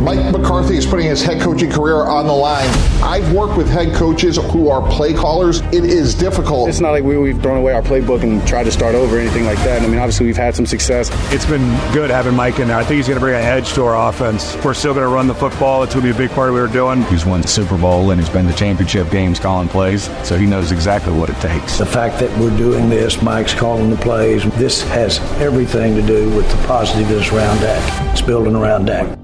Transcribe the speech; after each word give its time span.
Mike 0.00 0.32
McCarthy 0.32 0.76
is 0.76 0.86
putting 0.86 1.06
his 1.06 1.22
head 1.22 1.40
coaching 1.42 1.70
career 1.70 1.96
on 1.96 2.26
the 2.26 2.32
line. 2.32 2.68
I've 3.02 3.32
worked 3.32 3.56
with 3.56 3.68
head 3.68 3.94
coaches 3.94 4.36
who 4.36 4.68
are 4.68 4.80
play 4.90 5.12
callers. 5.12 5.60
It 5.72 5.84
is 5.84 6.14
difficult. 6.14 6.68
It's 6.68 6.80
not 6.80 6.92
like 6.92 7.04
we, 7.04 7.30
have 7.30 7.42
thrown 7.42 7.58
away 7.58 7.74
our 7.74 7.82
playbook 7.82 8.22
and 8.22 8.46
tried 8.46 8.64
to 8.64 8.72
start 8.72 8.94
over 8.94 9.16
or 9.16 9.20
anything 9.20 9.44
like 9.44 9.58
that. 9.58 9.82
I 9.82 9.86
mean, 9.86 9.98
obviously, 9.98 10.26
we've 10.26 10.36
had 10.36 10.54
some 10.56 10.66
success. 10.66 11.10
It's 11.32 11.44
been 11.44 11.66
good 11.92 12.10
having 12.10 12.34
Mike 12.34 12.58
in 12.58 12.68
there. 12.68 12.78
I 12.78 12.84
think 12.84 12.96
he's 12.96 13.08
going 13.08 13.18
to 13.18 13.24
bring 13.24 13.34
a 13.34 13.38
edge 13.38 13.72
to 13.74 13.84
our 13.84 14.08
offense. 14.08 14.56
We're 14.64 14.74
still 14.74 14.94
going 14.94 15.06
to 15.06 15.12
run 15.12 15.26
the 15.26 15.34
football. 15.34 15.82
It's 15.82 15.94
going 15.94 16.06
to 16.06 16.12
be 16.12 16.16
a 16.16 16.28
big 16.28 16.34
part 16.34 16.48
of 16.48 16.54
what 16.54 16.62
we're 16.62 16.72
doing. 16.72 17.02
He's 17.04 17.26
won 17.26 17.42
the 17.42 17.48
Super 17.48 17.76
Bowl 17.76 18.10
and 18.10 18.20
he's 18.20 18.30
been 18.30 18.46
to 18.46 18.54
championship 18.54 19.10
games 19.10 19.38
calling 19.38 19.68
plays, 19.68 20.04
so 20.26 20.38
he 20.38 20.46
knows 20.46 20.72
exactly 20.72 21.12
what 21.12 21.28
it 21.28 21.36
takes. 21.40 21.78
The 21.78 21.86
fact 21.86 22.18
that 22.20 22.36
we're 22.38 22.56
doing 22.56 22.88
this, 22.88 23.20
Mike's 23.22 23.54
calling 23.54 23.90
the 23.90 23.96
plays, 23.96 24.44
this 24.52 24.82
has 24.88 25.18
everything 25.40 25.94
to 25.94 26.02
do 26.02 26.34
with 26.36 26.50
the 26.50 26.66
positiveness 26.66 27.30
around 27.32 27.60
Dak. 27.60 28.12
It's 28.12 28.22
building 28.22 28.56
around 28.56 28.86
Dak. 28.86 29.19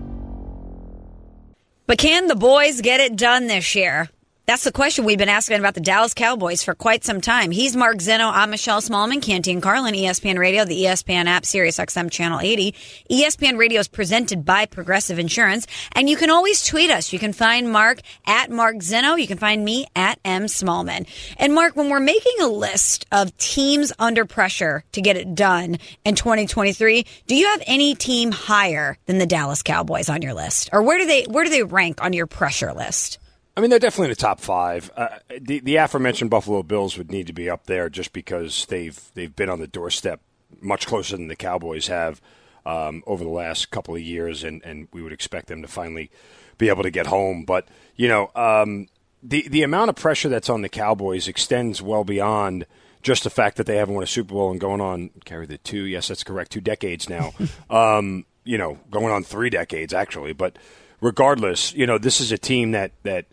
But 1.86 1.98
can 1.98 2.26
the 2.26 2.34
boys 2.34 2.80
get 2.80 2.98
it 3.00 3.16
done 3.16 3.46
this 3.46 3.74
year? 3.76 4.08
That's 4.46 4.62
the 4.62 4.70
question 4.70 5.04
we've 5.04 5.18
been 5.18 5.28
asking 5.28 5.58
about 5.58 5.74
the 5.74 5.80
Dallas 5.80 6.14
Cowboys 6.14 6.62
for 6.62 6.76
quite 6.76 7.02
some 7.02 7.20
time. 7.20 7.50
He's 7.50 7.74
Mark 7.74 7.96
Zinno. 7.96 8.30
I'm 8.32 8.50
Michelle 8.50 8.80
Smallmon, 8.80 9.20
Canty 9.20 9.50
and 9.50 9.60
Carlin, 9.60 9.92
ESPN 9.92 10.38
Radio, 10.38 10.64
the 10.64 10.84
ESPN 10.84 11.26
app, 11.26 11.44
Sirius 11.44 11.78
XM 11.78 12.12
Channel 12.12 12.38
80. 12.38 12.72
ESPN 13.10 13.58
Radio 13.58 13.80
is 13.80 13.88
presented 13.88 14.44
by 14.44 14.66
Progressive 14.66 15.18
Insurance. 15.18 15.66
And 15.96 16.08
you 16.08 16.16
can 16.16 16.30
always 16.30 16.64
tweet 16.64 16.92
us. 16.92 17.12
You 17.12 17.18
can 17.18 17.32
find 17.32 17.72
Mark 17.72 17.98
at 18.24 18.48
Mark 18.48 18.76
Zinno. 18.76 19.20
You 19.20 19.26
can 19.26 19.36
find 19.36 19.64
me 19.64 19.88
at 19.96 20.20
M 20.24 20.44
Smallmon. 20.44 21.08
And 21.38 21.52
Mark, 21.52 21.74
when 21.74 21.90
we're 21.90 21.98
making 21.98 22.40
a 22.40 22.46
list 22.46 23.04
of 23.10 23.36
teams 23.38 23.92
under 23.98 24.26
pressure 24.26 24.84
to 24.92 25.00
get 25.00 25.16
it 25.16 25.34
done 25.34 25.78
in 26.04 26.14
2023, 26.14 27.04
do 27.26 27.34
you 27.34 27.48
have 27.48 27.64
any 27.66 27.96
team 27.96 28.30
higher 28.30 28.96
than 29.06 29.18
the 29.18 29.26
Dallas 29.26 29.64
Cowboys 29.64 30.08
on 30.08 30.22
your 30.22 30.34
list? 30.34 30.70
Or 30.72 30.84
where 30.84 30.98
do 30.98 31.04
they, 31.04 31.24
where 31.24 31.42
do 31.42 31.50
they 31.50 31.64
rank 31.64 32.00
on 32.00 32.12
your 32.12 32.28
pressure 32.28 32.72
list? 32.72 33.18
I 33.56 33.60
mean, 33.62 33.70
they're 33.70 33.78
definitely 33.78 34.06
in 34.06 34.10
the 34.10 34.16
top 34.16 34.40
five. 34.40 34.90
Uh, 34.96 35.08
the, 35.40 35.60
the 35.60 35.76
aforementioned 35.76 36.30
Buffalo 36.30 36.62
Bills 36.62 36.98
would 36.98 37.10
need 37.10 37.26
to 37.28 37.32
be 37.32 37.48
up 37.48 37.66
there 37.66 37.88
just 37.88 38.12
because 38.12 38.66
they've 38.66 39.00
they've 39.14 39.34
been 39.34 39.48
on 39.48 39.60
the 39.60 39.66
doorstep 39.66 40.20
much 40.60 40.86
closer 40.86 41.16
than 41.16 41.28
the 41.28 41.36
Cowboys 41.36 41.86
have 41.86 42.20
um, 42.66 43.02
over 43.06 43.24
the 43.24 43.30
last 43.30 43.70
couple 43.70 43.94
of 43.94 44.02
years, 44.02 44.44
and, 44.44 44.62
and 44.64 44.88
we 44.92 45.02
would 45.02 45.12
expect 45.12 45.46
them 45.46 45.62
to 45.62 45.68
finally 45.68 46.10
be 46.58 46.68
able 46.68 46.82
to 46.82 46.90
get 46.90 47.06
home. 47.06 47.44
But 47.44 47.66
you 47.94 48.08
know, 48.08 48.30
um, 48.34 48.88
the 49.22 49.48
the 49.48 49.62
amount 49.62 49.88
of 49.88 49.96
pressure 49.96 50.28
that's 50.28 50.50
on 50.50 50.60
the 50.60 50.68
Cowboys 50.68 51.26
extends 51.26 51.80
well 51.80 52.04
beyond 52.04 52.66
just 53.02 53.24
the 53.24 53.30
fact 53.30 53.56
that 53.56 53.66
they 53.66 53.76
haven't 53.76 53.94
won 53.94 54.04
a 54.04 54.06
Super 54.06 54.34
Bowl 54.34 54.50
and 54.50 54.60
going 54.60 54.80
on 54.80 55.10
carry 55.24 55.46
the 55.46 55.58
two. 55.58 55.84
Yes, 55.84 56.08
that's 56.08 56.24
correct, 56.24 56.52
two 56.52 56.60
decades 56.60 57.08
now. 57.08 57.32
um, 57.70 58.26
you 58.44 58.58
know, 58.58 58.78
going 58.90 59.12
on 59.12 59.24
three 59.24 59.48
decades 59.48 59.94
actually, 59.94 60.34
but 60.34 60.58
regardless, 61.00 61.72
you 61.72 61.86
know, 61.86 61.96
this 61.96 62.20
is 62.20 62.32
a 62.32 62.38
team 62.38 62.72
that 62.72 62.92
that 63.02 63.26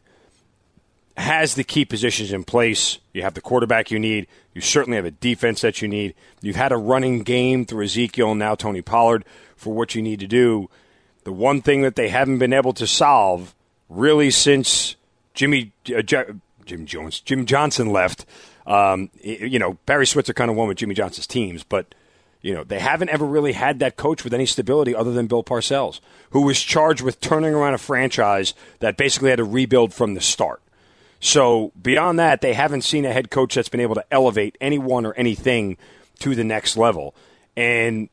has 1.17 1.55
the 1.55 1.63
key 1.63 1.85
positions 1.85 2.31
in 2.31 2.43
place. 2.43 2.97
You 3.13 3.21
have 3.21 3.35
the 3.35 3.41
quarterback 3.41 3.91
you 3.91 3.99
need. 3.99 4.27
You 4.53 4.61
certainly 4.61 4.95
have 4.95 5.05
a 5.05 5.11
defense 5.11 5.61
that 5.61 5.81
you 5.81 5.87
need. 5.87 6.15
You've 6.41 6.55
had 6.55 6.71
a 6.71 6.77
running 6.77 7.23
game 7.23 7.65
through 7.65 7.85
Ezekiel 7.85 8.31
and 8.31 8.39
now 8.39 8.55
Tony 8.55 8.81
Pollard 8.81 9.23
for 9.55 9.73
what 9.73 9.95
you 9.95 10.01
need 10.01 10.19
to 10.19 10.27
do. 10.27 10.69
The 11.23 11.31
one 11.31 11.61
thing 11.61 11.83
that 11.83 11.95
they 11.95 12.09
haven't 12.09 12.39
been 12.39 12.53
able 12.53 12.73
to 12.73 12.87
solve 12.87 13.53
really 13.89 14.31
since 14.31 14.95
Jimmy 15.33 15.71
uh, 15.95 16.01
Jim 16.01 16.85
Jones 16.85 17.19
Jim 17.19 17.45
Johnson 17.45 17.91
left. 17.91 18.25
Um, 18.65 19.09
you 19.21 19.59
know 19.59 19.77
Barry 19.85 20.07
Switzer 20.07 20.33
kind 20.33 20.49
of 20.49 20.57
won 20.57 20.67
with 20.67 20.77
Jimmy 20.77 20.95
Johnson's 20.95 21.27
teams, 21.27 21.63
but 21.63 21.93
you 22.41 22.53
know 22.53 22.63
they 22.63 22.79
haven't 22.79 23.09
ever 23.09 23.25
really 23.25 23.53
had 23.53 23.79
that 23.79 23.97
coach 23.97 24.23
with 24.23 24.33
any 24.33 24.45
stability 24.45 24.95
other 24.95 25.11
than 25.11 25.27
Bill 25.27 25.43
Parcells, 25.43 25.99
who 26.31 26.41
was 26.41 26.59
charged 26.59 27.01
with 27.01 27.19
turning 27.19 27.53
around 27.53 27.73
a 27.73 27.77
franchise 27.77 28.53
that 28.79 28.97
basically 28.97 29.29
had 29.29 29.37
to 29.37 29.43
rebuild 29.43 29.93
from 29.93 30.13
the 30.13 30.21
start. 30.21 30.61
So 31.23 31.71
beyond 31.81 32.19
that, 32.19 32.41
they 32.41 32.53
haven't 32.53 32.81
seen 32.81 33.05
a 33.05 33.13
head 33.13 33.31
coach 33.31 33.55
that's 33.55 33.69
been 33.69 33.79
able 33.79 33.95
to 33.95 34.03
elevate 34.11 34.57
anyone 34.59 35.05
or 35.05 35.13
anything 35.13 35.77
to 36.19 36.35
the 36.35 36.43
next 36.43 36.75
level. 36.75 37.15
And 37.55 38.09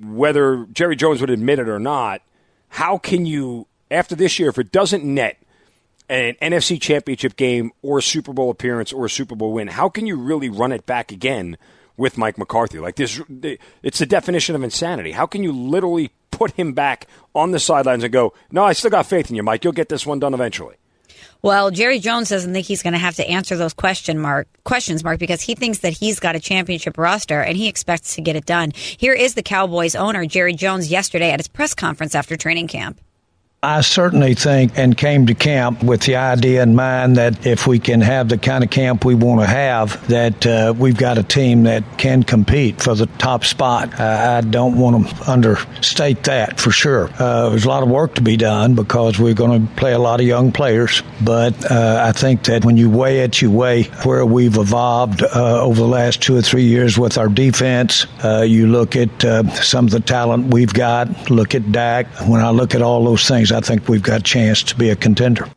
whether 0.00 0.64
Jerry 0.72 0.96
Jones 0.96 1.20
would 1.20 1.28
admit 1.28 1.58
it 1.58 1.68
or 1.68 1.78
not, 1.78 2.22
how 2.70 2.96
can 2.96 3.26
you, 3.26 3.66
after 3.90 4.14
this 4.14 4.38
year, 4.38 4.48
if 4.48 4.58
it 4.58 4.72
doesn't 4.72 5.04
net 5.04 5.36
an 6.08 6.36
NFC 6.40 6.80
championship 6.80 7.36
game 7.36 7.70
or 7.82 7.98
a 7.98 8.02
Super 8.02 8.32
Bowl 8.32 8.48
appearance 8.48 8.94
or 8.94 9.04
a 9.04 9.10
Super 9.10 9.34
Bowl 9.36 9.52
win, 9.52 9.68
how 9.68 9.90
can 9.90 10.06
you 10.06 10.16
really 10.16 10.48
run 10.48 10.72
it 10.72 10.86
back 10.86 11.12
again 11.12 11.58
with 11.98 12.16
Mike 12.16 12.38
McCarthy? 12.38 12.78
Like 12.78 12.96
this, 12.96 13.20
it's 13.82 13.98
the 13.98 14.06
definition 14.06 14.54
of 14.54 14.62
insanity. 14.62 15.12
How 15.12 15.26
can 15.26 15.42
you 15.42 15.52
literally 15.52 16.12
put 16.30 16.52
him 16.52 16.72
back 16.72 17.08
on 17.34 17.50
the 17.50 17.60
sidelines 17.60 18.04
and 18.04 18.12
go, 18.12 18.32
no, 18.50 18.64
I 18.64 18.72
still 18.72 18.90
got 18.90 19.04
faith 19.04 19.28
in 19.28 19.36
you, 19.36 19.42
Mike. 19.42 19.64
You'll 19.64 19.74
get 19.74 19.90
this 19.90 20.06
one 20.06 20.18
done 20.18 20.32
eventually. 20.32 20.76
Well, 21.40 21.70
Jerry 21.70 22.00
Jones 22.00 22.30
doesn't 22.30 22.52
think 22.52 22.66
he's 22.66 22.82
going 22.82 22.94
to 22.94 22.98
have 22.98 23.14
to 23.16 23.28
answer 23.28 23.56
those 23.56 23.72
question 23.72 24.18
mark 24.18 24.48
questions, 24.64 25.04
Mark, 25.04 25.18
because 25.18 25.40
he 25.40 25.54
thinks 25.54 25.78
that 25.78 25.92
he's 25.92 26.18
got 26.18 26.34
a 26.34 26.40
championship 26.40 26.98
roster 26.98 27.40
and 27.40 27.56
he 27.56 27.68
expects 27.68 28.16
to 28.16 28.20
get 28.20 28.34
it 28.36 28.44
done. 28.44 28.72
Here 28.74 29.14
is 29.14 29.34
the 29.34 29.42
Cowboys 29.42 29.94
owner, 29.94 30.26
Jerry 30.26 30.54
Jones, 30.54 30.90
yesterday 30.90 31.30
at 31.30 31.38
his 31.38 31.48
press 31.48 31.74
conference 31.74 32.14
after 32.14 32.36
training 32.36 32.68
camp. 32.68 33.00
I 33.60 33.80
certainly 33.80 34.34
think 34.34 34.78
and 34.78 34.96
came 34.96 35.26
to 35.26 35.34
camp 35.34 35.82
with 35.82 36.02
the 36.02 36.14
idea 36.14 36.62
in 36.62 36.76
mind 36.76 37.16
that 37.16 37.44
if 37.44 37.66
we 37.66 37.80
can 37.80 38.00
have 38.02 38.28
the 38.28 38.38
kind 38.38 38.62
of 38.62 38.70
camp 38.70 39.04
we 39.04 39.16
want 39.16 39.40
to 39.40 39.48
have, 39.48 40.06
that 40.06 40.46
uh, 40.46 40.74
we've 40.78 40.96
got 40.96 41.18
a 41.18 41.24
team 41.24 41.64
that 41.64 41.98
can 41.98 42.22
compete 42.22 42.80
for 42.80 42.94
the 42.94 43.06
top 43.18 43.44
spot. 43.44 43.98
I 43.98 44.42
don't 44.42 44.78
want 44.78 45.08
to 45.08 45.28
understate 45.28 46.22
that 46.24 46.60
for 46.60 46.70
sure. 46.70 47.10
Uh, 47.18 47.48
there's 47.48 47.64
a 47.64 47.68
lot 47.68 47.82
of 47.82 47.88
work 47.88 48.14
to 48.14 48.20
be 48.20 48.36
done 48.36 48.76
because 48.76 49.18
we're 49.18 49.34
going 49.34 49.66
to 49.66 49.74
play 49.74 49.92
a 49.92 49.98
lot 49.98 50.20
of 50.20 50.26
young 50.26 50.52
players, 50.52 51.02
but 51.20 51.68
uh, 51.68 52.00
I 52.00 52.12
think 52.12 52.44
that 52.44 52.64
when 52.64 52.76
you 52.76 52.88
weigh 52.88 53.22
it, 53.22 53.42
you 53.42 53.50
weigh 53.50 53.82
where 54.04 54.24
we've 54.24 54.56
evolved 54.56 55.24
uh, 55.24 55.62
over 55.62 55.80
the 55.80 55.88
last 55.88 56.22
two 56.22 56.36
or 56.36 56.42
three 56.42 56.62
years 56.62 56.96
with 56.96 57.18
our 57.18 57.28
defense. 57.28 58.06
Uh, 58.22 58.42
you 58.42 58.68
look 58.68 58.94
at 58.94 59.10
some 59.64 59.86
of 59.86 59.90
the 59.90 59.98
talent 59.98 60.54
we've 60.54 60.72
got, 60.72 61.28
look 61.28 61.56
at 61.56 61.72
Dak. 61.72 62.06
When 62.28 62.40
I 62.40 62.50
look 62.50 62.76
at 62.76 62.82
all 62.82 63.04
those 63.04 63.26
things, 63.26 63.47
I 63.52 63.60
think 63.60 63.88
we've 63.88 64.02
got 64.02 64.20
a 64.20 64.22
chance 64.22 64.62
to 64.64 64.76
be 64.76 64.90
a 64.90 64.96
contender. 64.96 65.48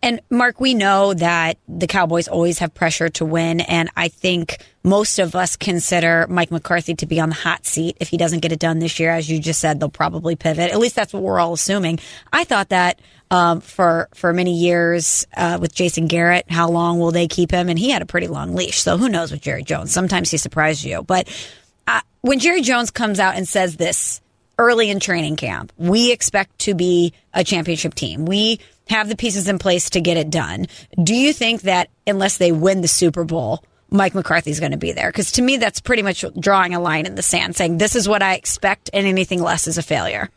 And 0.00 0.20
Mark, 0.30 0.60
we 0.60 0.74
know 0.74 1.12
that 1.14 1.58
the 1.66 1.88
Cowboys 1.88 2.28
always 2.28 2.60
have 2.60 2.72
pressure 2.72 3.08
to 3.08 3.24
win. 3.24 3.60
And 3.60 3.90
I 3.96 4.08
think 4.08 4.64
most 4.84 5.18
of 5.18 5.34
us 5.34 5.56
consider 5.56 6.24
Mike 6.28 6.52
McCarthy 6.52 6.94
to 6.94 7.06
be 7.06 7.18
on 7.18 7.30
the 7.30 7.34
hot 7.34 7.66
seat. 7.66 7.96
If 7.98 8.08
he 8.08 8.16
doesn't 8.16 8.40
get 8.40 8.52
it 8.52 8.60
done 8.60 8.78
this 8.78 9.00
year, 9.00 9.10
as 9.10 9.28
you 9.28 9.40
just 9.40 9.60
said, 9.60 9.80
they'll 9.80 9.88
probably 9.88 10.36
pivot. 10.36 10.70
At 10.70 10.78
least 10.78 10.94
that's 10.94 11.12
what 11.12 11.24
we're 11.24 11.40
all 11.40 11.52
assuming. 11.52 11.98
I 12.32 12.44
thought 12.44 12.68
that 12.68 13.00
um, 13.30 13.60
for 13.60 14.08
for 14.14 14.32
many 14.32 14.54
years 14.54 15.26
uh, 15.36 15.58
with 15.60 15.74
Jason 15.74 16.06
Garrett. 16.06 16.50
How 16.50 16.68
long 16.70 16.98
will 16.98 17.10
they 17.10 17.28
keep 17.28 17.50
him? 17.50 17.68
And 17.68 17.78
he 17.78 17.90
had 17.90 18.02
a 18.02 18.06
pretty 18.06 18.28
long 18.28 18.54
leash. 18.54 18.80
So 18.80 18.96
who 18.96 19.08
knows 19.08 19.30
with 19.30 19.42
Jerry 19.42 19.62
Jones? 19.62 19.92
Sometimes 19.92 20.30
he 20.30 20.36
surprises 20.36 20.84
you. 20.84 21.02
But 21.02 21.28
uh, 21.86 22.00
when 22.20 22.38
Jerry 22.38 22.62
Jones 22.62 22.90
comes 22.90 23.20
out 23.20 23.36
and 23.36 23.46
says 23.46 23.76
this 23.76 24.20
early 24.58 24.90
in 24.90 25.00
training 25.00 25.36
camp. 25.36 25.72
We 25.76 26.12
expect 26.12 26.58
to 26.60 26.74
be 26.74 27.12
a 27.32 27.44
championship 27.44 27.94
team. 27.94 28.26
We 28.26 28.60
have 28.88 29.08
the 29.08 29.16
pieces 29.16 29.48
in 29.48 29.58
place 29.58 29.90
to 29.90 30.00
get 30.00 30.16
it 30.16 30.30
done. 30.30 30.66
Do 31.02 31.14
you 31.14 31.32
think 31.32 31.62
that 31.62 31.88
unless 32.06 32.38
they 32.38 32.52
win 32.52 32.80
the 32.80 32.88
Super 32.88 33.24
Bowl, 33.24 33.62
Mike 33.90 34.14
McCarthy's 34.14 34.60
going 34.60 34.72
to 34.72 34.78
be 34.78 34.92
there? 34.92 35.10
Because 35.10 35.32
to 35.32 35.42
me, 35.42 35.56
that's 35.56 35.80
pretty 35.80 36.02
much 36.02 36.24
drawing 36.38 36.74
a 36.74 36.80
line 36.80 37.06
in 37.06 37.14
the 37.14 37.22
sand, 37.22 37.56
saying 37.56 37.78
this 37.78 37.94
is 37.94 38.08
what 38.08 38.22
I 38.22 38.34
expect, 38.34 38.90
and 38.92 39.06
anything 39.06 39.42
less 39.42 39.66
is 39.66 39.78
a 39.78 39.82
failure. 39.82 40.28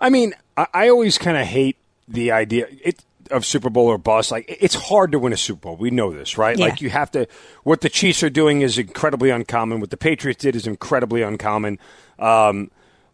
I 0.00 0.10
mean, 0.10 0.34
I, 0.56 0.66
I 0.72 0.88
always 0.88 1.18
kind 1.18 1.36
of 1.36 1.46
hate 1.46 1.76
the 2.08 2.32
idea. 2.32 2.66
It, 2.82 3.02
of 3.30 3.44
Super 3.44 3.70
Bowl 3.70 3.86
or 3.86 3.98
bust. 3.98 4.30
Like 4.30 4.44
it's 4.60 4.74
hard 4.74 5.12
to 5.12 5.18
win 5.18 5.32
a 5.32 5.36
Super 5.36 5.62
Bowl. 5.62 5.76
We 5.76 5.90
know 5.90 6.12
this, 6.12 6.38
right? 6.38 6.56
Yeah. 6.56 6.66
Like 6.66 6.80
you 6.80 6.90
have 6.90 7.10
to. 7.12 7.26
What 7.64 7.80
the 7.80 7.88
Chiefs 7.88 8.22
are 8.22 8.30
doing 8.30 8.62
is 8.62 8.78
incredibly 8.78 9.30
uncommon. 9.30 9.80
What 9.80 9.90
the 9.90 9.96
Patriots 9.96 10.42
did 10.42 10.56
is 10.56 10.66
incredibly 10.66 11.22
uncommon. 11.22 11.78
Um, 12.18 12.70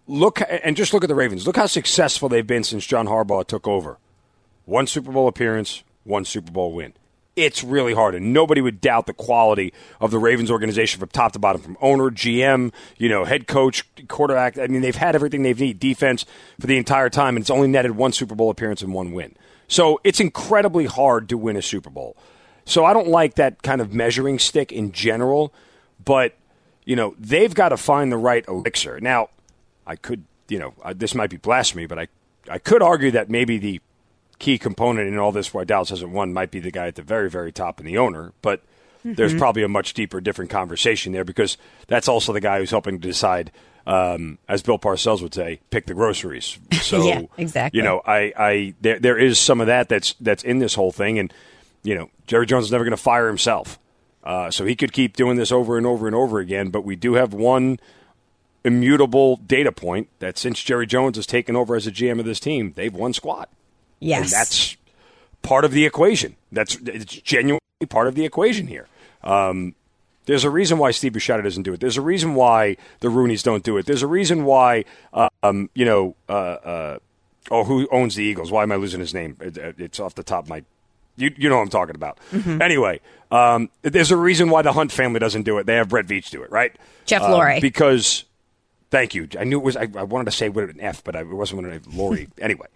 look 0.07 0.41
and 0.49 0.77
just 0.77 0.93
look 0.93 1.05
at 1.05 1.09
the 1.09 1.15
Ravens. 1.15 1.47
Look 1.47 1.57
how 1.57 1.67
successful 1.67 2.29
they've 2.29 2.47
been 2.47 2.65
since 2.65 2.87
John 2.87 3.07
Harbaugh 3.07 3.47
took 3.47 3.67
over. 3.67 3.99
One 4.65 4.87
Super 4.87 5.13
Bowl 5.13 5.29
appearance, 5.29 5.83
one 6.05 6.25
Super 6.25 6.53
Bowl 6.53 6.73
win. 6.73 6.95
It's 7.35 7.65
really 7.65 7.95
hard, 7.95 8.15
and 8.15 8.35
nobody 8.35 8.61
would 8.61 8.83
doubt 8.83 9.07
the 9.07 9.15
quality 9.15 9.73
of 10.03 10.11
the 10.11 10.19
Ravens 10.19 10.51
organization 10.51 11.01
from 11.01 11.09
top 11.09 11.33
to 11.33 11.39
bottom, 11.39 11.63
from 11.63 11.79
owner, 11.81 12.11
GM, 12.11 12.75
you 12.99 13.09
know, 13.09 13.25
head 13.25 13.47
coach, 13.47 13.89
quarterback. 14.07 14.59
I 14.59 14.67
mean, 14.67 14.83
they've 14.83 14.95
had 14.95 15.15
everything 15.15 15.43
they've 15.43 15.59
needed, 15.59 15.81
defense 15.81 16.27
for 16.61 16.67
the 16.67 16.77
entire 16.77 17.09
time, 17.09 17.37
and 17.37 17.43
it's 17.43 17.49
only 17.49 17.69
netted 17.69 17.93
one 17.93 18.13
Super 18.13 18.35
Bowl 18.35 18.51
appearance 18.51 18.83
and 18.83 18.93
one 18.93 19.13
win. 19.13 19.35
So 19.67 19.99
it's 20.05 20.21
incredibly 20.21 20.85
hard 20.85 21.31
to 21.31 21.39
win 21.39 21.57
a 21.57 21.63
Super 21.63 21.89
Bowl. 21.89 22.19
So 22.67 22.85
I 22.85 22.93
don't 22.93 23.09
like 23.09 23.37
that 23.37 23.63
kind 23.63 23.81
of 23.81 23.95
measuring 23.95 24.39
stick 24.39 24.71
in 24.71 24.93
general, 24.93 25.55
but 26.05 26.35
you 26.85 26.97
know 26.97 27.15
they've 27.19 27.55
got 27.55 27.71
to 27.71 27.77
find 27.77 28.11
the 28.11 28.17
right 28.17 28.47
elixir. 28.49 29.01
Now, 29.01 29.29
I 29.87 29.97
could, 29.97 30.25
you 30.49 30.59
know, 30.59 30.75
this 30.95 31.15
might 31.15 31.31
be 31.31 31.37
blasphemy, 31.37 31.87
but 31.87 31.99
I, 31.99 32.09
I 32.49 32.59
could 32.59 32.83
argue 32.83 33.11
that 33.13 33.31
maybe 33.31 33.59
the 33.59 33.81
key 34.39 34.59
component 34.59 35.09
in 35.09 35.19
all 35.19 35.33
this 35.33 35.55
why 35.55 35.65
Dallas 35.65 35.91
hasn't 35.91 36.11
won 36.11 36.33
might 36.33 36.51
be 36.51 36.61
the 36.61 36.71
guy 36.71 36.89
at 36.89 36.97
the 36.97 37.03
very, 37.03 37.31
very 37.31 37.53
top 37.53 37.79
and 37.79 37.89
the 37.89 37.97
owner. 37.97 38.33
But 38.43 38.61
mm-hmm. 38.99 39.15
there's 39.15 39.35
probably 39.35 39.63
a 39.63 39.69
much 39.69 39.95
deeper, 39.95 40.21
different 40.21 40.51
conversation 40.51 41.13
there 41.13 41.25
because 41.25 41.57
that's 41.87 42.09
also 42.09 42.33
the 42.33 42.41
guy 42.41 42.59
who's 42.59 42.71
helping 42.71 43.01
to 43.01 43.09
decide, 43.09 43.53
um, 43.87 44.39
as 44.49 44.63
Bill 44.63 44.79
Parcells 44.79 45.23
would 45.23 45.33
say, 45.33 45.61
pick 45.71 45.87
the 45.87 45.95
groceries. 45.95 46.59
So, 46.83 47.07
yeah, 47.07 47.23
exactly. 47.39 47.79
You 47.79 47.85
know, 47.85 48.03
I, 48.05 48.33
I 48.37 48.75
there, 48.81 48.99
there 48.99 49.17
is 49.17 49.39
some 49.39 49.61
of 49.61 49.69
that 49.69 49.89
that's 49.89 50.15
that's 50.21 50.43
in 50.43 50.59
this 50.59 50.75
whole 50.75 50.91
thing, 50.91 51.19
and 51.19 51.33
you 51.85 51.95
know, 51.95 52.11
Jerry 52.27 52.45
Jones 52.45 52.67
is 52.67 52.73
never 52.73 52.85
going 52.85 52.91
to 52.91 52.97
fire 52.97 53.29
himself, 53.29 53.79
uh, 54.25 54.51
so 54.51 54.65
he 54.65 54.77
could 54.77 54.93
keep 54.93 55.17
doing 55.17 55.37
this 55.37 55.53
over 55.53 55.77
and 55.77 55.87
over 55.87 56.07
and 56.07 56.17
over 56.17 56.39
again. 56.39 56.71
But 56.71 56.85
we 56.85 56.97
do 56.97 57.15
have 57.15 57.33
one 57.33 57.79
immutable 58.65 59.37
data 59.37 59.73
point 59.73 60.09
that 60.21 60.39
since 60.39 60.63
Jerry 60.63 60.87
Jones 60.87 61.17
has 61.17 61.27
taken 61.27 61.57
over 61.57 61.75
as 61.75 61.87
a 61.87 61.93
GM 61.93 62.21
of 62.21 62.25
this 62.25 62.41
team, 62.41 62.73
they've 62.77 62.95
won 62.95 63.13
squat. 63.13 63.49
Yes, 64.01 64.25
and 64.25 64.31
that's 64.31 64.77
part 65.43 65.65
of 65.65 65.73
the 65.73 65.85
equation. 65.85 66.37
That's 66.51 66.77
it's 66.77 67.05
genuinely 67.05 67.61
part 67.89 68.07
of 68.07 68.15
the 68.15 68.25
equation 68.25 68.67
here. 68.67 68.89
Um, 69.23 69.75
there's 70.27 70.45
a 70.45 70.51
reason 70.51 70.79
why 70.79 70.93
Steve 70.93 71.13
Bisciotti 71.13 71.43
doesn't 71.43 71.65
do 71.65 71.73
it. 71.73 71.81
There's 71.81 71.97
a 71.97 72.03
reason 72.03 72.35
why 72.35 72.77
the 73.01 73.09
Rooneys 73.09 73.43
don't 73.43 73.65
do 73.65 73.77
it. 73.77 73.87
There's 73.87 74.03
a 74.03 74.07
reason 74.07 74.45
why, 74.45 74.85
uh, 75.13 75.29
um, 75.43 75.69
you 75.75 75.85
know, 75.85 76.15
uh, 76.29 76.33
uh, 76.33 76.99
oh, 77.51 77.65
who 77.65 77.89
owns 77.91 78.15
the 78.15 78.23
Eagles? 78.23 78.51
Why 78.51 78.63
am 78.63 78.73
I 78.73 78.77
losing 78.77 79.01
his 79.01 79.13
name? 79.13 79.37
It, 79.41 79.57
it's 79.79 79.99
off 79.99 80.15
the 80.15 80.23
top 80.23 80.45
of 80.45 80.49
my. 80.49 80.63
You, 81.23 81.35
you 81.37 81.49
know 81.49 81.57
what 81.57 81.63
I'm 81.63 81.69
talking 81.69 81.95
about. 81.95 82.19
Mm-hmm. 82.33 82.61
Anyway, 82.61 83.01
um, 83.31 83.71
there's 83.83 84.11
a 84.11 84.17
reason 84.17 84.51
why 84.51 84.63
the 84.63 84.73
Hunt 84.73 84.91
family 84.91 85.21
doesn't 85.21 85.43
do 85.43 85.59
it. 85.59 85.67
They 85.67 85.77
have 85.77 85.89
Brett 85.89 86.07
Veach 86.07 86.31
do 86.31 86.43
it, 86.43 86.51
right? 86.51 86.77
Jeff 87.07 87.23
Lurie. 87.23 87.59
Uh, 87.59 87.61
because, 87.61 88.25
thank 88.91 89.15
you. 89.15 89.29
I 89.39 89.45
knew 89.45 89.59
it 89.59 89.65
was. 89.65 89.77
I, 89.77 89.89
I 89.97 90.03
wanted 90.03 90.27
to 90.27 90.33
say 90.33 90.49
with 90.49 90.69
an 90.71 90.81
F, 90.81 91.05
but 91.05 91.17
I, 91.17 91.21
it 91.21 91.29
wasn't 91.29 91.63
with 91.63 91.73
an 91.73 91.77
F. 91.79 91.95
Lurie. 91.95 92.29
anyway, 92.39 92.67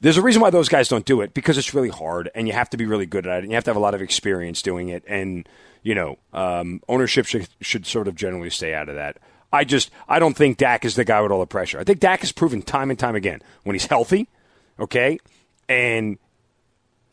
there's 0.00 0.16
a 0.16 0.22
reason 0.22 0.40
why 0.40 0.50
those 0.50 0.68
guys 0.68 0.88
don't 0.88 1.04
do 1.04 1.20
it 1.20 1.34
because 1.34 1.58
it's 1.58 1.74
really 1.74 1.88
hard 1.88 2.30
and 2.34 2.46
you 2.46 2.52
have 2.52 2.70
to 2.70 2.76
be 2.76 2.86
really 2.86 3.06
good 3.06 3.26
at 3.26 3.38
it 3.38 3.42
and 3.42 3.50
you 3.50 3.56
have 3.56 3.64
to 3.64 3.70
have 3.70 3.76
a 3.76 3.80
lot 3.80 3.94
of 3.94 4.02
experience 4.02 4.62
doing 4.62 4.88
it 4.88 5.02
and 5.06 5.48
you 5.82 5.94
know 5.94 6.18
um, 6.32 6.80
ownership 6.88 7.26
should, 7.26 7.48
should 7.60 7.86
sort 7.86 8.06
of 8.06 8.14
generally 8.14 8.50
stay 8.50 8.74
out 8.74 8.88
of 8.88 8.94
that. 8.94 9.18
I 9.52 9.64
just 9.64 9.90
I 10.08 10.18
don't 10.18 10.36
think 10.36 10.58
Dak 10.58 10.84
is 10.84 10.94
the 10.94 11.04
guy 11.04 11.20
with 11.20 11.32
all 11.32 11.40
the 11.40 11.46
pressure. 11.46 11.78
I 11.78 11.84
think 11.84 12.00
Dak 12.00 12.20
has 12.20 12.32
proven 12.32 12.62
time 12.62 12.90
and 12.90 12.98
time 12.98 13.14
again 13.14 13.40
when 13.62 13.74
he's 13.74 13.86
healthy, 13.86 14.28
okay, 14.78 15.18
and 15.68 16.18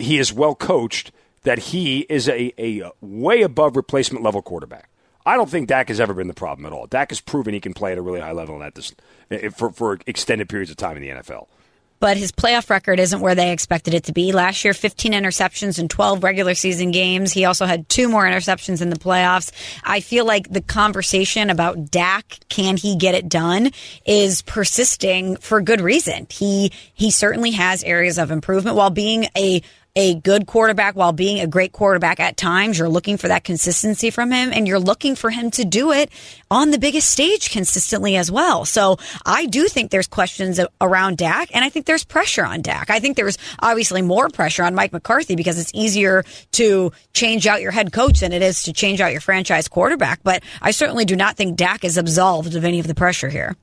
he 0.01 0.19
is 0.19 0.33
well 0.33 0.56
coached 0.56 1.12
that 1.44 1.59
he 1.59 2.01
is 2.01 2.30
a, 2.30 2.53
a 2.59 2.92
way 3.01 3.42
above 3.42 3.75
replacement 3.75 4.24
level 4.24 4.42
quarterback. 4.42 4.89
I 5.25 5.36
don't 5.38 5.50
think 5.50 5.68
Dak 5.68 5.89
has 5.89 6.00
ever 6.00 6.13
been 6.13 6.27
the 6.27 6.33
problem 6.33 6.65
at 6.65 6.74
all. 6.74 6.88
Dak 6.88 7.09
has 7.09 7.21
proven 7.21 7.53
he 7.53 7.59
can 7.59 7.74
play 7.74 7.92
at 7.92 7.98
a 7.98 8.01
really 8.01 8.19
high 8.19 8.31
level 8.31 8.62
at 8.63 8.75
this 8.75 8.94
for 9.56 9.71
for 9.71 10.00
extended 10.07 10.50
periods 10.50 10.71
of 10.71 10.77
time 10.77 10.98
in 10.98 11.03
the 11.03 11.09
NFL 11.09 11.48
but 12.01 12.18
his 12.18 12.31
playoff 12.33 12.69
record 12.69 13.00
isn't 13.00 13.21
where 13.21 13.36
they 13.36 13.51
expected 13.51 13.94
it 13.94 14.06
to 14.06 14.12
be. 14.12 14.33
Last 14.33 14.65
year, 14.65 14.74
15 14.74 15.13
interceptions 15.13 15.80
in 15.80 15.88
12 15.88 16.24
regular 16.24 16.56
season 16.56 16.89
games. 16.92 17.31
He 17.31 17.45
also 17.45 17.68
had 17.68 17.88
two 17.88 18.09
more 18.09 18.24
interceptions 18.24 18.81
in 18.81 18.89
the 18.89 18.98
playoffs. 18.98 19.51
I 19.83 20.01
feel 20.01 20.25
like 20.25 20.50
the 20.50 20.62
conversation 20.62 21.51
about 21.51 21.92
Dak, 21.92 22.39
can 22.50 22.75
he 22.75 22.95
get 22.98 23.13
it 23.13 23.30
done, 23.30 23.69
is 24.03 24.42
persisting 24.42 25.38
for 25.38 25.62
good 25.62 25.80
reason. 25.80 26.25
He, 26.30 26.71
he 26.95 27.12
certainly 27.12 27.51
has 27.51 27.83
areas 27.83 28.18
of 28.18 28.31
improvement 28.31 28.75
while 28.75 28.89
being 28.89 29.27
a 29.38 29.62
a 29.95 30.15
good 30.15 30.47
quarterback 30.47 30.95
while 30.95 31.11
being 31.11 31.39
a 31.39 31.47
great 31.47 31.73
quarterback 31.73 32.19
at 32.19 32.38
times. 32.38 32.79
You're 32.79 32.89
looking 32.89 33.17
for 33.17 33.27
that 33.27 33.43
consistency 33.43 34.09
from 34.09 34.31
him 34.31 34.51
and 34.53 34.67
you're 34.67 34.79
looking 34.79 35.15
for 35.15 35.29
him 35.29 35.51
to 35.51 35.65
do 35.65 35.91
it 35.91 36.09
on 36.49 36.71
the 36.71 36.79
biggest 36.79 37.09
stage 37.09 37.51
consistently 37.51 38.15
as 38.15 38.31
well. 38.31 38.63
So 38.65 38.97
I 39.25 39.45
do 39.47 39.67
think 39.67 39.91
there's 39.91 40.07
questions 40.07 40.59
around 40.79 41.17
Dak 41.17 41.49
and 41.53 41.65
I 41.65 41.69
think 41.69 41.85
there's 41.85 42.05
pressure 42.05 42.45
on 42.45 42.61
Dak. 42.61 42.89
I 42.89 42.99
think 42.99 43.17
there's 43.17 43.38
obviously 43.59 44.01
more 44.01 44.29
pressure 44.29 44.63
on 44.63 44.75
Mike 44.75 44.93
McCarthy 44.93 45.35
because 45.35 45.59
it's 45.59 45.71
easier 45.73 46.23
to 46.53 46.91
change 47.13 47.45
out 47.47 47.61
your 47.61 47.71
head 47.71 47.91
coach 47.91 48.21
than 48.21 48.31
it 48.31 48.41
is 48.41 48.63
to 48.63 48.73
change 48.73 49.01
out 49.01 49.11
your 49.11 49.21
franchise 49.21 49.67
quarterback. 49.67 50.21
But 50.23 50.43
I 50.61 50.71
certainly 50.71 51.05
do 51.05 51.15
not 51.15 51.35
think 51.35 51.57
Dak 51.57 51.83
is 51.83 51.97
absolved 51.97 52.55
of 52.55 52.63
any 52.63 52.79
of 52.79 52.88
the 52.88 52.95
pressure 52.95 53.29
here. 53.29 53.55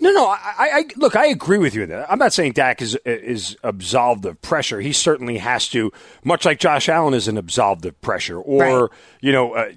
No, 0.00 0.10
no. 0.10 0.26
I, 0.28 0.52
I, 0.58 0.84
look. 0.96 1.14
I 1.14 1.26
agree 1.26 1.58
with 1.58 1.74
you. 1.74 1.84
That 1.84 2.10
I'm 2.10 2.18
not 2.18 2.32
saying 2.32 2.52
Dak 2.52 2.80
is 2.80 2.96
is 3.04 3.56
absolved 3.62 4.24
of 4.24 4.40
pressure. 4.40 4.80
He 4.80 4.92
certainly 4.92 5.38
has 5.38 5.68
to, 5.68 5.92
much 6.24 6.46
like 6.46 6.58
Josh 6.58 6.88
Allen 6.88 7.12
is 7.12 7.28
an 7.28 7.36
absolved 7.36 7.84
of 7.84 8.00
pressure, 8.00 8.40
or 8.40 8.82
right. 8.82 8.90
you 9.20 9.30
know, 9.30 9.52
uh, 9.52 9.72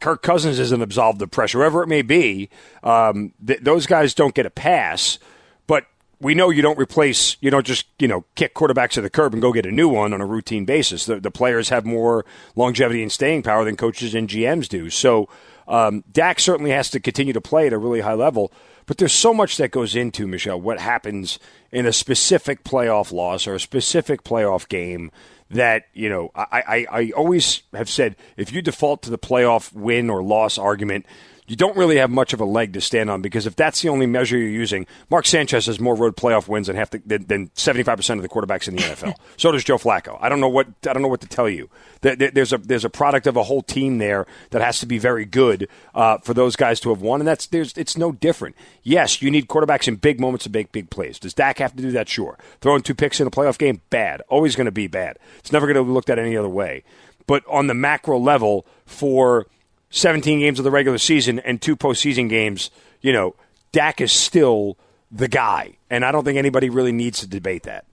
Kirk 0.00 0.22
Cousins 0.22 0.58
is 0.58 0.72
an 0.72 0.82
absolved 0.82 1.22
of 1.22 1.30
pressure, 1.30 1.58
whoever 1.58 1.84
it 1.84 1.86
may 1.86 2.02
be. 2.02 2.50
Um, 2.82 3.32
th- 3.46 3.60
those 3.60 3.86
guys 3.86 4.12
don't 4.12 4.34
get 4.34 4.44
a 4.44 4.50
pass, 4.50 5.20
but 5.68 5.86
we 6.20 6.34
know 6.34 6.50
you 6.50 6.62
don't 6.62 6.78
replace, 6.78 7.36
you 7.40 7.50
don't 7.50 7.66
just 7.66 7.86
you 8.00 8.08
know 8.08 8.24
kick 8.34 8.54
quarterbacks 8.54 8.92
to 8.92 9.02
the 9.02 9.10
curb 9.10 9.34
and 9.34 9.42
go 9.42 9.52
get 9.52 9.66
a 9.66 9.70
new 9.70 9.88
one 9.88 10.12
on 10.12 10.20
a 10.20 10.26
routine 10.26 10.64
basis. 10.64 11.06
The, 11.06 11.20
the 11.20 11.30
players 11.30 11.68
have 11.68 11.84
more 11.84 12.24
longevity 12.56 13.02
and 13.02 13.12
staying 13.12 13.44
power 13.44 13.64
than 13.64 13.76
coaches 13.76 14.16
and 14.16 14.28
GMs 14.28 14.68
do. 14.68 14.90
So 14.90 15.28
um, 15.68 16.02
Dak 16.10 16.40
certainly 16.40 16.72
has 16.72 16.90
to 16.90 16.98
continue 16.98 17.32
to 17.32 17.40
play 17.40 17.68
at 17.68 17.72
a 17.72 17.78
really 17.78 18.00
high 18.00 18.14
level. 18.14 18.52
But 18.86 18.98
there's 18.98 19.12
so 19.12 19.32
much 19.32 19.56
that 19.56 19.70
goes 19.70 19.96
into, 19.96 20.26
Michelle, 20.26 20.60
what 20.60 20.78
happens 20.78 21.38
in 21.72 21.86
a 21.86 21.92
specific 21.92 22.64
playoff 22.64 23.12
loss 23.12 23.46
or 23.46 23.54
a 23.54 23.60
specific 23.60 24.24
playoff 24.24 24.68
game 24.68 25.10
that, 25.50 25.84
you 25.94 26.08
know, 26.08 26.30
I, 26.34 26.46
I, 26.90 27.00
I 27.00 27.10
always 27.16 27.62
have 27.72 27.88
said 27.88 28.16
if 28.36 28.52
you 28.52 28.60
default 28.60 29.02
to 29.02 29.10
the 29.10 29.18
playoff 29.18 29.72
win 29.72 30.10
or 30.10 30.22
loss 30.22 30.58
argument, 30.58 31.06
you 31.46 31.56
don't 31.56 31.76
really 31.76 31.96
have 31.96 32.10
much 32.10 32.32
of 32.32 32.40
a 32.40 32.44
leg 32.44 32.72
to 32.72 32.80
stand 32.80 33.10
on 33.10 33.20
because 33.20 33.46
if 33.46 33.54
that's 33.54 33.82
the 33.82 33.90
only 33.90 34.06
measure 34.06 34.38
you're 34.38 34.48
using, 34.48 34.86
Mark 35.10 35.26
Sanchez 35.26 35.66
has 35.66 35.78
more 35.78 35.94
road 35.94 36.16
playoff 36.16 36.48
wins 36.48 36.68
than 36.68 36.76
half 36.76 36.90
the, 36.90 36.98
than 37.18 37.50
five 37.54 37.96
percent 37.96 38.18
of 38.18 38.22
the 38.22 38.28
quarterbacks 38.28 38.66
in 38.66 38.76
the 38.76 38.82
NFL. 38.82 39.14
so 39.36 39.52
does 39.52 39.62
Joe 39.62 39.76
Flacco. 39.76 40.18
I 40.20 40.28
don't 40.28 40.40
know 40.40 40.48
what 40.48 40.68
I 40.88 40.92
don't 40.92 41.02
know 41.02 41.08
what 41.08 41.20
to 41.20 41.28
tell 41.28 41.48
you. 41.48 41.68
There's 42.00 42.52
a 42.52 42.58
there's 42.58 42.84
a 42.84 42.90
product 42.90 43.26
of 43.26 43.36
a 43.36 43.42
whole 43.42 43.62
team 43.62 43.98
there 43.98 44.26
that 44.50 44.62
has 44.62 44.78
to 44.80 44.86
be 44.86 44.98
very 44.98 45.24
good 45.24 45.68
uh, 45.94 46.18
for 46.18 46.32
those 46.32 46.56
guys 46.56 46.80
to 46.80 46.88
have 46.90 47.02
won, 47.02 47.20
and 47.20 47.28
that's 47.28 47.46
there's 47.46 47.76
it's 47.76 47.96
no 47.98 48.12
different. 48.12 48.56
Yes, 48.82 49.20
you 49.20 49.30
need 49.30 49.48
quarterbacks 49.48 49.86
in 49.86 49.96
big 49.96 50.20
moments 50.20 50.44
to 50.44 50.50
make 50.50 50.72
big 50.72 50.88
plays. 50.88 51.18
Does 51.18 51.34
Dak 51.34 51.58
have 51.58 51.76
to 51.76 51.82
do 51.82 51.90
that? 51.92 52.08
Sure. 52.08 52.38
Throwing 52.60 52.82
two 52.82 52.94
picks 52.94 53.20
in 53.20 53.26
a 53.26 53.30
playoff 53.30 53.58
game, 53.58 53.82
bad. 53.90 54.22
Always 54.28 54.56
going 54.56 54.66
to 54.66 54.72
be 54.72 54.86
bad. 54.86 55.18
It's 55.38 55.52
never 55.52 55.66
going 55.66 55.76
to 55.76 55.84
be 55.84 55.90
looked 55.90 56.10
at 56.10 56.18
any 56.18 56.36
other 56.36 56.48
way. 56.48 56.84
But 57.26 57.42
on 57.48 57.66
the 57.66 57.74
macro 57.74 58.18
level, 58.18 58.66
for 58.86 59.46
17 59.94 60.40
games 60.40 60.58
of 60.58 60.64
the 60.64 60.72
regular 60.72 60.98
season 60.98 61.38
and 61.38 61.62
two 61.62 61.76
postseason 61.76 62.28
games, 62.28 62.70
you 63.00 63.12
know, 63.12 63.36
Dak 63.70 64.00
is 64.00 64.10
still 64.10 64.76
the 65.12 65.28
guy. 65.28 65.76
And 65.88 66.04
I 66.04 66.10
don't 66.10 66.24
think 66.24 66.36
anybody 66.36 66.68
really 66.68 66.90
needs 66.90 67.20
to 67.20 67.28
debate 67.28 67.62
that. 67.62 67.84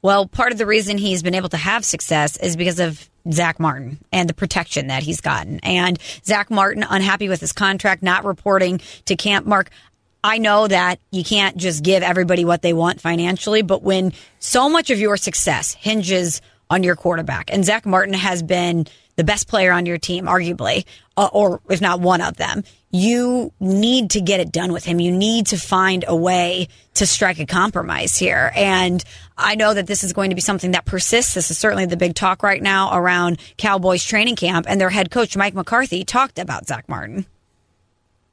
Well, 0.00 0.26
part 0.26 0.52
of 0.52 0.58
the 0.58 0.64
reason 0.64 0.96
he's 0.96 1.22
been 1.22 1.34
able 1.34 1.50
to 1.50 1.58
have 1.58 1.84
success 1.84 2.38
is 2.38 2.56
because 2.56 2.80
of 2.80 3.08
Zack 3.30 3.60
Martin 3.60 3.98
and 4.12 4.30
the 4.30 4.34
protection 4.34 4.86
that 4.86 5.02
he's 5.02 5.20
gotten. 5.20 5.60
And 5.60 5.98
Zack 6.24 6.50
Martin, 6.50 6.84
unhappy 6.88 7.28
with 7.28 7.40
his 7.40 7.52
contract, 7.52 8.02
not 8.02 8.24
reporting 8.24 8.80
to 9.04 9.14
camp. 9.14 9.46
Mark, 9.46 9.68
I 10.24 10.38
know 10.38 10.66
that 10.68 11.00
you 11.10 11.22
can't 11.22 11.58
just 11.58 11.84
give 11.84 12.02
everybody 12.02 12.46
what 12.46 12.62
they 12.62 12.72
want 12.72 13.00
financially, 13.00 13.60
but 13.60 13.82
when 13.82 14.14
so 14.38 14.70
much 14.70 14.88
of 14.88 14.98
your 14.98 15.18
success 15.18 15.74
hinges 15.74 16.40
on 16.70 16.82
your 16.82 16.96
quarterback, 16.96 17.52
and 17.52 17.62
Zack 17.64 17.84
Martin 17.84 18.14
has 18.14 18.42
been 18.42 18.86
the 19.16 19.24
best 19.24 19.48
player 19.48 19.72
on 19.72 19.86
your 19.86 19.98
team, 19.98 20.26
arguably, 20.26 20.84
uh, 21.16 21.28
or 21.32 21.60
if 21.68 21.80
not 21.80 22.00
one 22.00 22.20
of 22.20 22.36
them, 22.36 22.62
you 22.90 23.52
need 23.60 24.10
to 24.10 24.20
get 24.20 24.40
it 24.40 24.52
done 24.52 24.72
with 24.72 24.84
him. 24.84 25.00
You 25.00 25.12
need 25.12 25.48
to 25.48 25.58
find 25.58 26.04
a 26.06 26.14
way 26.14 26.68
to 26.94 27.06
strike 27.06 27.38
a 27.38 27.46
compromise 27.46 28.16
here. 28.16 28.52
And 28.54 29.02
I 29.36 29.54
know 29.54 29.74
that 29.74 29.86
this 29.86 30.04
is 30.04 30.12
going 30.12 30.30
to 30.30 30.36
be 30.36 30.40
something 30.40 30.70
that 30.70 30.84
persists. 30.84 31.34
This 31.34 31.50
is 31.50 31.58
certainly 31.58 31.86
the 31.86 31.96
big 31.96 32.14
talk 32.14 32.42
right 32.42 32.62
now 32.62 32.96
around 32.96 33.38
Cowboys 33.58 34.04
training 34.04 34.36
camp, 34.36 34.66
and 34.68 34.80
their 34.80 34.90
head 34.90 35.10
coach, 35.10 35.36
Mike 35.36 35.54
McCarthy, 35.54 36.04
talked 36.04 36.38
about 36.38 36.66
Zack 36.66 36.88
Martin. 36.88 37.26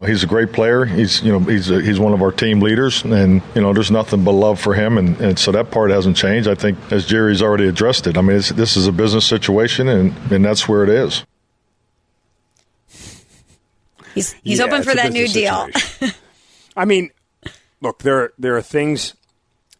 He's 0.05 0.23
a 0.23 0.27
great 0.27 0.51
player. 0.51 0.85
He's 0.85 1.21
you 1.21 1.31
know 1.31 1.39
he's 1.39 1.69
a, 1.69 1.81
he's 1.81 1.99
one 1.99 2.13
of 2.13 2.21
our 2.21 2.31
team 2.31 2.59
leaders, 2.59 3.03
and 3.03 3.41
you 3.55 3.61
know 3.61 3.73
there's 3.73 3.91
nothing 3.91 4.23
but 4.23 4.31
love 4.31 4.59
for 4.59 4.73
him, 4.73 4.97
and, 4.97 5.19
and 5.21 5.39
so 5.39 5.51
that 5.51 5.71
part 5.71 5.91
hasn't 5.91 6.17
changed. 6.17 6.47
I 6.47 6.55
think 6.55 6.77
as 6.91 7.05
Jerry's 7.05 7.41
already 7.41 7.67
addressed 7.67 8.07
it. 8.07 8.17
I 8.17 8.21
mean, 8.21 8.37
this 8.37 8.75
is 8.75 8.87
a 8.87 8.91
business 8.91 9.25
situation, 9.25 9.87
and 9.87 10.13
and 10.31 10.43
that's 10.43 10.67
where 10.67 10.83
it 10.83 10.89
is. 10.89 11.25
He's 14.13 14.33
he's 14.43 14.59
yeah, 14.59 14.65
open 14.65 14.83
for 14.83 14.93
that 14.93 15.11
new 15.11 15.27
deal. 15.27 15.69
I 16.77 16.85
mean, 16.85 17.09
look 17.81 18.03
there 18.03 18.31
there 18.37 18.55
are 18.55 18.61
things 18.61 19.15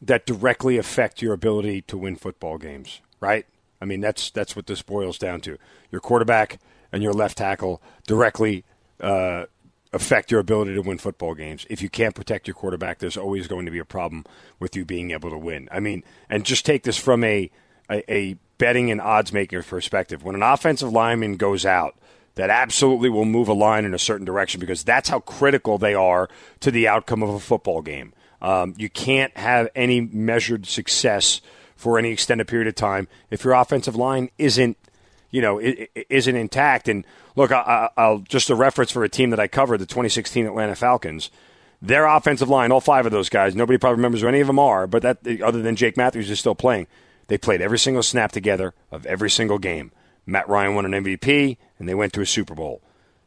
that 0.02 0.26
directly 0.26 0.78
affect 0.78 1.22
your 1.22 1.34
ability 1.34 1.84
to 1.84 1.98
win 1.98 2.16
football 2.16 2.58
games, 2.58 3.02
right? 3.20 3.46
I 3.80 3.86
mean 3.86 4.02
that's 4.02 4.32
that's 4.32 4.56
what 4.56 4.66
this 4.66 4.82
boils 4.82 5.20
down 5.20 5.42
to. 5.42 5.58
Your 5.92 6.02
quarterback 6.02 6.60
and 6.92 7.04
your 7.04 7.14
left 7.14 7.38
tackle 7.38 7.82
directly. 8.08 8.64
Uh, 9.00 9.46
affect 9.94 10.32
your 10.32 10.40
ability 10.40 10.74
to 10.74 10.82
win 10.82 10.98
football 10.98 11.36
games. 11.36 11.66
If 11.70 11.82
you 11.82 11.90
can't 11.90 12.16
protect 12.16 12.48
your 12.48 12.56
quarterback, 12.56 13.00
there's 13.00 13.18
always 13.18 13.48
going 13.48 13.66
to 13.66 13.72
be 13.72 13.80
a 13.80 13.86
problem 13.86 14.26
with 14.60 14.76
you 14.76 14.84
being 14.84 15.12
able 15.12 15.30
to 15.30 15.38
win. 15.38 15.70
I 15.72 15.80
mean, 15.80 16.04
and 16.30 16.46
just 16.46 16.66
take 16.66 16.84
this 16.84 16.98
from 16.98 17.24
a 17.24 17.50
a, 17.90 18.12
a 18.12 18.38
betting 18.58 18.92
and 18.92 19.02
odds 19.02 19.34
making 19.34 19.62
perspective. 19.64 20.24
When 20.24 20.36
an 20.36 20.44
offensive 20.44 20.92
lineman 20.92 21.38
goes 21.38 21.66
out, 21.66 21.96
that 22.36 22.50
absolutely 22.50 23.10
will 23.10 23.26
move 23.26 23.48
a 23.48 23.54
line 23.54 23.86
in 23.86 23.94
a 23.94 24.00
certain 24.00 24.26
direction 24.26 24.60
because 24.60 24.84
that's 24.84 25.10
how 25.10 25.20
critical 25.20 25.78
they 25.78 25.94
are 25.94 26.30
to 26.62 26.72
the 26.72 26.88
outcome 26.88 27.22
of 27.22 27.30
a 27.30 27.40
football 27.40 27.82
game. 27.82 28.14
Um, 28.42 28.74
you 28.78 28.90
can't 28.90 29.36
have 29.38 29.70
any 29.76 30.02
measured 30.02 30.66
success 30.66 31.42
for 31.76 32.00
any 32.00 32.12
extended 32.12 32.48
period 32.48 32.68
of 32.68 32.76
time 32.76 33.08
if 33.30 33.44
your 33.44 33.54
offensive 33.54 33.96
line 33.96 34.30
isn't 34.38 34.78
you 35.34 35.42
know, 35.42 35.60
isn't 35.60 36.36
intact. 36.36 36.88
And 36.88 37.06
look, 37.36 37.52
I, 37.52 37.90
will 37.98 38.20
just 38.20 38.52
a 38.52 38.56
reference 38.56 38.92
for 38.92 39.04
a 39.04 39.10
team 39.10 39.32
that 39.32 39.40
I 39.40 39.48
covered, 39.48 39.80
the 39.80 39.88
2016 39.88 40.46
Atlanta 40.46 40.76
Falcons. 40.76 41.32
Their 41.82 42.06
offensive 42.06 42.48
line, 42.48 42.72
all 42.72 42.80
five 42.80 43.06
of 43.08 43.12
those 43.12 43.30
guys, 43.30 43.56
nobody 43.56 43.78
probably 43.78 43.98
remembers 43.98 44.22
who 44.22 44.28
any 44.28 44.40
of 44.40 44.48
them 44.48 44.60
are, 44.60 44.88
but 44.88 45.02
that 45.02 45.42
other 45.42 45.62
than 45.62 45.76
Jake 45.76 45.98
Matthews 45.98 46.30
is 46.30 46.40
still 46.40 46.56
playing. 46.56 46.88
They 47.28 47.38
played 47.38 47.62
every 47.62 47.80
single 47.80 48.04
snap 48.04 48.32
together 48.32 48.74
of 48.92 49.06
every 49.06 49.30
single 49.30 49.58
game. 49.58 49.92
Matt 50.26 50.48
Ryan 50.48 50.76
won 50.76 50.86
an 50.86 51.04
MVP, 51.04 51.58
and 51.80 51.90
they 51.90 51.96
went 51.96 52.14
to 52.14 52.22
a 52.22 52.26
Super 52.26 52.54
Bowl. 52.54 52.82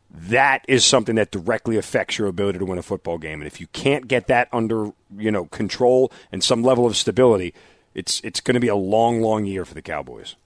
That 0.09 0.65
is 0.69 0.85
something 0.85 1.17
that 1.17 1.33
directly 1.33 1.77
affects 1.77 2.19
your 2.19 2.29
ability 2.29 2.61
to 2.61 2.65
win 2.65 2.79
a 2.79 2.83
football 2.83 3.19
game. 3.19 3.41
And 3.41 3.47
if 3.47 3.61
you 3.61 3.67
can't 3.69 4.07
get 4.07 4.29
that 4.29 4.49
under, 4.53 4.93
you 5.19 5.33
know, 5.33 5.47
control 5.47 6.13
and 6.31 6.43
some 6.43 6.63
level 6.63 6.87
of 6.87 6.97
stability, 6.97 7.53
it's 7.95 8.21
it's 8.23 8.41
going 8.41 8.55
to 8.55 8.61
be 8.61 8.69
a 8.69 8.77
long, 8.77 9.21
long 9.21 9.45
year 9.45 9.65
for 9.65 9.75
the 9.75 9.83
Cowboys. 9.83 10.37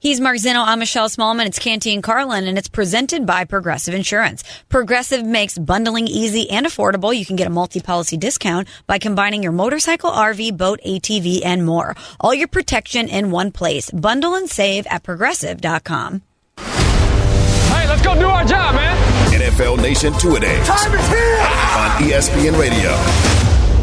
He's 0.00 0.20
Mark 0.20 0.36
Zinno. 0.36 0.64
I'm 0.64 0.78
Michelle 0.78 1.08
Smallmon. 1.08 1.46
It's 1.46 1.58
Canty 1.58 1.92
and 1.92 2.04
Carlin, 2.04 2.46
and 2.46 2.56
it's 2.56 2.68
presented 2.68 3.26
by 3.26 3.44
Progressive 3.44 3.94
Insurance. 3.94 4.44
Progressive 4.68 5.26
makes 5.26 5.58
bundling 5.58 6.06
easy 6.06 6.48
and 6.50 6.66
affordable. 6.66 7.16
You 7.16 7.26
can 7.26 7.34
get 7.34 7.48
a 7.48 7.50
multi-policy 7.50 8.16
discount 8.16 8.68
by 8.86 8.98
combining 9.00 9.42
your 9.42 9.50
motorcycle, 9.50 10.12
RV, 10.12 10.56
boat, 10.56 10.78
ATV, 10.86 11.44
and 11.44 11.66
more. 11.66 11.96
All 12.20 12.32
your 12.32 12.46
protection 12.46 13.08
in 13.08 13.32
one 13.32 13.50
place. 13.50 13.90
Bundle 13.90 14.36
and 14.36 14.48
save 14.48 14.86
at 14.86 15.02
progressive.com. 15.02 16.22
Hey, 16.58 17.88
let's 17.88 18.02
go 18.02 18.14
do 18.14 18.28
our 18.28 18.44
job, 18.44 18.76
man. 18.76 18.96
NFL 19.32 19.82
Nation 19.82 20.12
two 20.20 20.36
a 20.36 20.40
days. 20.40 20.64
Time 20.64 20.94
is 20.94 21.08
here 21.08 21.38
on 21.40 21.90
ESPN 22.02 22.56
Radio. 22.56 22.90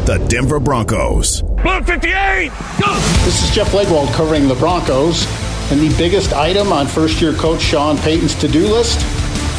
The 0.06 0.24
Denver 0.28 0.60
Broncos. 0.60 1.42
Blue 1.42 1.82
58, 1.82 2.48
go! 2.80 2.94
This 3.24 3.42
is 3.42 3.54
Jeff 3.54 3.72
Legwold 3.72 4.10
covering 4.14 4.48
the 4.48 4.54
Broncos. 4.54 5.26
And 5.70 5.80
the 5.80 5.94
biggest 5.98 6.32
item 6.32 6.72
on 6.72 6.86
first 6.86 7.20
year 7.20 7.32
coach 7.32 7.60
Sean 7.60 7.98
Payton's 7.98 8.34
to 8.36 8.48
do 8.48 8.66
list 8.68 9.04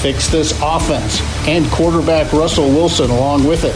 fix 0.02 0.28
this 0.28 0.58
offense 0.62 1.22
and 1.48 1.70
quarterback 1.72 2.32
Russell 2.32 2.70
Wilson 2.70 3.10
along 3.10 3.44
with 3.44 3.64
it. 3.66 3.76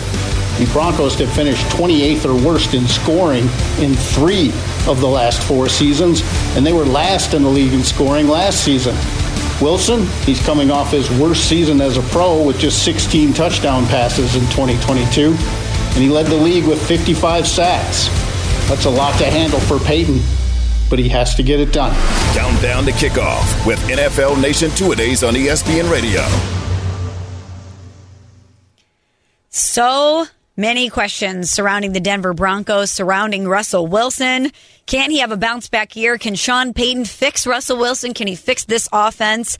The 0.59 0.71
Broncos 0.71 1.15
have 1.15 1.33
finished 1.33 1.65
28th 1.67 2.25
or 2.25 2.45
worst 2.45 2.73
in 2.73 2.87
scoring 2.87 3.49
in 3.79 3.95
three 3.95 4.49
of 4.87 4.99
the 5.01 5.07
last 5.07 5.41
four 5.41 5.67
seasons, 5.67 6.21
and 6.55 6.65
they 6.65 6.73
were 6.73 6.85
last 6.85 7.33
in 7.33 7.43
the 7.43 7.49
league 7.49 7.73
in 7.73 7.83
scoring 7.83 8.27
last 8.27 8.63
season. 8.63 8.95
Wilson, 9.61 10.05
he's 10.25 10.41
coming 10.45 10.71
off 10.71 10.91
his 10.91 11.09
worst 11.19 11.49
season 11.49 11.81
as 11.81 11.97
a 11.97 12.01
pro 12.03 12.43
with 12.43 12.59
just 12.59 12.85
16 12.85 13.33
touchdown 13.33 13.85
passes 13.87 14.35
in 14.35 14.41
2022, 14.51 15.35
and 15.35 15.97
he 15.97 16.09
led 16.09 16.27
the 16.27 16.35
league 16.35 16.65
with 16.65 16.81
55 16.87 17.47
sacks. 17.47 18.07
That's 18.69 18.85
a 18.85 18.89
lot 18.89 19.17
to 19.17 19.25
handle 19.25 19.59
for 19.59 19.79
Payton 19.79 20.21
but 20.91 20.99
he 20.99 21.09
has 21.09 21.33
to 21.33 21.41
get 21.41 21.59
it 21.59 21.73
done. 21.73 21.95
Countdown 22.35 22.85
to 22.85 22.91
kickoff 22.91 23.65
with 23.65 23.79
NFL 23.89 24.39
Nation 24.39 24.69
Two 24.71 24.91
a 24.91 24.95
Days 24.95 25.23
on 25.23 25.33
ESPN 25.33 25.91
Radio. 25.91 26.21
So 29.49 30.25
many 30.55 30.89
questions 30.89 31.49
surrounding 31.49 31.93
the 31.93 31.99
Denver 31.99 32.33
Broncos, 32.33 32.91
surrounding 32.91 33.47
Russell 33.47 33.87
Wilson. 33.87 34.51
Can 34.85 35.09
he 35.09 35.19
have 35.19 35.31
a 35.31 35.37
bounce 35.37 35.69
back 35.69 35.95
year? 35.95 36.17
Can 36.17 36.35
Sean 36.35 36.73
Payton 36.73 37.05
fix 37.05 37.47
Russell 37.47 37.77
Wilson? 37.77 38.13
Can 38.13 38.27
he 38.27 38.35
fix 38.35 38.65
this 38.65 38.87
offense? 38.93 39.57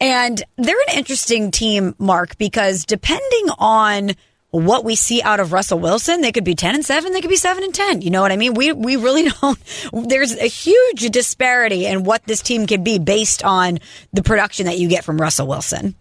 And 0.00 0.42
they're 0.56 0.80
an 0.88 0.98
interesting 0.98 1.50
team, 1.50 1.94
Mark, 1.98 2.36
because 2.38 2.84
depending 2.84 3.50
on 3.58 4.12
what 4.52 4.84
we 4.84 4.94
see 4.94 5.22
out 5.22 5.40
of 5.40 5.52
Russell 5.52 5.78
Wilson, 5.78 6.20
they 6.20 6.30
could 6.30 6.44
be 6.44 6.54
10 6.54 6.74
and 6.74 6.84
7, 6.84 7.12
they 7.12 7.22
could 7.22 7.30
be 7.30 7.36
7 7.36 7.64
and 7.64 7.74
10. 7.74 8.02
You 8.02 8.10
know 8.10 8.20
what 8.20 8.32
I 8.32 8.36
mean? 8.36 8.54
We 8.54 8.70
we 8.72 8.96
really 8.96 9.28
don't 9.40 9.58
there's 9.92 10.36
a 10.36 10.46
huge 10.46 11.10
disparity 11.10 11.86
in 11.86 12.04
what 12.04 12.24
this 12.24 12.42
team 12.42 12.66
could 12.66 12.84
be 12.84 12.98
based 12.98 13.42
on 13.42 13.78
the 14.12 14.22
production 14.22 14.66
that 14.66 14.78
you 14.78 14.88
get 14.88 15.04
from 15.04 15.20
Russell 15.20 15.46
Wilson. 15.46 15.96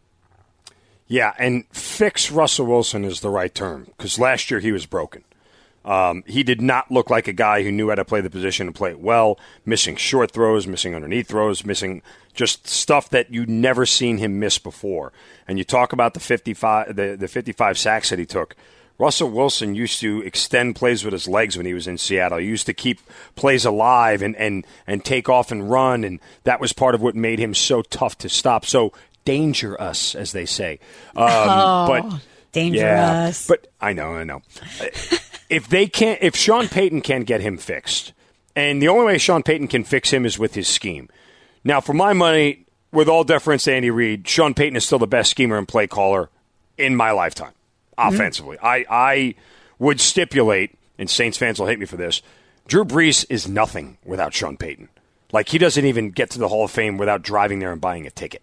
Yeah, 1.08 1.34
and 1.38 1.66
fix 1.74 2.32
Russell 2.32 2.68
Wilson 2.68 3.04
is 3.04 3.22
the 3.22 3.30
right 3.30 3.54
term 3.54 3.86
because 3.98 4.20
last 4.20 4.52
year 4.52 4.60
he 4.60 4.72
was 4.72 4.86
broken. 4.86 5.24
Um, 5.84 6.24
he 6.28 6.44
did 6.44 6.62
not 6.62 6.92
look 6.92 7.10
like 7.10 7.28
a 7.28 7.34
guy 7.34 7.64
who 7.64 7.72
knew 7.72 7.90
how 7.90 7.96
to 7.96 8.06
play 8.06 8.22
the 8.22 8.30
position 8.30 8.68
and 8.68 8.76
play 8.76 8.92
it 8.92 9.00
well, 9.00 9.40
missing 9.66 9.96
short 9.96 10.32
throws, 10.32 10.68
missing 10.68 10.94
underneath 10.94 11.28
throws, 11.28 11.66
missing 11.66 12.02
just 12.34 12.68
stuff 12.68 13.10
that 13.10 13.34
you'd 13.34 13.50
never 13.50 13.86
seen 13.86 14.18
him 14.18 14.40
miss 14.40 14.58
before. 14.58 15.12
And 15.48 15.58
you 15.58 15.64
talk 15.64 15.92
about 15.92 16.14
the 16.14 16.20
55, 16.20 16.96
the, 16.96 17.16
the 17.20 17.28
55 17.28 17.78
sacks 17.78 18.10
that 18.12 18.20
he 18.20 18.26
took. 18.26 18.56
Russell 18.98 19.32
Wilson 19.32 19.74
used 19.74 20.00
to 20.02 20.22
extend 20.22 20.76
plays 20.76 21.04
with 21.04 21.14
his 21.14 21.28
legs 21.28 21.58
when 21.58 21.66
he 21.66 21.74
was 21.74 21.88
in 21.88 21.98
Seattle. 21.98 22.38
He 22.38 22.46
used 22.46 22.68
to 22.68 22.74
keep 22.74 23.00
plays 23.36 23.66
alive 23.66 24.22
and, 24.22 24.36
and, 24.36 24.64
and 24.86 25.04
take 25.04 25.28
off 25.28 25.52
and 25.52 25.72
run, 25.72 26.04
and 26.04 26.20
that 26.44 26.62
was 26.62 26.72
part 26.72 26.94
of 26.94 27.02
what 27.02 27.16
made 27.16 27.40
him 27.40 27.56
so 27.56 27.82
tough 27.82 28.16
to 28.20 28.30
stop. 28.30 28.64
So 28.64 28.94
danger 29.26 29.80
us, 29.82 30.14
as 30.14 30.34
they 30.34 30.46
say. 30.46 30.80
Um, 31.16 31.28
oh, 31.28 31.88
but 31.88 32.22
dangerous. 32.52 32.82
Yeah, 32.84 33.34
but 33.48 33.68
I 33.82 33.94
know, 33.94 34.14
I 34.14 34.24
know. 34.24 34.44
If 35.52 35.68
they 35.68 35.86
can't, 35.86 36.18
if 36.24 36.36
Sean 36.36 36.70
Payton 36.70 37.02
can't 37.02 37.26
get 37.26 37.42
him 37.42 37.58
fixed, 37.58 38.14
and 38.56 38.82
the 38.82 38.88
only 38.88 39.06
way 39.06 39.18
Sean 39.18 39.44
Payton 39.44 39.68
can 39.68 39.84
fix 39.84 40.10
him 40.12 40.26
is 40.26 40.40
with 40.40 40.56
his 40.56 40.68
scheme. 40.68 41.10
Now, 41.64 41.82
for 41.82 41.94
my 41.94 42.14
money, 42.14 42.66
with 42.92 43.10
all 43.10 43.26
deference 43.26 43.66
to 43.66 43.74
Andy 43.74 43.92
Reid, 43.92 44.28
Sean 44.28 44.54
Payton 44.54 44.78
is 44.78 44.86
still 44.86 44.98
the 44.98 45.08
best 45.08 45.30
schemer 45.30 45.58
and 45.58 45.68
play 45.68 45.88
caller 45.88 46.30
in 46.78 46.96
my 46.96 47.12
lifetime, 47.12 47.52
mm-hmm. 47.98 48.14
offensively. 48.14 48.58
I, 48.64 48.86
I 48.90 49.36
would 49.78 50.00
stipulate, 50.00 50.78
and 50.98 51.10
Saints 51.10 51.38
fans 51.38 51.60
will 51.60 51.68
hate 51.68 51.80
me 51.80 51.86
for 51.86 51.98
this, 51.98 52.22
Drew 52.68 52.86
Brees 52.86 53.26
is 53.30 53.48
nothing 53.48 53.98
without 54.06 54.34
Sean 54.34 54.56
Payton. 54.56 54.88
Like, 55.34 55.50
he 55.50 55.58
doesn't 55.58 55.86
even 55.86 56.12
get 56.12 56.30
to 56.32 56.40
the 56.40 56.48
Hall 56.48 56.64
of 56.64 56.72
Fame 56.72 56.98
without 56.98 57.24
driving 57.24 57.60
there 57.60 57.74
and 57.74 57.82
buying 57.82 58.08
a 58.08 58.12
ticket. 58.12 58.42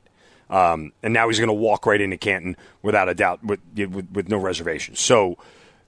Um, 0.50 0.93
and 1.03 1.15
now 1.15 1.29
he's 1.29 1.38
going 1.38 1.49
to 1.49 1.55
walk 1.55 1.87
right 1.87 2.00
into 2.00 2.19
Canton 2.19 2.57
without 2.83 3.09
a 3.09 3.15
doubt, 3.15 3.43
with, 3.43 3.61
with, 3.75 4.09
with 4.12 4.29
no 4.29 4.37
reservations. 4.37 5.00
So, 5.00 5.38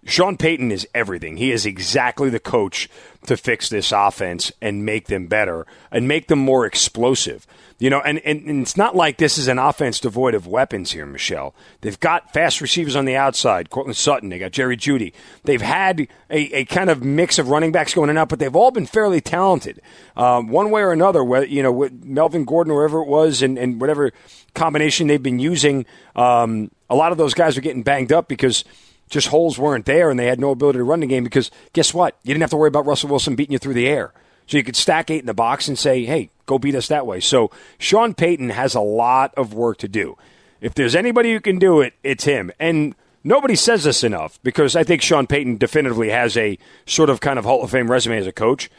Sean 0.07 0.39
Payton 0.39 0.73
is 0.73 0.89
everything. 0.95 1.37
He 1.37 1.53
is 1.53 1.67
exactly 1.67 2.31
the 2.31 2.41
coach 2.41 2.89
to 3.27 3.37
fix 3.37 3.69
this 3.69 3.93
offense 3.93 4.51
and 4.61 4.85
make 4.85 5.09
them 5.09 5.27
better 5.27 5.67
and 5.91 6.09
make 6.09 6.29
them 6.29 6.39
more 6.39 6.65
explosive. 6.65 7.47
You 7.79 7.91
know, 7.91 8.01
and, 8.01 8.19
and, 8.21 8.47
and, 8.47 8.63
it's 8.63 8.77
not 8.77 8.97
like 8.97 9.19
this 9.19 9.37
is 9.37 9.49
an 9.49 9.59
offense 9.59 10.01
devoid 10.01 10.35
of 10.35 10.47
weapons 10.47 10.93
here, 10.93 11.07
Michelle. 11.07 11.55
They've 11.81 11.99
got 12.01 12.33
fast 12.33 12.61
receivers 12.61 12.97
on 12.97 13.05
the 13.05 13.17
outside, 13.17 13.71
Courtland 13.71 13.97
Sutton, 13.97 14.31
they 14.31 14.39
got 14.39 14.53
Jerry 14.53 14.77
Jeudy. 14.77 15.13
They've 15.45 15.63
had 15.63 16.09
a, 16.31 16.61
a 16.61 16.65
kind 16.67 16.91
of 16.91 17.03
mix 17.03 17.39
of 17.39 17.49
running 17.49 17.73
backs 17.73 17.95
going 17.95 18.07
in 18.07 18.11
and 18.11 18.19
out, 18.19 18.29
but 18.29 18.39
they've 18.39 18.57
all 18.57 18.71
been 18.71 18.87
fairly 18.87 19.21
talented. 19.21 19.81
Um, 20.17 20.49
one 20.49 20.71
way 20.71 20.83
or 20.83 20.93
another, 20.93 21.25
whether, 21.25 21.47
you 21.47 21.63
know, 21.63 21.73
with 21.73 22.05
Melvin 22.05 22.45
Gordon, 22.45 22.75
wherever 22.75 23.01
it 23.01 23.07
was, 23.07 23.43
and, 23.43 23.59
and 23.59 23.81
whatever 23.81 24.13
combination 24.55 25.07
they've 25.07 25.23
been 25.23 25.39
using, 25.39 25.87
um, 26.17 26.71
a 26.89 26.95
lot 26.95 27.13
of 27.13 27.19
those 27.19 27.33
guys 27.35 27.57
are 27.57 27.63
getting 27.63 27.83
banged 27.83 28.13
up 28.13 28.29
because– 28.29 28.65
just 29.11 29.29
holes 29.29 29.59
weren't 29.59 29.85
there 29.85 30.09
and 30.09 30.19
they 30.19 30.27
had 30.27 30.41
no 30.41 30.51
ability 30.51 30.79
to 30.79 30.85
run 30.85 31.01
the 31.01 31.07
game 31.07 31.25
because 31.25 31.51
guess 31.73 31.93
what? 31.93 32.17
You 32.23 32.33
didn't 32.33 32.43
have 32.43 32.51
to 32.51 32.57
worry 32.57 32.69
about 32.69 32.87
Russell 32.87 33.11
Wilson 33.11 33.37
beating 33.37 33.53
you 33.53 33.59
through 33.59 33.75
the 33.75 33.89
air. 33.89 34.13
So 34.47 34.57
you 34.57 34.65
could 34.65 34.77
stack 34.77 35.11
eight 35.11 35.21
in 35.21 35.27
the 35.27 35.35
box 35.35 35.69
and 35.69 35.79
say, 35.79 36.05
hey, 36.05 36.31
go 36.47 36.59
beat 36.59 36.75
us 36.75 36.89
that 36.89 37.07
way. 37.07 37.21
So 37.21 37.51
Sean 37.79 38.15
Payton 38.15 38.51
has 38.51 38.75
a 38.75 38.81
lot 38.81 39.35
of 39.37 39.53
work 39.53 39.79
to 39.79 39.89
do. 39.89 40.17
If 40.61 40.75
there's 40.75 40.95
anybody 40.95 41.33
who 41.33 41.41
can 41.41 41.59
do 41.59 41.81
it, 41.81 41.95
it's 42.03 42.25
him. 42.25 42.51
And 42.59 42.95
nobody 43.23 43.55
says 43.55 43.85
this 43.85 44.03
enough 44.03 44.41
because 44.43 44.77
I 44.77 44.85
think 44.85 45.03
Sean 45.03 45.27
Payton 45.27 45.59
definitively 45.59 46.11
has 46.11 46.37
a 46.37 46.59
sort 46.87 47.11
of 47.11 47.21
kind 47.21 47.39
of 47.39 47.45
Hall 47.45 47.63
of 47.63 47.71
Fame 47.71 47.91
resume 47.91 48.19
as 48.19 48.27
a 48.27 48.33
coach. 48.33 48.71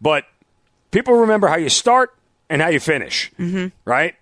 But 0.00 0.24
people 0.90 1.14
remember 1.14 1.48
how 1.48 1.56
you 1.56 1.68
start 1.68 2.14
and 2.48 2.60
how 2.60 2.68
you 2.68 2.80
finish, 2.80 3.32
mm-hmm. 3.38 3.68
right? 3.84 4.14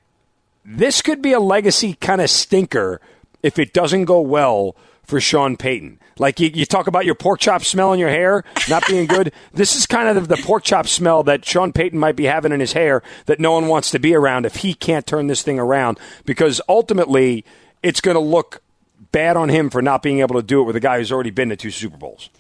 This 0.64 1.02
could 1.02 1.23
be 1.23 1.32
a 1.32 1.40
legacy 1.40 1.94
kind 1.94 2.21
of 2.21 2.30
stinker 2.30 3.00
if 3.42 3.59
it 3.59 3.73
doesn't 3.73 4.04
go 4.04 4.21
well 4.21 4.76
for 5.04 5.21
Sean 5.21 5.56
Payton. 5.56 5.99
Like 6.18 6.40
you, 6.40 6.50
you 6.52 6.64
talk 6.64 6.87
about 6.87 7.04
your 7.04 7.14
pork 7.14 7.40
chop 7.40 7.64
smell 7.64 7.92
in 7.92 7.99
your 7.99 8.09
hair 8.09 8.44
not 8.68 8.87
being 8.87 9.06
good. 9.06 9.32
this 9.52 9.75
is 9.75 9.87
kind 9.87 10.16
of 10.16 10.28
the 10.28 10.37
pork 10.37 10.64
chop 10.64 10.87
smell 10.87 11.23
that 11.25 11.44
Sean 11.44 11.73
Payton 11.73 11.99
might 11.99 12.16
be 12.16 12.25
having 12.25 12.52
in 12.52 12.61
his 12.61 12.73
hair 12.73 13.02
that 13.26 13.40
no 13.40 13.52
one 13.52 13.66
wants 13.66 13.90
to 13.90 13.99
be 13.99 14.14
around 14.14 14.47
if 14.47 14.56
he 14.56 14.75
can't 14.75 15.06
turn 15.06 15.26
this 15.26 15.42
thing 15.42 15.59
around 15.59 15.99
because 16.25 16.61
ultimately 16.68 17.44
it's 17.82 18.00
going 18.00 18.14
to 18.14 18.21
look 18.21 18.62
bad 19.11 19.37
on 19.37 19.49
him 19.49 19.71
for 19.71 19.82
not 19.82 20.02
being 20.02 20.21
able 20.21 20.37
to 20.37 20.42
do 20.42 20.61
it 20.61 20.64
with 20.64 20.76
a 20.76 20.80
guy 20.80 20.99
who's 20.99 21.12
already 21.12 21.30
been 21.30 21.49
to 21.50 21.56
two 21.56 21.71
Super 21.71 21.97
Bowls. 21.97 22.30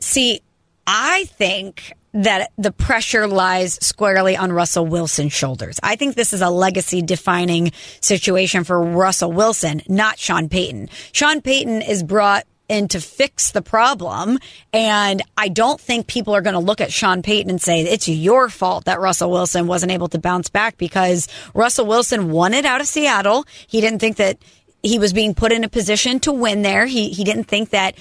See, 0.00 0.40
I 0.86 1.24
think 1.24 1.92
that 2.14 2.52
the 2.58 2.72
pressure 2.72 3.26
lies 3.26 3.78
squarely 3.80 4.36
on 4.36 4.52
Russell 4.52 4.86
Wilson's 4.86 5.32
shoulders. 5.32 5.80
I 5.82 5.96
think 5.96 6.14
this 6.14 6.32
is 6.32 6.42
a 6.42 6.50
legacy 6.50 7.02
defining 7.02 7.72
situation 8.00 8.64
for 8.64 8.82
Russell 8.82 9.32
Wilson, 9.32 9.82
not 9.88 10.18
Sean 10.18 10.48
Payton. 10.48 10.90
Sean 11.12 11.40
Payton 11.40 11.82
is 11.82 12.02
brought 12.02 12.44
in 12.68 12.88
to 12.88 13.00
fix 13.00 13.50
the 13.50 13.62
problem. 13.62 14.38
And 14.72 15.20
I 15.36 15.48
don't 15.48 15.80
think 15.80 16.06
people 16.06 16.34
are 16.34 16.40
going 16.40 16.54
to 16.54 16.60
look 16.60 16.80
at 16.80 16.92
Sean 16.92 17.22
Payton 17.22 17.50
and 17.50 17.60
say, 17.60 17.82
it's 17.82 18.08
your 18.08 18.48
fault 18.48 18.86
that 18.86 19.00
Russell 19.00 19.30
Wilson 19.30 19.66
wasn't 19.66 19.92
able 19.92 20.08
to 20.08 20.18
bounce 20.18 20.48
back 20.48 20.78
because 20.78 21.28
Russell 21.54 21.86
Wilson 21.86 22.30
won 22.30 22.54
it 22.54 22.64
out 22.64 22.80
of 22.80 22.86
Seattle. 22.86 23.44
He 23.66 23.80
didn't 23.80 23.98
think 23.98 24.16
that 24.16 24.38
he 24.82 24.98
was 24.98 25.12
being 25.12 25.34
put 25.34 25.52
in 25.52 25.64
a 25.64 25.68
position 25.68 26.20
to 26.20 26.32
win 26.32 26.62
there. 26.62 26.86
He 26.86 27.10
he 27.10 27.24
didn't 27.24 27.44
think 27.44 27.70
that 27.70 27.94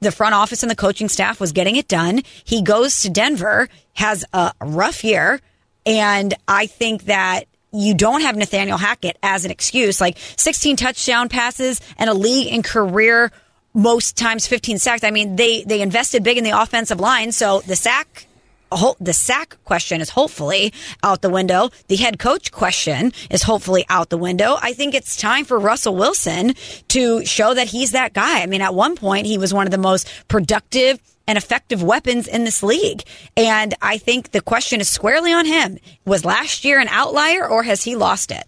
the 0.00 0.12
front 0.12 0.34
office 0.34 0.62
and 0.62 0.70
the 0.70 0.76
coaching 0.76 1.08
staff 1.08 1.40
was 1.40 1.52
getting 1.52 1.76
it 1.76 1.88
done. 1.88 2.22
He 2.44 2.62
goes 2.62 3.00
to 3.02 3.10
Denver, 3.10 3.68
has 3.94 4.24
a 4.32 4.52
rough 4.60 5.04
year, 5.04 5.40
and 5.84 6.34
I 6.48 6.66
think 6.66 7.04
that 7.04 7.44
you 7.72 7.94
don't 7.94 8.22
have 8.22 8.36
Nathaniel 8.36 8.78
Hackett 8.78 9.18
as 9.22 9.44
an 9.44 9.50
excuse. 9.50 10.00
Like 10.00 10.18
16 10.36 10.76
touchdown 10.76 11.28
passes 11.28 11.80
and 11.98 12.08
a 12.08 12.14
league 12.14 12.52
in 12.52 12.62
career 12.62 13.30
most 13.74 14.16
times 14.16 14.46
15 14.46 14.78
sacks. 14.78 15.04
I 15.04 15.10
mean, 15.10 15.36
they 15.36 15.62
they 15.62 15.82
invested 15.82 16.24
big 16.24 16.38
in 16.38 16.44
the 16.44 16.50
offensive 16.50 16.98
line, 16.98 17.30
so 17.32 17.60
the 17.60 17.76
sack 17.76 18.25
the 18.70 19.12
sack 19.12 19.56
question 19.64 20.00
is 20.00 20.10
hopefully 20.10 20.72
out 21.02 21.22
the 21.22 21.30
window. 21.30 21.70
The 21.88 21.96
head 21.96 22.18
coach 22.18 22.52
question 22.52 23.12
is 23.30 23.42
hopefully 23.42 23.84
out 23.88 24.10
the 24.10 24.18
window. 24.18 24.56
I 24.60 24.72
think 24.72 24.94
it's 24.94 25.16
time 25.16 25.44
for 25.44 25.58
Russell 25.58 25.96
Wilson 25.96 26.54
to 26.88 27.24
show 27.24 27.54
that 27.54 27.68
he's 27.68 27.92
that 27.92 28.12
guy. 28.12 28.42
I 28.42 28.46
mean, 28.46 28.60
at 28.60 28.74
one 28.74 28.96
point, 28.96 29.26
he 29.26 29.38
was 29.38 29.54
one 29.54 29.66
of 29.66 29.70
the 29.70 29.78
most 29.78 30.08
productive 30.28 31.00
and 31.28 31.36
effective 31.36 31.82
weapons 31.82 32.28
in 32.28 32.44
this 32.44 32.62
league. 32.62 33.02
And 33.36 33.74
I 33.82 33.98
think 33.98 34.30
the 34.30 34.40
question 34.40 34.80
is 34.80 34.88
squarely 34.88 35.32
on 35.32 35.46
him. 35.46 35.78
Was 36.04 36.24
last 36.24 36.64
year 36.64 36.78
an 36.78 36.88
outlier 36.88 37.48
or 37.48 37.64
has 37.64 37.84
he 37.84 37.96
lost 37.96 38.30
it? 38.30 38.44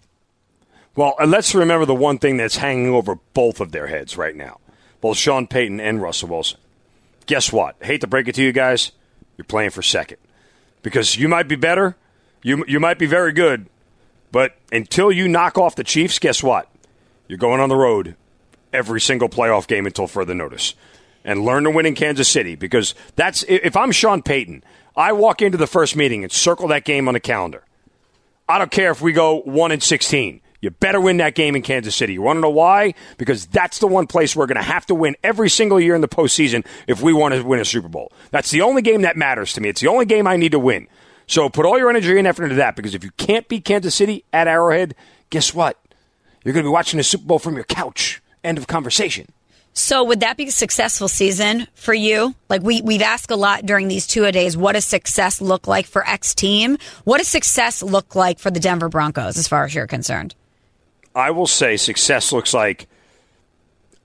Well, 0.95 1.15
uh, 1.19 1.25
let's 1.25 1.55
remember 1.55 1.85
the 1.85 1.95
one 1.95 2.17
thing 2.17 2.37
that's 2.37 2.57
hanging 2.57 2.89
over 2.89 3.15
both 3.33 3.59
of 3.59 3.71
their 3.71 3.87
heads 3.87 4.17
right 4.17 4.35
now, 4.35 4.59
both 5.01 5.17
Sean 5.17 5.47
Payton 5.47 5.79
and 5.79 6.01
Russell 6.01 6.29
Wilson. 6.29 6.59
Guess 7.25 7.53
what? 7.53 7.75
Hate 7.81 8.01
to 8.01 8.07
break 8.07 8.27
it 8.27 8.35
to 8.35 8.43
you 8.43 8.51
guys 8.51 8.91
you're 9.39 9.45
playing 9.45 9.69
for 9.69 9.81
second. 9.81 10.17
Because 10.83 11.15
you 11.15 11.29
might 11.29 11.47
be 11.47 11.55
better, 11.55 11.95
you, 12.43 12.65
you 12.67 12.77
might 12.77 12.99
be 12.99 13.05
very 13.05 13.31
good, 13.31 13.67
but 14.33 14.57
until 14.69 15.13
you 15.13 15.29
knock 15.29 15.57
off 15.57 15.77
the 15.77 15.83
Chiefs, 15.85 16.19
guess 16.19 16.43
what? 16.43 16.69
You're 17.29 17.37
going 17.37 17.61
on 17.61 17.69
the 17.69 17.77
road 17.77 18.17
every 18.73 18.99
single 18.99 19.29
playoff 19.29 19.65
game 19.65 19.85
until 19.85 20.07
further 20.07 20.33
notice. 20.33 20.75
And 21.23 21.45
learn 21.45 21.63
to 21.63 21.71
win 21.71 21.85
in 21.85 21.95
Kansas 21.95 22.27
City 22.27 22.55
because 22.55 22.95
that's 23.15 23.43
if 23.47 23.77
I'm 23.77 23.93
Sean 23.93 24.21
Payton, 24.21 24.61
I 24.93 25.13
walk 25.13 25.41
into 25.41 25.57
the 25.57 25.67
first 25.67 25.95
meeting 25.95 26.23
and 26.23 26.31
circle 26.31 26.67
that 26.67 26.83
game 26.83 27.07
on 27.07 27.13
the 27.13 27.21
calendar. 27.21 27.63
I 28.49 28.57
don't 28.57 28.71
care 28.71 28.91
if 28.91 29.01
we 29.01 29.13
go 29.13 29.39
1 29.41 29.71
and 29.71 29.81
16. 29.81 30.41
You 30.61 30.71
better 30.71 30.99
win 30.99 31.17
that 31.17 31.35
game 31.35 31.55
in 31.55 31.61
Kansas 31.61 31.95
City. 31.95 32.13
You 32.13 32.21
want 32.21 32.37
to 32.37 32.41
know 32.41 32.49
why? 32.49 32.93
Because 33.17 33.45
that's 33.45 33.79
the 33.79 33.87
one 33.87 34.07
place 34.07 34.35
we're 34.35 34.45
going 34.45 34.57
to 34.57 34.61
have 34.61 34.85
to 34.87 34.95
win 34.95 35.15
every 35.23 35.49
single 35.49 35.79
year 35.79 35.95
in 35.95 36.01
the 36.01 36.07
postseason 36.07 36.65
if 36.85 37.01
we 37.01 37.13
want 37.13 37.33
to 37.33 37.43
win 37.43 37.59
a 37.59 37.65
Super 37.65 37.87
Bowl. 37.87 38.11
That's 38.31 38.51
the 38.51 38.61
only 38.61 38.81
game 38.81 39.03
that 39.03 39.15
matters 39.15 39.53
to 39.53 39.61
me. 39.61 39.69
It's 39.69 39.79
the 39.79 39.87
only 39.87 40.05
game 40.05 40.27
I 40.27 40.35
need 40.35 40.51
to 40.51 40.59
win. 40.59 40.87
So 41.27 41.47
put 41.47 41.65
all 41.65 41.77
your 41.77 41.89
energy 41.89 42.17
and 42.17 42.27
effort 42.27 42.45
into 42.45 42.55
that 42.55 42.75
because 42.75 42.93
if 42.93 43.03
you 43.03 43.11
can't 43.11 43.47
beat 43.47 43.63
Kansas 43.63 43.95
City 43.95 44.25
at 44.33 44.47
Arrowhead, 44.47 44.95
guess 45.29 45.53
what? 45.53 45.79
You're 46.43 46.53
going 46.53 46.63
to 46.63 46.69
be 46.69 46.73
watching 46.73 46.97
the 46.97 47.03
Super 47.03 47.25
Bowl 47.25 47.39
from 47.39 47.55
your 47.55 47.65
couch. 47.65 48.21
End 48.43 48.57
of 48.57 48.67
conversation. 48.67 49.27
So 49.73 50.03
would 50.03 50.21
that 50.21 50.35
be 50.35 50.47
a 50.47 50.51
successful 50.51 51.07
season 51.07 51.67
for 51.73 51.93
you? 51.93 52.35
Like 52.49 52.63
we 52.63 52.81
we've 52.81 53.01
asked 53.01 53.31
a 53.31 53.35
lot 53.35 53.65
during 53.65 53.87
these 53.87 54.07
two 54.07 54.25
a 54.25 54.31
days, 54.31 54.57
what 54.57 54.73
does 54.73 54.85
success 54.85 55.39
look 55.39 55.67
like 55.67 55.85
for 55.85 56.05
X 56.05 56.33
team? 56.35 56.77
What 57.05 57.19
does 57.19 57.27
success 57.27 57.81
look 57.83 58.15
like 58.15 58.39
for 58.39 58.51
the 58.51 58.59
Denver 58.59 58.89
Broncos 58.89 59.37
as 59.37 59.47
far 59.47 59.63
as 59.65 59.73
you're 59.73 59.87
concerned? 59.87 60.35
I 61.19 61.31
will 61.31 61.47
say 61.47 61.77
success 61.77 62.31
looks 62.31 62.53
like 62.53 62.87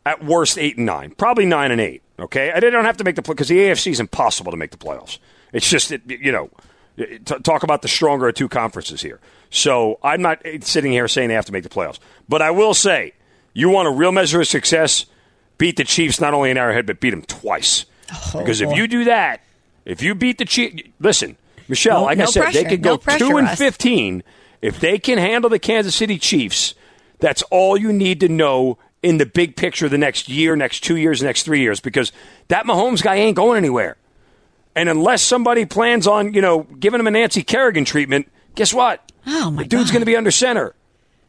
at 0.07 0.25
worst 0.25 0.59
eight 0.59 0.77
and 0.77 0.87
nine, 0.87 1.13
probably 1.13 1.47
nine 1.47 1.71
and 1.71 1.81
eight. 1.81 2.03
Okay, 2.19 2.53
I 2.53 2.61
don't 2.61 2.85
have 2.85 2.99
to 2.99 3.05
make 3.05 3.17
the 3.17 3.23
play 3.23 3.35
because 3.35 3.49
the 3.49 3.59
AFC 3.59 3.91
is 3.91 4.01
impossible 4.01 4.53
to 4.53 4.57
make 4.57 4.71
the 4.71 4.77
playoffs. 4.77 5.19
It's 5.53 5.69
just 5.69 5.91
you 6.07 6.31
know, 6.33 6.51
t- 6.97 7.19
talk 7.43 7.63
about 7.63 7.83
the 7.83 7.89
stronger 7.89 8.29
of 8.29 8.35
two 8.35 8.49
conferences 8.49 9.03
here. 9.03 9.21
So 9.51 9.99
I'm 10.03 10.23
not 10.23 10.43
sitting 10.61 10.93
here 10.93 11.09
saying 11.09 11.29
they 11.29 11.35
have 11.35 11.47
to 11.47 11.53
make 11.53 11.65
the 11.65 11.69
playoffs, 11.69 11.99
but 12.29 12.43
I 12.43 12.51
will 12.51 12.75
say 12.75 13.15
you 13.53 13.69
want 13.69 13.89
a 13.89 13.91
real 13.91 14.13
measure 14.13 14.41
of 14.41 14.47
success. 14.47 15.07
Beat 15.57 15.77
the 15.77 15.85
Chiefs 15.85 16.21
not 16.21 16.35
only 16.35 16.51
in 16.51 16.59
Arrowhead, 16.59 16.87
but 16.87 16.99
beat 16.99 17.11
them 17.11 17.23
twice. 17.23 17.87
Oh, 18.13 18.41
because 18.41 18.61
boy. 18.61 18.71
if 18.73 18.77
you 18.77 18.89
do 18.89 19.05
that, 19.05 19.41
if 19.85 20.03
you 20.03 20.15
beat 20.17 20.39
the 20.39 20.45
Chiefs, 20.45 20.83
listen, 20.99 21.37
Michelle, 21.69 22.01
no, 22.01 22.07
like 22.07 22.19
no 22.19 22.25
I 22.25 22.27
said, 22.27 22.43
pressure. 22.43 22.63
they 22.63 22.69
could 22.69 22.83
go 22.83 23.01
no 23.07 23.19
two 23.19 23.37
and 23.37 23.47
us. 23.49 23.59
fifteen 23.59 24.25
if 24.61 24.81
they 24.81 24.99
can 24.99 25.19
handle 25.19 25.51
the 25.51 25.59
Kansas 25.59 25.95
City 25.95 26.19
Chiefs 26.19 26.75
that's 27.19 27.43
all 27.51 27.77
you 27.77 27.93
need 27.93 28.21
to 28.21 28.29
know 28.29 28.79
in 29.03 29.19
the 29.19 29.27
big 29.27 29.57
picture 29.57 29.89
the 29.89 29.99
next 29.99 30.29
year, 30.29 30.57
next 30.57 30.81
two 30.81 30.97
years, 30.97 31.23
next 31.23 31.43
three 31.43 31.61
years, 31.61 31.79
because 31.81 32.11
that 32.49 32.65
Mahomes 32.65 33.03
guy 33.03 33.17
ain't 33.17 33.37
going 33.37 33.59
anywhere. 33.59 33.97
And 34.75 34.89
unless 34.89 35.23
somebody 35.23 35.67
plans 35.67 36.07
on, 36.07 36.35
you 36.35 36.41
know, 36.41 36.63
giving 36.63 37.01
him 37.01 37.07
a 37.07 37.11
Nancy 37.11 37.43
Kerrigan 37.43 37.85
treatment, 37.85 38.29
guess 38.55 38.73
what? 38.75 39.13
Oh 39.27 39.51
my 39.51 39.63
the 39.63 39.69
dude's 39.69 39.91
going 39.91 40.01
to 40.01 40.07
be 40.07 40.17
under 40.17 40.31
center. 40.31 40.75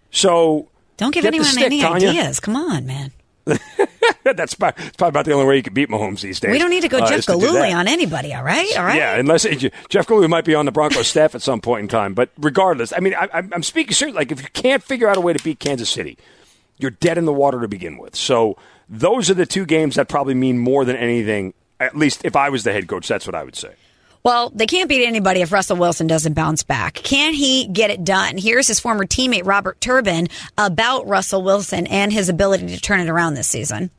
So 0.10 0.70
don't 0.98 1.14
give 1.14 1.26
anyone 1.26 1.48
any 1.60 1.82
Tanya. 1.82 2.10
ideas. 2.10 2.40
Come 2.40 2.56
on, 2.56 2.86
man. 2.86 3.12
That's 4.24 4.56
probably, 4.56 4.84
probably, 4.98 5.10
about 5.10 5.26
the 5.26 5.34
only 5.34 5.46
way 5.46 5.58
you 5.58 5.64
can 5.64 5.74
beat 5.74 5.90
Mahomes 5.90 6.22
these 6.22 6.40
days. 6.40 6.52
We 6.52 6.58
don't 6.58 6.72
need 6.72 6.82
to 6.82 6.88
go 6.88 6.98
uh, 6.98 7.08
Jeff 7.08 7.26
Gillooly 7.28 7.72
on 7.72 7.88
anybody, 7.88 8.34
all 8.34 8.44
right? 8.44 8.68
All 8.76 8.84
right. 8.84 8.98
Yeah, 8.98 9.16
unless 9.18 9.46
it, 9.46 9.72
Jeff 9.90 10.08
Gillooly 10.08 10.28
might 10.28 10.46
be 10.46 10.56
on 10.56 10.66
the 10.66 10.72
Broncos 10.72 11.08
staff 11.08 11.36
at 11.36 11.42
some 11.42 11.62
point 11.62 11.84
in 11.84 11.88
time. 11.88 12.16
But 12.16 12.30
regardless, 12.38 12.92
I 12.92 13.00
mean, 13.00 13.14
I, 13.14 13.30
am 13.34 13.62
speaking 13.62 13.94
seriously. 13.94 14.20
Like, 14.20 14.32
if 14.32 14.42
you 14.42 14.48
can't 14.54 14.82
figure 14.82 15.08
out 15.08 15.18
a 15.18 15.22
way 15.22 15.34
to 15.34 15.44
beat 15.44 15.60
Kansas 15.60 15.90
City, 15.90 16.18
you're 16.78 16.92
dead 16.92 17.18
in 17.18 17.26
the 17.26 17.34
water 17.34 17.62
to 17.62 17.68
begin 17.68 17.98
with. 17.98 18.16
So 18.16 18.58
those 18.90 19.30
are 19.30 19.36
the 19.36 19.46
two 19.46 19.66
games 19.66 19.96
that 19.96 20.10
probably 20.10 20.34
mean 20.34 20.58
more 20.58 20.86
than 20.86 20.96
anything. 20.96 21.54
At 21.80 21.96
least 21.96 22.26
if 22.26 22.36
I 22.36 22.50
was 22.50 22.64
the 22.64 22.74
head 22.74 22.88
coach, 22.88 23.08
that's 23.08 23.28
what 23.28 23.36
I 23.36 23.44
would 23.44 23.56
say. 23.56 23.76
Well, 24.26 24.50
they 24.56 24.66
can't 24.66 24.90
beat 24.90 25.06
anybody 25.06 25.42
if 25.42 25.52
Russell 25.52 25.78
Wilson 25.78 26.08
doesn't 26.08 26.34
bounce 26.34 26.64
back. 26.64 26.96
Can 26.96 27.36
he 27.36 27.68
get 27.68 27.92
it 27.92 28.04
done? 28.04 28.40
Here's 28.40 28.68
his 28.68 28.80
former 28.80 29.06
teammate 29.06 29.46
Robert 29.46 29.80
Turbin 29.80 30.30
about 30.58 31.08
Russell 31.08 31.44
Wilson 31.44 31.86
and 31.86 32.12
his 32.12 32.28
ability 32.28 32.70
to 32.70 32.82
turn 32.82 33.02
it 33.02 33.08
around 33.08 33.36
this 33.36 33.48
season. 33.48 33.92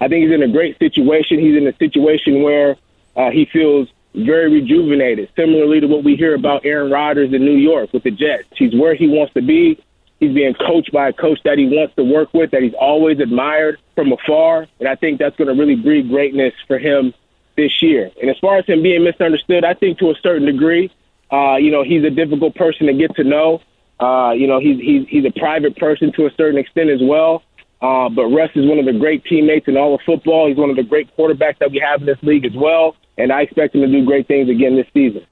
I 0.00 0.06
think 0.06 0.22
he's 0.22 0.32
in 0.32 0.44
a 0.44 0.52
great 0.52 0.78
situation. 0.78 1.40
He's 1.40 1.56
in 1.56 1.66
a 1.66 1.76
situation 1.78 2.44
where 2.44 2.76
uh, 3.16 3.32
he 3.32 3.44
feels 3.52 3.88
very 4.14 4.52
rejuvenated, 4.52 5.28
similarly 5.34 5.80
to 5.80 5.88
what 5.88 6.04
we 6.04 6.14
hear 6.14 6.36
about 6.36 6.64
Aaron 6.64 6.92
Rodgers 6.92 7.32
in 7.32 7.44
New 7.44 7.56
York 7.56 7.92
with 7.92 8.04
the 8.04 8.12
Jets. 8.12 8.44
He's 8.54 8.72
where 8.72 8.94
he 8.94 9.08
wants 9.08 9.34
to 9.34 9.42
be. 9.42 9.82
He's 10.20 10.32
being 10.32 10.54
coached 10.54 10.92
by 10.92 11.08
a 11.08 11.12
coach 11.12 11.40
that 11.42 11.58
he 11.58 11.66
wants 11.66 11.96
to 11.96 12.04
work 12.04 12.32
with, 12.32 12.52
that 12.52 12.62
he's 12.62 12.74
always 12.74 13.18
admired 13.18 13.80
from 13.96 14.12
afar. 14.12 14.68
And 14.78 14.88
I 14.88 14.94
think 14.94 15.18
that's 15.18 15.34
going 15.34 15.48
to 15.48 15.60
really 15.60 15.74
breed 15.74 16.08
greatness 16.08 16.54
for 16.68 16.78
him 16.78 17.12
this 17.60 17.82
year. 17.82 18.10
And 18.20 18.30
as 18.30 18.38
far 18.38 18.56
as 18.56 18.64
him 18.66 18.82
being 18.82 19.04
misunderstood, 19.04 19.64
I 19.64 19.74
think 19.74 19.98
to 19.98 20.10
a 20.10 20.14
certain 20.22 20.46
degree, 20.46 20.90
uh, 21.30 21.56
you 21.56 21.70
know, 21.70 21.84
he's 21.84 22.04
a 22.04 22.10
difficult 22.10 22.54
person 22.54 22.86
to 22.86 22.94
get 22.94 23.14
to 23.16 23.24
know. 23.24 23.60
Uh, 24.00 24.32
you 24.32 24.46
know, 24.46 24.58
he's, 24.58 24.78
he's, 24.80 25.06
he's 25.08 25.24
a 25.26 25.38
private 25.38 25.76
person 25.76 26.10
to 26.14 26.26
a 26.26 26.30
certain 26.36 26.58
extent 26.58 26.88
as 26.88 27.00
well. 27.02 27.42
Uh, 27.82 28.08
but 28.08 28.26
Russ 28.26 28.50
is 28.54 28.66
one 28.66 28.78
of 28.78 28.86
the 28.86 28.92
great 28.92 29.24
teammates 29.24 29.68
in 29.68 29.76
all 29.76 29.94
of 29.94 30.00
football. 30.06 30.48
He's 30.48 30.56
one 30.56 30.70
of 30.70 30.76
the 30.76 30.82
great 30.82 31.14
quarterbacks 31.16 31.58
that 31.58 31.70
we 31.70 31.78
have 31.78 32.00
in 32.00 32.06
this 32.06 32.18
league 32.22 32.46
as 32.46 32.54
well. 32.54 32.96
And 33.18 33.30
I 33.30 33.42
expect 33.42 33.74
him 33.74 33.82
to 33.82 33.86
do 33.86 34.04
great 34.04 34.26
things 34.26 34.48
again 34.48 34.76
this 34.76 34.86
season. 34.94 35.26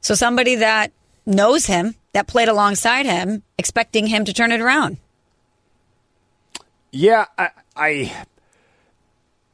So 0.00 0.14
somebody 0.14 0.56
that 0.56 0.92
knows 1.24 1.66
him, 1.66 1.94
that 2.12 2.26
played 2.26 2.48
alongside 2.48 3.06
him, 3.06 3.42
expecting 3.58 4.08
him 4.08 4.24
to 4.24 4.32
turn 4.32 4.52
it 4.52 4.60
around. 4.60 4.98
Yeah, 6.90 7.26
I, 7.38 7.50
I 7.76 8.26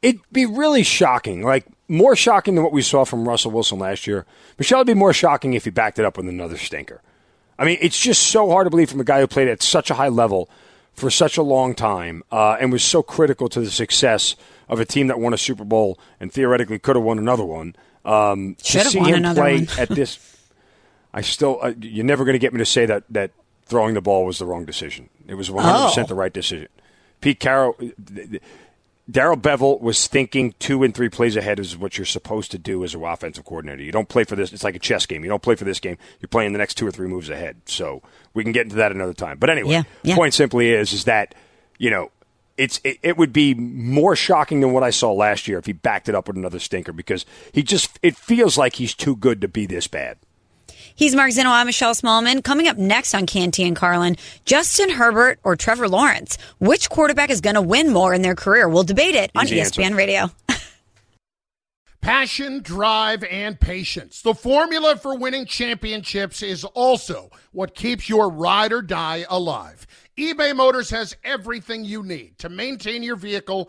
it'd 0.03 0.21
be 0.33 0.47
really 0.47 0.83
shocking, 0.83 1.43
like 1.43 1.67
more 1.91 2.15
shocking 2.15 2.55
than 2.55 2.63
what 2.63 2.73
we 2.73 2.83
saw 2.83 3.05
from 3.05 3.29
Russell 3.29 3.51
Wilson 3.51 3.79
last 3.79 4.07
year. 4.07 4.25
Michelle 4.59 4.79
would 4.79 4.87
be 4.87 4.95
more 4.95 5.13
shocking 5.13 5.55
if 5.55 5.65
he 5.65 5.71
backed 5.71 5.99
it 5.99 6.05
up 6.05 6.17
with 6.17 6.29
another 6.29 6.57
stinker. 6.57 7.03
I 7.59 7.65
mean, 7.65 7.79
it's 7.81 8.01
just 8.01 8.29
so 8.29 8.49
hard 8.49 8.67
to 8.67 8.71
believe 8.71 8.91
from 8.91 9.01
a 9.01 9.05
guy 9.05 9.21
who 9.21 9.27
played 9.27 9.49
at 9.49 9.61
such 9.63 9.91
a 9.91 9.95
high 9.95 10.09
level 10.09 10.49
for 10.95 11.11
such 11.11 11.37
a 11.37 11.43
long 11.43 11.75
time 11.75 12.23
uh, 12.31 12.57
and 12.61 12.73
was 12.73 12.85
so 12.85 13.03
critical 13.03 13.49
to 13.49 13.61
the 13.61 13.71
success 13.71 14.37
of 14.69 14.81
a 14.81 14.85
team 14.85 15.09
that 15.09 15.19
won 15.19 15.35
a 15.35 15.39
Super 15.39 15.65
Bowl 15.65 15.99
and 16.21 16.33
theoretically 16.33 16.79
could 16.79 16.97
have 16.97 17.05
won 17.05 17.19
another 17.19 17.45
one. 17.45 17.75
Um, 18.05 18.55
to 18.63 18.85
see 18.85 19.01
him 19.01 19.35
play 19.35 19.67
at 19.77 19.89
this, 19.89 20.39
I 21.13 21.21
still 21.21 21.59
uh, 21.61 21.75
you're 21.81 22.05
never 22.05 22.25
going 22.25 22.35
to 22.35 22.39
get 22.39 22.53
me 22.53 22.59
to 22.59 22.67
say 22.67 22.87
that 22.87 23.05
that 23.11 23.33
throwing 23.67 23.95
the 23.95 24.01
ball 24.01 24.25
was 24.25 24.39
the 24.39 24.47
wrong 24.47 24.65
decision. 24.65 25.11
It 25.27 25.35
was 25.35 25.51
100 25.51 25.77
oh. 25.77 25.89
percent 25.89 26.09
the 26.09 26.15
right 26.15 26.33
decision. 26.33 26.69
Pete 27.21 27.41
Carroll. 27.41 27.77
Darrell 29.11 29.37
Bevell 29.37 29.81
was 29.81 30.07
thinking 30.07 30.55
two 30.59 30.83
and 30.83 30.95
three 30.95 31.09
plays 31.09 31.37
ahead 31.37 31.59
is 31.59 31.77
what 31.77 31.99
you're 31.99 32.05
supposed 32.05 32.51
to 32.51 32.59
do 32.59 32.85
as 32.85 32.95
an 32.95 33.03
offensive 33.03 33.45
coordinator. 33.45 33.83
You 33.83 33.93
don't 33.93 34.09
play 34.09 34.25
for 34.25 34.37
this. 34.37 34.53
It's 34.53 34.65
like 34.65 34.77
a 34.77 34.81
chess 34.81 35.07
game. 35.07 35.25
You 35.25 35.31
don't 35.31 35.43
play 35.43 35.55
for 35.55 35.65
this 35.65 35.81
game. 35.81 35.99
You're 36.21 36.29
playing 36.29 36.53
the 36.53 36.59
next 36.59 36.75
two 36.75 36.87
or 36.87 36.91
three 36.91 37.09
moves 37.09 37.29
ahead. 37.29 37.57
So 37.65 38.03
we 38.35 38.43
can 38.43 38.53
get 38.53 38.65
into 38.65 38.77
that 38.77 38.93
another 38.93 39.15
time. 39.15 39.39
But 39.39 39.51
anyway, 39.51 39.73
yeah, 39.73 39.83
yeah. 40.03 40.15
point 40.15 40.35
simply 40.35 40.71
is 40.71 40.93
is 40.93 41.05
that 41.05 41.35
you 41.79 41.91
know 41.91 42.11
it's 42.57 42.81
it, 42.85 42.99
it, 43.03 43.17
would 43.17 43.33
be 43.33 43.55
more 43.55 44.15
shocking 44.15 44.61
than 44.61 44.73
what 44.73 44.83
I 44.83 44.91
saw 44.91 45.13
last 45.13 45.49
year 45.49 45.59
if 45.59 45.65
he 45.65 45.73
backed 45.73 46.09
it 46.09 46.15
up 46.15 46.29
with 46.29 46.37
another 46.37 46.59
stinker 46.59 46.93
because 46.93 47.25
he 47.53 47.63
just 47.63 47.99
it 48.03 48.17
feels 48.17 48.59
like 48.59 48.75
he's 48.75 48.95
too 48.95 49.17
good 49.17 49.41
to 49.41 49.49
be 49.49 49.67
this 49.67 49.87
bad. 49.87 50.19
He's 50.95 51.15
Mark 51.15 51.31
Zinno. 51.31 51.47
I'm 51.47 51.67
Michelle 51.67 51.95
Smallmon. 51.95 52.43
Coming 52.45 52.69
up 52.69 52.77
next 52.77 53.15
on 53.15 53.27
Canty 53.27 53.65
and 53.65 53.77
Carlin, 53.77 54.17
Justin 54.45 54.91
Herbert 54.91 55.39
or 55.45 55.57
Trevor 55.57 55.89
Lawrence. 55.89 56.37
Which 56.59 56.91
quarterback 56.91 57.31
is 57.31 57.41
going 57.41 57.55
to 57.55 57.63
win 57.63 57.93
more 57.93 58.13
in 58.13 58.23
their 58.23 58.35
career? 58.35 58.69
We'll 58.69 58.83
debate 58.85 59.15
it 59.15 59.31
on 59.35 59.47
Easy 59.47 59.57
ESPN 59.57 59.85
answer. 59.85 59.97
Radio. 59.97 60.31
Passion, 62.01 62.63
drive, 62.63 63.25
and 63.25 63.61
patience. 63.61 64.23
The 64.23 64.35
formula 64.35 64.97
for 64.97 65.19
winning 65.19 65.45
championships 65.45 66.43
is 66.43 66.65
also 66.65 67.31
what 67.53 67.75
keeps 67.75 68.09
your 68.09 68.31
ride 68.31 68.73
or 68.73 68.81
die 68.81 69.27
alive. 69.29 69.87
eBay 70.17 70.57
Motors 70.57 70.89
has 70.91 71.15
everything 71.25 71.85
you 71.85 72.03
need 72.03 72.39
to 72.39 72.49
maintain 72.49 73.03
your 73.03 73.17
vehicle 73.17 73.69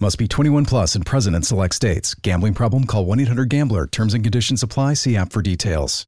Must 0.00 0.18
be 0.18 0.26
21 0.26 0.64
plus 0.64 0.94
and 0.94 1.06
present 1.06 1.36
in 1.36 1.42
select 1.42 1.74
states. 1.74 2.14
Gambling 2.14 2.54
problem? 2.54 2.84
Call 2.84 3.06
1 3.06 3.20
800 3.20 3.48
GAMBLER. 3.48 3.86
Terms 3.86 4.14
and 4.14 4.24
conditions 4.24 4.62
apply. 4.62 4.94
See 4.94 5.16
app 5.16 5.32
for 5.32 5.42
details. 5.42 6.06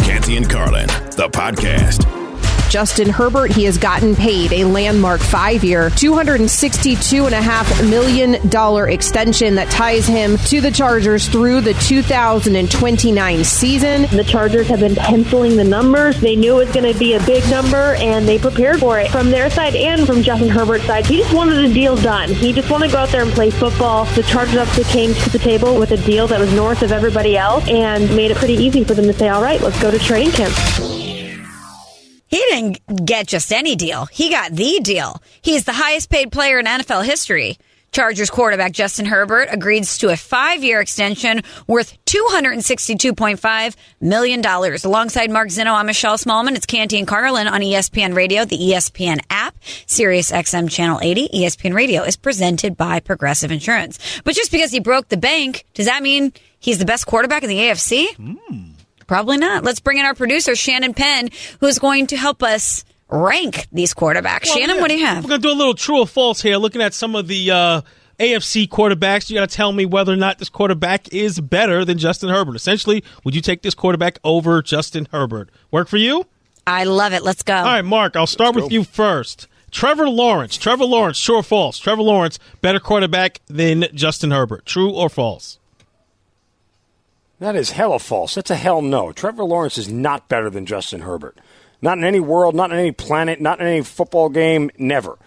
Canty 0.00 0.36
and 0.36 0.50
Carlin, 0.50 0.86
the 1.16 1.30
podcast. 1.32 2.23
Justin 2.74 3.08
Herbert, 3.08 3.52
he 3.52 3.62
has 3.66 3.78
gotten 3.78 4.16
paid 4.16 4.52
a 4.52 4.64
landmark 4.64 5.20
five 5.20 5.62
year, 5.62 5.90
$262.5 5.90 7.88
million 7.88 8.34
extension 8.92 9.54
that 9.54 9.70
ties 9.70 10.08
him 10.08 10.36
to 10.38 10.60
the 10.60 10.72
Chargers 10.72 11.28
through 11.28 11.60
the 11.60 11.74
2029 11.74 13.44
season. 13.44 14.02
The 14.10 14.24
Chargers 14.24 14.66
have 14.66 14.80
been 14.80 14.96
penciling 14.96 15.56
the 15.56 15.62
numbers. 15.62 16.20
They 16.20 16.34
knew 16.34 16.54
it 16.54 16.66
was 16.66 16.74
going 16.74 16.92
to 16.92 16.98
be 16.98 17.14
a 17.14 17.24
big 17.24 17.48
number, 17.48 17.94
and 17.94 18.26
they 18.26 18.40
prepared 18.40 18.80
for 18.80 18.98
it. 18.98 19.08
From 19.08 19.30
their 19.30 19.48
side 19.50 19.76
and 19.76 20.04
from 20.04 20.24
Justin 20.24 20.48
Herbert's 20.48 20.86
side, 20.86 21.06
he 21.06 21.18
just 21.18 21.32
wanted 21.32 21.64
the 21.68 21.72
deal 21.72 21.94
done. 21.94 22.28
He 22.28 22.52
just 22.52 22.68
wanted 22.72 22.88
to 22.88 22.92
go 22.94 22.98
out 22.98 23.10
there 23.10 23.22
and 23.22 23.30
play 23.30 23.50
football. 23.50 24.06
The 24.16 24.24
Chargers 24.24 24.56
obviously 24.56 24.92
came 24.92 25.14
to 25.14 25.30
the 25.30 25.38
table 25.38 25.78
with 25.78 25.92
a 25.92 25.96
deal 25.98 26.26
that 26.26 26.40
was 26.40 26.52
north 26.52 26.82
of 26.82 26.90
everybody 26.90 27.36
else 27.36 27.68
and 27.68 28.10
made 28.16 28.32
it 28.32 28.36
pretty 28.36 28.54
easy 28.54 28.82
for 28.82 28.94
them 28.94 29.04
to 29.04 29.12
say, 29.12 29.28
all 29.28 29.42
right, 29.42 29.60
let's 29.60 29.80
go 29.80 29.92
to 29.92 29.98
training 30.00 30.32
camp. 30.32 30.93
He 32.34 32.40
didn't 32.50 33.06
get 33.06 33.28
just 33.28 33.52
any 33.52 33.76
deal. 33.76 34.06
He 34.06 34.28
got 34.28 34.50
the 34.50 34.80
deal. 34.82 35.22
He's 35.40 35.62
the 35.62 35.72
highest 35.72 36.10
paid 36.10 36.32
player 36.32 36.58
in 36.58 36.66
NFL 36.66 37.04
history. 37.04 37.58
Chargers 37.92 38.28
quarterback 38.28 38.72
Justin 38.72 39.06
Herbert 39.06 39.46
agrees 39.52 39.98
to 39.98 40.08
a 40.08 40.16
five 40.16 40.64
year 40.64 40.80
extension 40.80 41.42
worth 41.68 41.96
$262.5 42.06 43.76
million. 44.00 44.44
Alongside 44.44 45.30
Mark 45.30 45.50
Zinno, 45.50 45.76
I'm 45.76 45.86
Michelle 45.86 46.18
Smallmon. 46.18 46.56
It's 46.56 46.66
Canty 46.66 46.98
and 46.98 47.06
Carlin 47.06 47.46
on 47.46 47.60
ESPN 47.60 48.16
Radio, 48.16 48.44
the 48.44 48.58
ESPN 48.58 49.20
app, 49.30 49.54
Sirius 49.86 50.32
XM 50.32 50.68
Channel 50.68 50.98
80. 51.00 51.28
ESPN 51.28 51.72
Radio 51.72 52.02
is 52.02 52.16
presented 52.16 52.76
by 52.76 52.98
Progressive 52.98 53.52
Insurance. 53.52 54.20
But 54.24 54.34
just 54.34 54.50
because 54.50 54.72
he 54.72 54.80
broke 54.80 55.08
the 55.08 55.16
bank, 55.16 55.66
does 55.72 55.86
that 55.86 56.02
mean 56.02 56.32
he's 56.58 56.80
the 56.80 56.84
best 56.84 57.06
quarterback 57.06 57.44
in 57.44 57.48
the 57.48 57.58
AFC? 57.58 58.08
Mm. 58.16 58.73
Probably 59.06 59.36
not. 59.36 59.64
Let's 59.64 59.80
bring 59.80 59.98
in 59.98 60.04
our 60.04 60.14
producer, 60.14 60.54
Shannon 60.54 60.94
Penn, 60.94 61.30
who's 61.60 61.78
going 61.78 62.06
to 62.08 62.16
help 62.16 62.42
us 62.42 62.84
rank 63.08 63.66
these 63.72 63.94
quarterbacks. 63.94 64.46
Well, 64.46 64.56
Shannon, 64.56 64.76
yeah. 64.76 64.82
what 64.82 64.88
do 64.88 64.96
you 64.96 65.06
have? 65.06 65.24
We're 65.24 65.28
going 65.30 65.42
to 65.42 65.48
do 65.48 65.54
a 65.54 65.58
little 65.58 65.74
true 65.74 66.00
or 66.00 66.06
false 66.06 66.40
here, 66.42 66.56
looking 66.56 66.82
at 66.82 66.94
some 66.94 67.14
of 67.14 67.28
the 67.28 67.50
uh, 67.50 67.80
AFC 68.18 68.68
quarterbacks. 68.68 69.30
You 69.30 69.36
got 69.36 69.48
to 69.48 69.54
tell 69.54 69.72
me 69.72 69.86
whether 69.86 70.12
or 70.12 70.16
not 70.16 70.38
this 70.38 70.48
quarterback 70.48 71.12
is 71.12 71.40
better 71.40 71.84
than 71.84 71.98
Justin 71.98 72.30
Herbert. 72.30 72.56
Essentially, 72.56 73.04
would 73.24 73.34
you 73.34 73.40
take 73.40 73.62
this 73.62 73.74
quarterback 73.74 74.18
over 74.24 74.62
Justin 74.62 75.08
Herbert? 75.10 75.50
Work 75.70 75.88
for 75.88 75.96
you? 75.96 76.26
I 76.66 76.84
love 76.84 77.12
it. 77.12 77.22
Let's 77.22 77.42
go. 77.42 77.54
All 77.54 77.64
right, 77.64 77.84
Mark, 77.84 78.16
I'll 78.16 78.26
start 78.26 78.54
with 78.54 78.72
you 78.72 78.84
first. 78.84 79.48
Trevor 79.70 80.08
Lawrence. 80.08 80.56
Trevor 80.56 80.84
Lawrence, 80.84 81.18
true 81.18 81.36
or 81.36 81.42
false? 81.42 81.78
Trevor 81.78 82.02
Lawrence, 82.02 82.38
better 82.60 82.78
quarterback 82.78 83.40
than 83.48 83.86
Justin 83.92 84.30
Herbert. 84.30 84.64
True 84.64 84.90
or 84.90 85.08
false? 85.10 85.58
That 87.44 87.56
is 87.56 87.72
hella 87.72 87.98
false. 87.98 88.36
That's 88.36 88.50
a 88.50 88.56
hell 88.56 88.80
no. 88.80 89.12
Trevor 89.12 89.44
Lawrence 89.44 89.76
is 89.76 89.86
not 89.86 90.30
better 90.30 90.48
than 90.48 90.64
Justin 90.64 91.02
Herbert. 91.02 91.38
Not 91.82 91.98
in 91.98 92.04
any 92.04 92.18
world, 92.18 92.54
not 92.54 92.72
in 92.72 92.78
any 92.78 92.90
planet, 92.90 93.38
not 93.38 93.60
in 93.60 93.66
any 93.66 93.82
football 93.82 94.30
game, 94.30 94.70
never. 94.78 95.18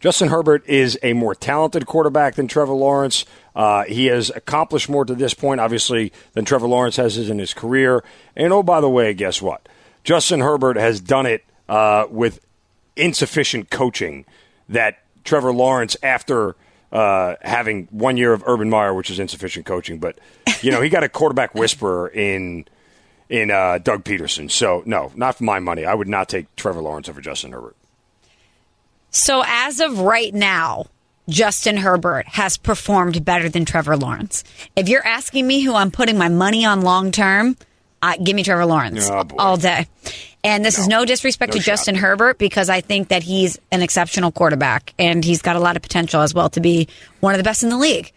Justin 0.00 0.30
Herbert 0.30 0.66
is 0.66 0.98
a 1.00 1.12
more 1.12 1.36
talented 1.36 1.86
quarterback 1.86 2.34
than 2.34 2.48
Trevor 2.48 2.72
Lawrence. 2.72 3.24
Uh, 3.54 3.84
he 3.84 4.06
has 4.06 4.30
accomplished 4.34 4.88
more 4.88 5.04
to 5.04 5.14
this 5.14 5.32
point, 5.32 5.60
obviously, 5.60 6.12
than 6.32 6.44
Trevor 6.44 6.66
Lawrence 6.66 6.96
has 6.96 7.16
in 7.16 7.38
his 7.38 7.54
career. 7.54 8.02
And 8.34 8.52
oh, 8.52 8.64
by 8.64 8.80
the 8.80 8.90
way, 8.90 9.14
guess 9.14 9.40
what? 9.40 9.68
Justin 10.02 10.40
Herbert 10.40 10.76
has 10.76 11.00
done 11.00 11.26
it 11.26 11.44
uh, 11.68 12.06
with 12.10 12.44
insufficient 12.96 13.70
coaching 13.70 14.24
that 14.68 14.98
Trevor 15.22 15.52
Lawrence, 15.52 15.96
after 16.02 16.56
uh, 16.92 17.36
having 17.42 17.88
one 17.90 18.16
year 18.16 18.32
of 18.32 18.42
Urban 18.46 18.68
Meyer, 18.70 18.92
which 18.94 19.10
is 19.10 19.18
insufficient 19.18 19.66
coaching, 19.66 19.98
but 19.98 20.18
you 20.60 20.70
know 20.70 20.80
he 20.80 20.88
got 20.88 21.02
a 21.02 21.08
quarterback 21.08 21.54
whisperer 21.56 22.08
in 22.08 22.66
in 23.28 23.50
uh, 23.50 23.78
Doug 23.78 24.04
Pederson. 24.04 24.50
So 24.50 24.82
no, 24.86 25.10
not 25.16 25.36
for 25.36 25.44
my 25.44 25.58
money. 25.58 25.84
I 25.86 25.94
would 25.94 26.08
not 26.08 26.28
take 26.28 26.54
Trevor 26.56 26.82
Lawrence 26.82 27.08
over 27.08 27.20
Justin 27.20 27.52
Herbert. 27.52 27.76
So 29.10 29.42
as 29.46 29.80
of 29.80 30.00
right 30.00 30.32
now, 30.32 30.86
Justin 31.28 31.76
Herbert 31.78 32.26
has 32.28 32.56
performed 32.56 33.24
better 33.24 33.48
than 33.48 33.64
Trevor 33.64 33.96
Lawrence. 33.96 34.42
If 34.76 34.88
you're 34.88 35.06
asking 35.06 35.46
me 35.46 35.60
who 35.62 35.74
I'm 35.74 35.90
putting 35.90 36.18
my 36.18 36.28
money 36.28 36.64
on 36.64 36.80
long 36.82 37.10
term, 37.12 37.56
uh, 38.02 38.16
give 38.22 38.34
me 38.36 38.42
Trevor 38.42 38.66
Lawrence 38.66 39.08
Oh, 39.08 39.24
all 39.38 39.56
day. 39.56 39.86
And 40.44 40.64
this 40.64 40.78
is 40.78 40.88
no 40.88 41.04
disrespect 41.04 41.54
No 41.54 41.58
to 41.58 41.64
Justin 41.64 41.94
Herbert 41.94 42.38
because 42.38 42.68
I 42.68 42.80
think 42.80 43.08
that 43.08 43.22
he's 43.22 43.58
an 43.70 43.80
exceptional 43.80 44.32
quarterback 44.32 44.92
and 44.98 45.24
he's 45.24 45.40
got 45.40 45.54
a 45.56 45.60
lot 45.60 45.76
of 45.76 45.82
potential 45.82 46.20
as 46.20 46.34
well 46.34 46.50
to 46.50 46.60
be 46.60 46.88
one 47.20 47.34
of 47.34 47.38
the 47.38 47.44
best 47.44 47.62
in 47.62 47.68
the 47.68 47.78
league. 47.78 48.12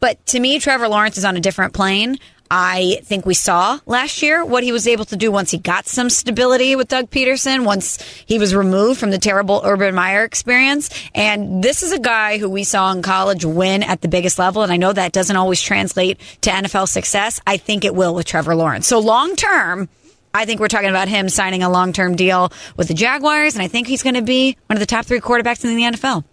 But 0.00 0.24
to 0.26 0.40
me, 0.40 0.58
Trevor 0.58 0.88
Lawrence 0.88 1.18
is 1.18 1.24
on 1.24 1.36
a 1.36 1.40
different 1.40 1.74
plane. 1.74 2.18
I 2.50 2.98
think 3.04 3.26
we 3.26 3.34
saw 3.34 3.78
last 3.86 4.22
year 4.22 4.44
what 4.44 4.64
he 4.64 4.72
was 4.72 4.88
able 4.88 5.04
to 5.04 5.16
do 5.16 5.30
once 5.30 5.52
he 5.52 5.58
got 5.58 5.86
some 5.86 6.10
stability 6.10 6.74
with 6.74 6.88
Doug 6.88 7.08
Pederson, 7.08 7.64
once 7.64 8.02
he 8.26 8.40
was 8.40 8.56
removed 8.56 8.98
from 8.98 9.12
the 9.12 9.18
terrible 9.18 9.60
Urban 9.64 9.94
Meyer 9.94 10.24
experience. 10.24 10.90
And 11.14 11.62
this 11.62 11.84
is 11.84 11.92
a 11.92 12.00
guy 12.00 12.38
who 12.38 12.50
we 12.50 12.64
saw 12.64 12.90
in 12.90 13.02
college 13.02 13.44
win 13.44 13.84
at 13.84 14.00
the 14.00 14.08
biggest 14.08 14.36
level. 14.36 14.62
And 14.64 14.72
I 14.72 14.78
know 14.78 14.92
that 14.92 15.12
doesn't 15.12 15.36
always 15.36 15.62
translate 15.62 16.18
to 16.40 16.50
NFL 16.50 16.88
success. 16.88 17.40
I 17.46 17.56
think 17.56 17.84
it 17.84 17.94
will 17.94 18.16
with 18.16 18.26
Trevor 18.26 18.56
Lawrence. 18.56 18.88
So 18.88 18.98
long 18.98 19.36
term, 19.36 19.88
I 20.32 20.44
think 20.44 20.60
we're 20.60 20.68
talking 20.68 20.90
about 20.90 21.08
him 21.08 21.28
signing 21.28 21.62
a 21.62 21.70
long 21.70 21.92
term 21.92 22.16
deal 22.16 22.52
with 22.76 22.88
the 22.88 22.94
Jaguars. 22.94 23.54
And 23.54 23.62
I 23.62 23.68
think 23.68 23.86
he's 23.86 24.02
going 24.02 24.14
to 24.14 24.22
be 24.22 24.56
one 24.66 24.76
of 24.76 24.80
the 24.80 24.86
top 24.86 25.06
three 25.06 25.20
quarterbacks 25.20 25.64
in 25.64 25.76
the 25.76 25.82
NFL. 25.82 26.24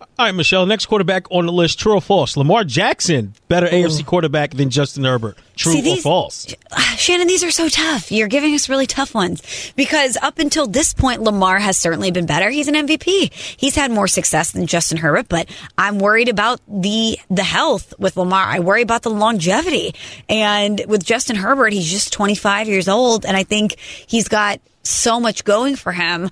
All 0.00 0.26
right, 0.26 0.34
Michelle. 0.34 0.66
Next 0.66 0.86
quarterback 0.86 1.30
on 1.30 1.46
the 1.46 1.52
list, 1.52 1.78
true 1.78 1.94
or 1.94 2.00
false? 2.00 2.36
Lamar 2.36 2.64
Jackson, 2.64 3.34
better 3.48 3.66
AFC 3.66 4.04
quarterback 4.04 4.50
than 4.52 4.70
Justin 4.70 5.04
Herbert. 5.04 5.38
True 5.56 5.72
See, 5.72 5.92
or 5.92 5.96
false? 6.00 6.54
Shannon, 6.96 7.26
these 7.26 7.44
are 7.44 7.50
so 7.50 7.68
tough. 7.68 8.10
You're 8.10 8.28
giving 8.28 8.54
us 8.54 8.68
really 8.68 8.86
tough 8.86 9.14
ones 9.14 9.72
because 9.76 10.16
up 10.16 10.38
until 10.38 10.66
this 10.66 10.92
point, 10.94 11.22
Lamar 11.22 11.58
has 11.58 11.76
certainly 11.76 12.10
been 12.10 12.26
better. 12.26 12.50
He's 12.50 12.68
an 12.68 12.74
MVP. 12.74 13.32
He's 13.32 13.74
had 13.74 13.90
more 13.90 14.08
success 14.08 14.52
than 14.52 14.66
Justin 14.66 14.98
Herbert, 14.98 15.28
but 15.28 15.48
I'm 15.76 15.98
worried 15.98 16.28
about 16.28 16.60
the 16.68 17.18
the 17.30 17.44
health 17.44 17.94
with 17.98 18.16
Lamar. 18.16 18.42
I 18.44 18.60
worry 18.60 18.82
about 18.82 19.02
the 19.02 19.10
longevity. 19.10 19.94
And 20.28 20.82
with 20.88 21.04
Justin 21.04 21.36
Herbert, 21.36 21.72
he's 21.72 21.90
just 21.90 22.12
25 22.12 22.68
years 22.68 22.88
old, 22.88 23.24
and 23.24 23.36
I 23.36 23.44
think 23.44 23.76
he's 23.78 24.28
got 24.28 24.60
so 24.82 25.20
much 25.20 25.44
going 25.44 25.76
for 25.76 25.92
him. 25.92 26.30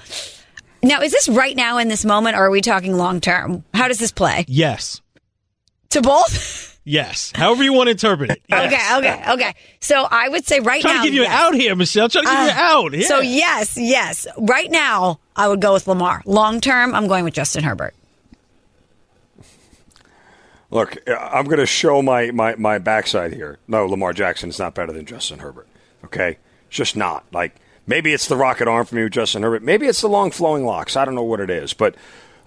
Now, 0.82 1.00
is 1.00 1.12
this 1.12 1.28
right 1.28 1.56
now 1.56 1.78
in 1.78 1.88
this 1.88 2.04
moment, 2.04 2.36
or 2.36 2.44
are 2.46 2.50
we 2.50 2.60
talking 2.60 2.96
long 2.96 3.20
term? 3.20 3.64
How 3.74 3.88
does 3.88 3.98
this 3.98 4.12
play? 4.12 4.44
Yes. 4.48 5.00
To 5.90 6.00
both? 6.02 6.78
Yes. 6.84 7.32
However 7.34 7.64
you 7.64 7.72
want 7.72 7.88
to 7.88 7.92
interpret 7.92 8.30
it. 8.30 8.42
Yes. 8.48 8.96
Okay, 8.98 9.10
okay, 9.10 9.32
okay. 9.32 9.54
So 9.80 10.06
I 10.08 10.28
would 10.28 10.46
say 10.46 10.60
right 10.60 10.80
Trying 10.80 10.96
now. 10.96 11.02
to 11.02 11.06
give 11.08 11.14
you 11.14 11.22
yes. 11.22 11.30
an 11.32 11.36
out 11.54 11.54
here, 11.60 11.74
Michelle. 11.74 12.08
Trying 12.08 12.24
to 12.24 12.30
give 12.30 12.38
you 12.40 12.44
an 12.50 12.56
Uh, 12.56 12.60
out. 12.60 12.92
Yeah. 12.92 13.06
So 13.08 13.20
yes, 13.20 13.76
yes. 13.76 14.26
Right 14.38 14.70
now, 14.70 15.18
I 15.34 15.48
would 15.48 15.60
go 15.60 15.72
with 15.72 15.88
Lamar. 15.88 16.22
Long 16.26 16.60
term, 16.60 16.94
I'm 16.94 17.08
going 17.08 17.24
with 17.24 17.34
Justin 17.34 17.64
Herbert. 17.64 17.94
Look, 20.70 20.96
I'm 21.08 21.44
going 21.46 21.58
to 21.58 21.66
show 21.66 22.02
my, 22.02 22.30
my, 22.32 22.54
my 22.56 22.78
backside 22.78 23.32
here. 23.32 23.58
No, 23.68 23.86
Lamar 23.86 24.12
Jackson 24.12 24.48
is 24.50 24.58
not 24.58 24.74
better 24.74 24.92
than 24.92 25.06
Justin 25.06 25.38
Herbert. 25.38 25.68
Okay? 26.04 26.38
It's 26.68 26.76
just 26.76 26.96
not. 26.96 27.24
Like, 27.32 27.54
maybe 27.86 28.12
it's 28.12 28.28
the 28.28 28.36
rocket 28.36 28.68
arm 28.68 28.86
for 28.86 28.94
me 28.94 29.04
with 29.04 29.12
Justin 29.12 29.42
Herbert. 29.42 29.62
Maybe 29.62 29.86
it's 29.86 30.00
the 30.00 30.08
long 30.08 30.30
flowing 30.30 30.64
locks. 30.64 30.96
I 30.96 31.04
don't 31.04 31.14
know 31.14 31.22
what 31.22 31.40
it 31.40 31.50
is. 31.50 31.72
But 31.72 31.94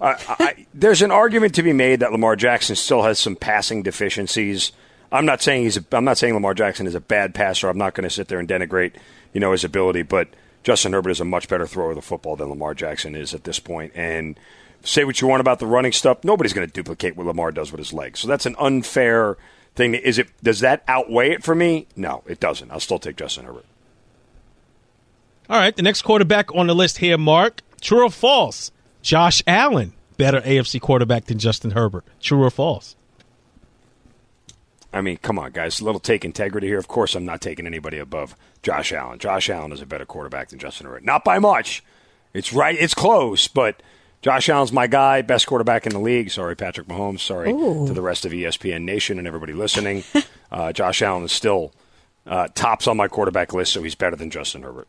uh, 0.00 0.16
I, 0.28 0.66
there's 0.74 1.02
an 1.02 1.10
argument 1.10 1.54
to 1.56 1.62
be 1.62 1.72
made 1.72 2.00
that 2.00 2.12
Lamar 2.12 2.36
Jackson 2.36 2.76
still 2.76 3.02
has 3.02 3.18
some 3.18 3.36
passing 3.36 3.82
deficiencies. 3.82 4.72
I'm 5.12 5.26
not 5.26 5.42
saying 5.42 5.64
he's. 5.64 5.76
A, 5.76 5.84
I'm 5.92 6.04
not 6.04 6.18
saying 6.18 6.34
Lamar 6.34 6.54
Jackson 6.54 6.86
is 6.86 6.94
a 6.94 7.00
bad 7.00 7.34
passer. 7.34 7.68
I'm 7.68 7.78
not 7.78 7.94
going 7.94 8.08
to 8.08 8.14
sit 8.14 8.28
there 8.28 8.38
and 8.38 8.48
denigrate, 8.48 8.92
you 9.32 9.40
know, 9.40 9.52
his 9.52 9.64
ability. 9.64 10.02
But 10.02 10.28
Justin 10.62 10.92
Herbert 10.92 11.10
is 11.10 11.20
a 11.20 11.24
much 11.24 11.48
better 11.48 11.66
thrower 11.66 11.90
of 11.90 11.96
the 11.96 12.02
football 12.02 12.36
than 12.36 12.48
Lamar 12.48 12.74
Jackson 12.74 13.14
is 13.14 13.34
at 13.34 13.44
this 13.44 13.58
point. 13.58 13.92
And 13.94 14.38
say 14.82 15.04
what 15.04 15.20
you 15.20 15.26
want 15.26 15.40
about 15.40 15.58
the 15.58 15.66
running 15.66 15.92
stuff, 15.92 16.22
nobody's 16.24 16.52
going 16.52 16.66
to 16.66 16.72
duplicate 16.72 17.16
what 17.16 17.26
Lamar 17.26 17.50
does 17.52 17.72
with 17.72 17.80
his 17.80 17.92
legs. 17.92 18.20
So 18.20 18.28
that's 18.28 18.46
an 18.46 18.56
unfair 18.58 19.36
thing. 19.74 19.94
Is 19.94 20.18
it? 20.18 20.28
Does 20.42 20.60
that 20.60 20.84
outweigh 20.86 21.30
it 21.32 21.42
for 21.42 21.54
me? 21.54 21.86
No, 21.96 22.22
it 22.26 22.40
doesn't. 22.40 22.70
I'll 22.70 22.80
still 22.80 22.98
take 22.98 23.16
Justin 23.16 23.46
Herbert. 23.46 23.66
All 25.50 25.58
right, 25.58 25.74
the 25.74 25.82
next 25.82 26.02
quarterback 26.02 26.54
on 26.54 26.68
the 26.68 26.76
list 26.76 26.98
here, 26.98 27.18
Mark. 27.18 27.62
True 27.80 28.06
or 28.06 28.10
false? 28.10 28.70
Josh 29.02 29.42
Allen, 29.48 29.94
better 30.16 30.40
AFC 30.42 30.80
quarterback 30.80 31.24
than 31.24 31.40
Justin 31.40 31.72
Herbert. 31.72 32.04
True 32.20 32.44
or 32.44 32.50
false? 32.50 32.94
I 34.92 35.00
mean, 35.00 35.16
come 35.16 35.40
on, 35.40 35.50
guys. 35.50 35.80
A 35.80 35.84
little 35.84 35.98
take 35.98 36.24
integrity 36.24 36.68
here. 36.68 36.78
Of 36.78 36.86
course, 36.86 37.16
I'm 37.16 37.24
not 37.24 37.40
taking 37.40 37.66
anybody 37.66 37.98
above 37.98 38.36
Josh 38.62 38.92
Allen. 38.92 39.18
Josh 39.18 39.50
Allen 39.50 39.72
is 39.72 39.82
a 39.82 39.86
better 39.86 40.06
quarterback 40.06 40.50
than 40.50 40.60
Justin 40.60 40.86
Herbert. 40.86 41.04
Not 41.04 41.24
by 41.24 41.40
much. 41.40 41.82
It's 42.32 42.52
right. 42.52 42.76
It's 42.78 42.94
close, 42.94 43.48
but 43.48 43.82
Josh 44.22 44.48
Allen's 44.48 44.72
my 44.72 44.86
guy, 44.86 45.20
best 45.22 45.48
quarterback 45.48 45.84
in 45.84 45.92
the 45.92 45.98
league. 45.98 46.30
Sorry, 46.30 46.54
Patrick 46.54 46.86
Mahomes. 46.86 47.20
Sorry 47.20 47.50
Ooh. 47.50 47.88
to 47.88 47.92
the 47.92 48.02
rest 48.02 48.24
of 48.24 48.30
ESPN 48.30 48.82
Nation 48.82 49.18
and 49.18 49.26
everybody 49.26 49.54
listening. 49.54 50.04
uh, 50.52 50.72
Josh 50.72 51.02
Allen 51.02 51.24
is 51.24 51.32
still 51.32 51.72
uh, 52.24 52.46
tops 52.54 52.86
on 52.86 52.96
my 52.96 53.08
quarterback 53.08 53.52
list, 53.52 53.72
so 53.72 53.82
he's 53.82 53.96
better 53.96 54.14
than 54.14 54.30
Justin 54.30 54.62
Herbert. 54.62 54.86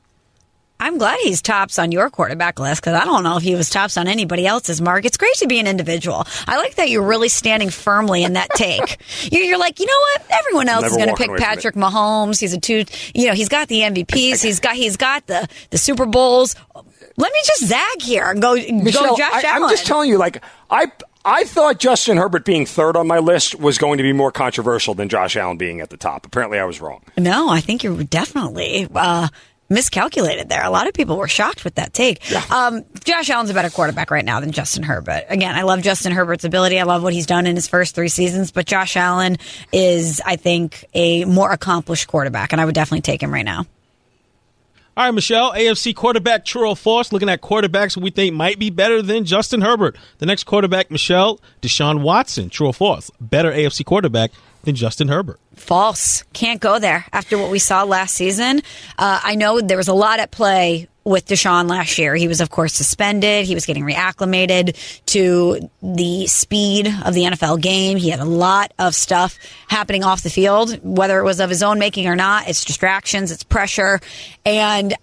I'm 0.82 0.98
glad 0.98 1.20
he's 1.22 1.44
tops 1.44 1.78
on 1.78 1.92
your 1.92 2.10
quarterback 2.10 2.60
list 2.60 2.82
because 2.82 3.00
I 3.00 3.06
don't 3.06 3.24
know 3.24 3.38
if 3.38 3.44
he 3.44 3.54
was 3.54 3.70
tops 3.70 3.98
on 3.98 4.08
anybody 4.08 4.48
else's. 4.48 4.82
Mark, 4.82 5.06
it's 5.06 5.16
great 5.16 5.36
to 5.36 5.48
be 5.48 5.60
an 5.60 5.68
individual. 5.68 6.26
I 6.48 6.58
like 6.58 6.74
that 6.76 6.90
you're 6.90 7.04
really 7.04 7.30
standing 7.30 7.70
firmly 7.70 8.24
in 8.24 8.34
that 8.34 8.50
take. 8.56 8.98
you're, 9.32 9.44
you're 9.44 9.60
like, 9.60 9.80
you 9.80 9.86
know 9.86 10.00
what? 10.00 10.26
Everyone 10.32 10.68
else 10.68 10.82
Never 10.82 10.94
is 10.94 10.98
going 10.98 11.10
to 11.10 11.16
pick 11.16 11.38
Patrick 11.38 11.76
Mahomes. 11.76 12.40
He's 12.40 12.54
a 12.54 12.60
two. 12.60 12.86
You 13.14 13.28
know, 13.28 13.34
he's 13.36 13.48
got 13.48 13.68
the 13.68 13.82
MVPs. 13.82 14.44
He's 14.44 14.60
got 14.60 14.74
he's 14.74 14.98
got 14.98 15.28
the 15.28 15.48
the 15.70 15.78
Super 15.78 16.08
Bowls. 16.08 16.56
Let 17.16 17.32
me 17.32 17.40
just 17.46 17.68
zag 17.68 18.02
here 18.02 18.32
and 18.32 18.42
go 18.42 18.56
go 18.56 19.16
Josh 19.18 19.44
I, 19.44 19.50
Allen. 19.50 19.64
I'm 19.64 19.70
just 19.70 19.86
telling 19.86 20.10
you, 20.10 20.18
like 20.18 20.44
I. 20.70 20.92
I 21.24 21.44
thought 21.44 21.78
Justin 21.78 22.18
Herbert 22.18 22.46
being 22.46 22.66
third 22.66 22.98
on 22.98 23.06
my 23.06 23.20
list 23.20 23.54
was 23.54 23.78
going 23.78 23.98
to 23.98 24.04
be 24.04 24.12
more 24.12 24.32
controversial 24.32 24.96
than 24.96 25.08
Josh 25.08 25.36
Allen 25.36 25.56
being 25.56 25.80
at 25.80 25.92
the 25.92 25.98
top. 25.98 26.26
Apparently, 26.26 26.58
I 26.58 26.66
was 26.66 26.82
wrong. 26.82 27.04
No, 27.16 27.48
I 27.48 27.62
think 27.62 27.84
you're 27.84 28.04
definitely 28.04 28.88
uh, 28.96 29.28
miscalculated 29.72 30.50
there. 30.50 30.64
A 30.64 30.70
lot 30.70 30.88
of 30.88 30.94
people 30.94 31.18
were 31.18 31.28
shocked 31.28 31.64
with 31.64 31.76
that 31.76 31.94
take. 31.94 32.22
Um, 32.52 32.84
Josh 33.04 33.30
Allen's 33.30 33.50
a 33.50 33.54
better 33.54 33.70
quarterback 33.70 34.12
right 34.12 34.26
now 34.26 34.40
than 34.40 34.52
Justin 34.52 34.84
Herbert. 34.84 35.24
Again, 35.30 35.56
I 35.56 35.64
love 35.64 35.82
Justin 35.82 36.12
Herbert's 36.12 36.44
ability. 36.44 36.80
I 36.80 36.84
love 36.84 37.02
what 37.02 37.14
he's 37.14 37.26
done 37.26 37.48
in 37.48 37.56
his 37.56 37.68
first 37.68 37.96
three 37.96 38.10
seasons, 38.10 38.52
but 38.52 38.66
Josh 38.66 38.96
Allen 38.98 39.38
is, 39.72 40.22
I 40.26 40.36
think, 40.36 40.86
a 40.94 41.26
more 41.26 41.52
accomplished 41.52 42.08
quarterback, 42.08 42.52
and 42.52 42.62
I 42.62 42.66
would 42.66 42.76
definitely 42.76 43.02
take 43.02 43.24
him 43.24 43.34
right 43.34 43.46
now. 43.46 43.66
All 44.98 45.06
right, 45.06 45.12
Michelle, 45.12 45.54
AFC 45.54 45.96
quarterback 45.96 46.44
true 46.44 46.68
or 46.68 46.76
false, 46.76 47.14
looking 47.14 47.30
at 47.30 47.42
quarterbacks 47.42 47.96
we 47.96 48.12
think 48.12 48.36
might 48.36 48.60
be 48.60 48.70
better 48.70 49.02
than 49.02 49.24
Justin 49.24 49.62
Herbert. 49.62 49.96
The 50.18 50.26
next 50.26 50.44
quarterback, 50.44 50.92
Michelle, 50.92 51.40
Deshaun 51.62 52.02
Watson, 52.02 52.50
true 52.50 52.68
or 52.68 52.74
false, 52.74 53.10
better 53.22 53.54
AFC 53.54 53.86
quarterback 53.86 54.32
than 54.64 54.76
Justin 54.76 55.08
Herbert. 55.08 55.40
False. 55.56 56.24
Can't 56.34 56.60
go 56.60 56.80
there 56.80 57.06
after 57.14 57.38
what 57.38 57.52
we 57.52 57.60
saw 57.60 57.84
last 57.84 58.16
season. 58.16 58.62
Uh, 58.98 59.20
I 59.24 59.36
know 59.36 59.62
there 59.62 59.78
was 59.78 59.88
a 59.88 59.94
lot 59.94 60.20
at 60.20 60.32
play 60.32 60.88
with 61.04 61.26
Deshaun 61.26 61.68
last 61.68 61.98
year. 61.98 62.16
He 62.16 62.28
was, 62.28 62.42
of 62.42 62.50
course, 62.50 62.74
suspended. 62.74 63.46
He 63.46 63.56
was 63.56 63.66
getting 63.66 63.84
reacclimated 63.84 64.76
to 65.08 65.70
the 65.82 66.28
speed 66.28 66.88
of 67.06 67.14
the 67.14 67.24
NFL 67.24 67.62
game. 67.62 67.98
He 67.98 68.10
had 68.10 68.20
a 68.20 68.26
lot 68.26 68.72
of 68.78 68.94
stuff 68.94 69.38
happening 69.68 70.04
off 70.04 70.22
the 70.22 70.30
field, 70.30 70.80
whether 70.84 71.20
it 71.20 71.24
was 71.24 71.40
of 71.40 71.50
his 71.50 71.64
own 71.64 71.80
making 71.80 72.08
or 72.08 72.16
not. 72.16 72.48
It's 72.48 72.64
distractions, 72.64 73.32
it's 73.32 73.44
pressure. 73.44 74.00
And 74.46 74.94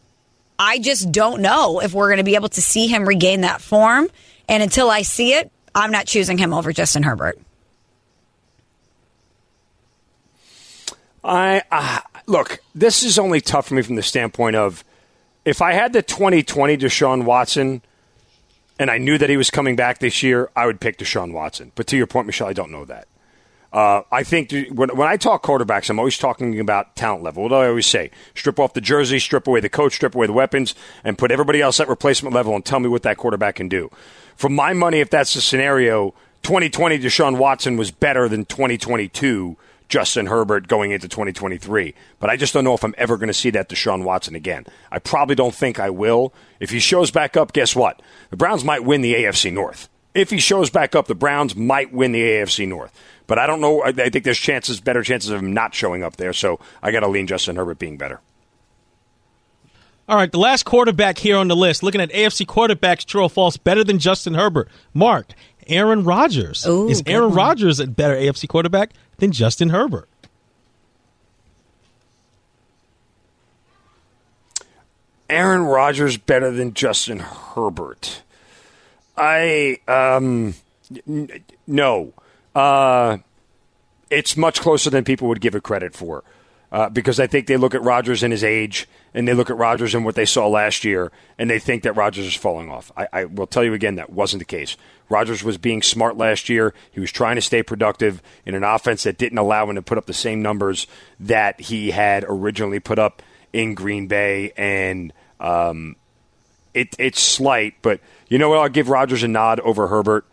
I 0.58 0.78
just 0.78 1.10
don't 1.10 1.42
know 1.42 1.80
if 1.80 1.92
we're 1.92 2.08
going 2.08 2.18
to 2.18 2.24
be 2.24 2.36
able 2.36 2.48
to 2.50 2.62
see 2.62 2.86
him 2.86 3.06
regain 3.06 3.40
that 3.40 3.60
form. 3.60 4.08
And 4.48 4.62
until 4.62 4.90
I 4.90 5.02
see 5.02 5.34
it, 5.34 5.50
I'm 5.74 5.90
not 5.90 6.06
choosing 6.06 6.38
him 6.38 6.54
over 6.54 6.72
Justin 6.72 7.02
Herbert. 7.02 7.38
I 11.24 11.62
uh, 11.70 12.00
look. 12.26 12.60
This 12.74 13.02
is 13.02 13.18
only 13.18 13.40
tough 13.40 13.68
for 13.68 13.74
me 13.74 13.82
from 13.82 13.96
the 13.96 14.02
standpoint 14.02 14.56
of 14.56 14.84
if 15.44 15.62
I 15.62 15.72
had 15.72 15.92
the 15.92 16.02
2020 16.02 16.76
Deshaun 16.76 17.24
Watson, 17.24 17.82
and 18.78 18.90
I 18.90 18.98
knew 18.98 19.18
that 19.18 19.30
he 19.30 19.36
was 19.36 19.50
coming 19.50 19.76
back 19.76 19.98
this 19.98 20.22
year, 20.22 20.50
I 20.54 20.66
would 20.66 20.80
pick 20.80 20.98
Deshaun 20.98 21.32
Watson. 21.32 21.72
But 21.74 21.86
to 21.88 21.96
your 21.96 22.06
point, 22.06 22.26
Michelle, 22.26 22.48
I 22.48 22.52
don't 22.52 22.70
know 22.70 22.84
that. 22.84 23.08
Uh, 23.72 24.02
I 24.10 24.22
think 24.22 24.52
when, 24.70 24.88
when 24.96 25.08
I 25.08 25.16
talk 25.16 25.42
quarterbacks, 25.42 25.90
I'm 25.90 25.98
always 25.98 26.16
talking 26.16 26.58
about 26.58 26.96
talent 26.96 27.22
level. 27.22 27.42
What 27.42 27.50
do 27.50 27.54
I 27.56 27.68
always 27.68 27.86
say? 27.86 28.10
Strip 28.34 28.58
off 28.58 28.72
the 28.72 28.80
jersey, 28.80 29.18
strip 29.18 29.46
away 29.46 29.60
the 29.60 29.68
coach, 29.68 29.94
strip 29.94 30.14
away 30.14 30.26
the 30.26 30.32
weapons, 30.32 30.74
and 31.04 31.18
put 31.18 31.30
everybody 31.30 31.60
else 31.60 31.78
at 31.78 31.88
replacement 31.88 32.34
level 32.34 32.54
and 32.54 32.64
tell 32.64 32.80
me 32.80 32.88
what 32.88 33.02
that 33.02 33.18
quarterback 33.18 33.56
can 33.56 33.68
do. 33.68 33.90
For 34.36 34.48
my 34.48 34.72
money, 34.72 35.00
if 35.00 35.10
that's 35.10 35.34
the 35.34 35.42
scenario, 35.42 36.14
2020 36.44 36.98
Deshaun 36.98 37.36
Watson 37.36 37.76
was 37.76 37.90
better 37.90 38.28
than 38.28 38.46
2022 38.46 39.56
Justin 39.88 40.26
Herbert 40.26 40.68
going 40.68 40.90
into 40.90 41.08
2023. 41.08 41.94
But 42.20 42.30
I 42.30 42.36
just 42.36 42.52
don't 42.52 42.64
know 42.64 42.74
if 42.74 42.84
I'm 42.84 42.94
ever 42.98 43.16
going 43.16 43.28
to 43.28 43.34
see 43.34 43.50
that 43.50 43.68
Deshaun 43.68 44.04
Watson 44.04 44.34
again. 44.34 44.66
I 44.90 44.98
probably 44.98 45.34
don't 45.34 45.54
think 45.54 45.80
I 45.80 45.90
will. 45.90 46.32
If 46.60 46.70
he 46.70 46.78
shows 46.78 47.10
back 47.10 47.36
up, 47.36 47.52
guess 47.52 47.74
what? 47.74 48.00
The 48.30 48.36
Browns 48.36 48.64
might 48.64 48.84
win 48.84 49.00
the 49.00 49.14
AFC 49.14 49.52
North. 49.52 49.88
If 50.14 50.30
he 50.30 50.38
shows 50.38 50.68
back 50.70 50.94
up, 50.94 51.06
the 51.06 51.14
Browns 51.14 51.54
might 51.54 51.92
win 51.92 52.12
the 52.12 52.20
AFC 52.22 52.66
North. 52.66 52.92
But 53.26 53.38
I 53.38 53.46
don't 53.46 53.60
know. 53.60 53.82
I 53.82 53.88
I 53.88 54.10
think 54.10 54.24
there's 54.24 54.38
chances, 54.38 54.80
better 54.80 55.02
chances 55.02 55.30
of 55.30 55.40
him 55.40 55.52
not 55.52 55.74
showing 55.74 56.02
up 56.02 56.16
there. 56.16 56.32
So 56.32 56.58
I 56.82 56.90
got 56.90 57.00
to 57.00 57.08
lean 57.08 57.26
Justin 57.26 57.56
Herbert 57.56 57.78
being 57.78 57.96
better. 57.98 58.20
All 60.08 60.16
right, 60.16 60.32
the 60.32 60.38
last 60.38 60.64
quarterback 60.64 61.18
here 61.18 61.36
on 61.36 61.48
the 61.48 61.56
list, 61.56 61.82
looking 61.82 62.00
at 62.00 62.10
AFC 62.10 62.46
quarterbacks, 62.46 63.04
true 63.04 63.22
or 63.22 63.28
false, 63.28 63.58
better 63.58 63.84
than 63.84 63.98
Justin 63.98 64.32
Herbert. 64.32 64.68
Mark, 64.94 65.32
Aaron 65.66 66.02
Rodgers. 66.02 66.66
Ooh, 66.66 66.88
Is 66.88 67.02
Aaron 67.06 67.28
one. 67.28 67.34
Rodgers 67.36 67.78
a 67.78 67.86
better 67.86 68.16
AFC 68.16 68.48
quarterback 68.48 68.92
than 69.18 69.32
Justin 69.32 69.70
Herbert? 69.70 70.08
Aaron 75.28 75.62
Rodgers 75.62 76.16
better 76.16 76.50
than 76.50 76.72
Justin 76.72 77.18
Herbert. 77.18 78.22
I 79.16 79.78
um 79.86 80.54
n- 81.06 81.28
no. 81.66 82.14
Uh 82.54 83.18
it's 84.10 84.36
much 84.38 84.60
closer 84.60 84.88
than 84.88 85.04
people 85.04 85.28
would 85.28 85.40
give 85.42 85.54
it 85.54 85.62
credit 85.62 85.94
for. 85.94 86.24
Uh, 86.70 86.90
because 86.90 87.18
I 87.18 87.26
think 87.26 87.46
they 87.46 87.56
look 87.56 87.74
at 87.74 87.82
Rodgers 87.82 88.22
and 88.22 88.30
his 88.30 88.44
age, 88.44 88.86
and 89.14 89.26
they 89.26 89.32
look 89.32 89.48
at 89.48 89.56
Rodgers 89.56 89.94
and 89.94 90.04
what 90.04 90.16
they 90.16 90.26
saw 90.26 90.48
last 90.48 90.84
year, 90.84 91.10
and 91.38 91.48
they 91.48 91.58
think 91.58 91.82
that 91.84 91.94
Rodgers 91.94 92.26
is 92.26 92.34
falling 92.34 92.70
off. 92.70 92.92
I, 92.94 93.08
I 93.10 93.24
will 93.24 93.46
tell 93.46 93.64
you 93.64 93.72
again 93.72 93.94
that 93.94 94.10
wasn't 94.10 94.40
the 94.40 94.44
case. 94.44 94.76
Rodgers 95.08 95.42
was 95.42 95.56
being 95.56 95.80
smart 95.80 96.18
last 96.18 96.50
year. 96.50 96.74
He 96.90 97.00
was 97.00 97.10
trying 97.10 97.36
to 97.36 97.40
stay 97.40 97.62
productive 97.62 98.20
in 98.44 98.54
an 98.54 98.64
offense 98.64 99.04
that 99.04 99.16
didn't 99.16 99.38
allow 99.38 99.66
him 99.66 99.76
to 99.76 99.82
put 99.82 99.96
up 99.96 100.04
the 100.04 100.12
same 100.12 100.42
numbers 100.42 100.86
that 101.18 101.58
he 101.58 101.90
had 101.90 102.26
originally 102.28 102.80
put 102.80 102.98
up 102.98 103.22
in 103.54 103.74
Green 103.74 104.06
Bay, 104.06 104.52
and 104.54 105.10
um, 105.40 105.96
it, 106.74 106.94
it's 106.98 107.20
slight, 107.22 107.76
but 107.80 107.98
you 108.28 108.36
know 108.36 108.50
what? 108.50 108.58
I'll 108.58 108.68
give 108.68 108.90
Rodgers 108.90 109.22
a 109.22 109.28
nod 109.28 109.58
over 109.60 109.88
Herbert. 109.88 110.26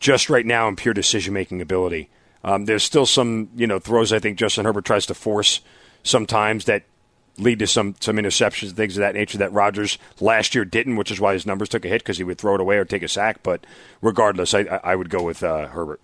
just 0.00 0.28
right 0.28 0.44
now 0.44 0.68
in 0.68 0.76
pure 0.76 0.94
decision 0.94 1.32
making 1.32 1.62
ability. 1.62 2.10
Um, 2.46 2.64
there's 2.64 2.84
still 2.84 3.04
some 3.04 3.50
you 3.56 3.66
know 3.66 3.78
throws 3.78 4.12
I 4.12 4.20
think 4.20 4.38
Justin 4.38 4.64
Herbert 4.64 4.86
tries 4.86 5.04
to 5.06 5.14
force 5.14 5.60
sometimes 6.04 6.64
that 6.66 6.84
lead 7.38 7.58
to 7.58 7.66
some 7.66 7.96
some 8.00 8.16
interceptions, 8.16 8.68
and 8.68 8.76
things 8.76 8.96
of 8.96 9.00
that 9.00 9.14
nature 9.14 9.38
that 9.38 9.52
Rodgers 9.52 9.98
last 10.20 10.54
year 10.54 10.64
didn't, 10.64 10.96
which 10.96 11.10
is 11.10 11.20
why 11.20 11.32
his 11.32 11.44
numbers 11.44 11.68
took 11.68 11.84
a 11.84 11.88
hit 11.88 12.02
because 12.02 12.18
he 12.18 12.24
would 12.24 12.38
throw 12.38 12.54
it 12.54 12.60
away 12.60 12.78
or 12.78 12.84
take 12.84 13.02
a 13.02 13.08
sack. 13.08 13.42
But 13.42 13.66
regardless, 14.00 14.54
I, 14.54 14.60
I 14.82 14.94
would 14.94 15.10
go 15.10 15.22
with 15.22 15.42
uh, 15.42 15.66
Herbert. 15.66 16.00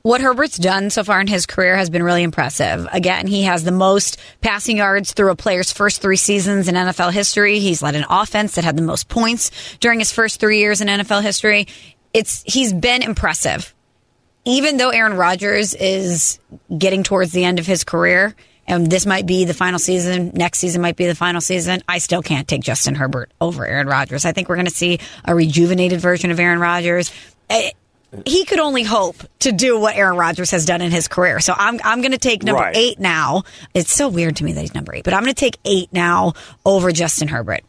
What 0.00 0.20
Herbert's 0.20 0.56
done 0.56 0.90
so 0.90 1.02
far 1.02 1.20
in 1.20 1.26
his 1.26 1.46
career 1.46 1.76
has 1.76 1.90
been 1.90 2.02
really 2.02 2.22
impressive. 2.22 2.86
Again, 2.92 3.26
he 3.26 3.42
has 3.42 3.64
the 3.64 3.72
most 3.72 4.18
passing 4.40 4.76
yards 4.76 5.12
through 5.12 5.32
a 5.32 5.36
player's 5.36 5.72
first 5.72 6.00
three 6.00 6.16
seasons 6.16 6.68
in 6.68 6.76
NFL 6.76 7.12
history. 7.12 7.58
He's 7.58 7.82
led 7.82 7.96
an 7.96 8.04
offense 8.08 8.54
that 8.54 8.64
had 8.64 8.76
the 8.76 8.82
most 8.82 9.08
points 9.08 9.50
during 9.80 9.98
his 9.98 10.12
first 10.12 10.38
three 10.38 10.60
years 10.60 10.80
in 10.80 10.86
NFL 10.86 11.22
history. 11.22 11.66
It's 12.14 12.44
he's 12.44 12.72
been 12.72 13.02
impressive. 13.02 13.74
Even 14.48 14.76
though 14.76 14.90
Aaron 14.90 15.14
Rodgers 15.16 15.74
is 15.74 16.38
getting 16.78 17.02
towards 17.02 17.32
the 17.32 17.44
end 17.44 17.58
of 17.58 17.66
his 17.66 17.82
career, 17.84 18.34
and 18.68 18.88
this 18.88 19.04
might 19.04 19.26
be 19.26 19.44
the 19.44 19.54
final 19.54 19.78
season, 19.78 20.30
next 20.34 20.58
season 20.60 20.80
might 20.80 20.96
be 20.96 21.06
the 21.06 21.14
final 21.16 21.40
season, 21.40 21.82
I 21.88 21.98
still 21.98 22.22
can't 22.22 22.46
take 22.46 22.62
Justin 22.62 22.94
Herbert 22.94 23.30
over 23.40 23.66
Aaron 23.66 23.88
Rodgers. 23.88 24.24
I 24.24 24.30
think 24.32 24.48
we're 24.48 24.54
going 24.56 24.66
to 24.66 24.74
see 24.74 25.00
a 25.24 25.34
rejuvenated 25.34 26.00
version 26.00 26.30
of 26.30 26.38
Aaron 26.40 26.60
Rodgers. 26.60 27.12
Eh, 27.50 27.70
he 28.24 28.44
could 28.44 28.60
only 28.60 28.84
hope 28.84 29.16
to 29.40 29.50
do 29.52 29.78
what 29.80 29.96
Aaron 29.96 30.16
Rodgers 30.16 30.52
has 30.52 30.64
done 30.64 30.80
in 30.80 30.90
his 30.92 31.08
career. 31.08 31.40
So 31.40 31.52
I'm 31.56 31.80
I'm 31.84 32.00
going 32.00 32.12
to 32.12 32.18
take 32.18 32.44
number 32.44 32.62
Right. 32.62 32.76
eight 32.76 33.00
now. 33.00 33.42
It's 33.74 33.92
so 33.92 34.08
weird 34.08 34.36
to 34.36 34.44
me 34.44 34.52
that 34.52 34.60
he's 34.60 34.74
number 34.74 34.94
eight, 34.94 35.02
but 35.04 35.12
I'm 35.12 35.22
going 35.24 35.34
to 35.34 35.38
take 35.40 35.58
eight 35.64 35.92
now 35.92 36.34
over 36.64 36.92
Justin 36.92 37.28
Herbert. 37.28 37.62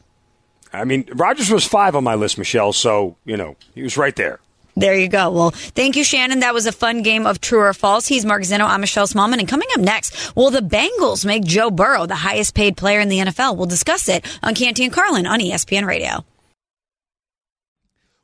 I 0.72 0.84
mean, 0.86 1.10
Rodgers 1.16 1.50
was 1.50 1.66
five 1.66 1.96
on 1.96 2.04
my 2.04 2.14
list, 2.16 2.38
Michelle. 2.38 2.72
So 2.72 3.18
you 3.26 3.36
know 3.36 3.56
he 3.74 3.82
was 3.82 3.98
right 3.98 4.16
there. 4.16 4.40
There 4.78 4.94
you 4.94 5.08
go. 5.08 5.32
Well, 5.32 5.50
thank 5.50 5.96
you, 5.96 6.04
Shannon. 6.04 6.42
That 6.42 6.54
was 6.54 6.68
a 6.68 6.72
fun 6.72 7.02
game 7.02 7.26
of 7.26 7.42
true 7.42 7.62
or 7.62 7.74
false. 7.74 8.06
He's 8.06 8.24
Mark 8.24 8.44
Zinno. 8.44 8.66
I'm 8.66 8.82
Michelle 8.82 9.08
Smallmon. 9.08 9.40
And 9.40 9.48
coming 9.48 9.68
up 9.74 9.80
next, 9.80 10.36
will 10.36 10.52
the 10.52 10.60
Bengals 10.60 11.26
make 11.26 11.44
Joe 11.44 11.72
Burrow 11.72 12.06
the 12.06 12.14
highest 12.14 12.54
paid 12.54 12.78
player 12.78 13.00
in 13.00 13.10
the 13.10 13.18
NFL? 13.18 13.58
We'll 13.58 13.66
discuss 13.66 14.08
it 14.08 14.24
on 14.44 14.54
Canty 14.54 14.84
and 14.84 14.94
Carlin 14.94 15.26
on 15.26 15.40
ESPN 15.40 15.88
Radio. 15.88 16.24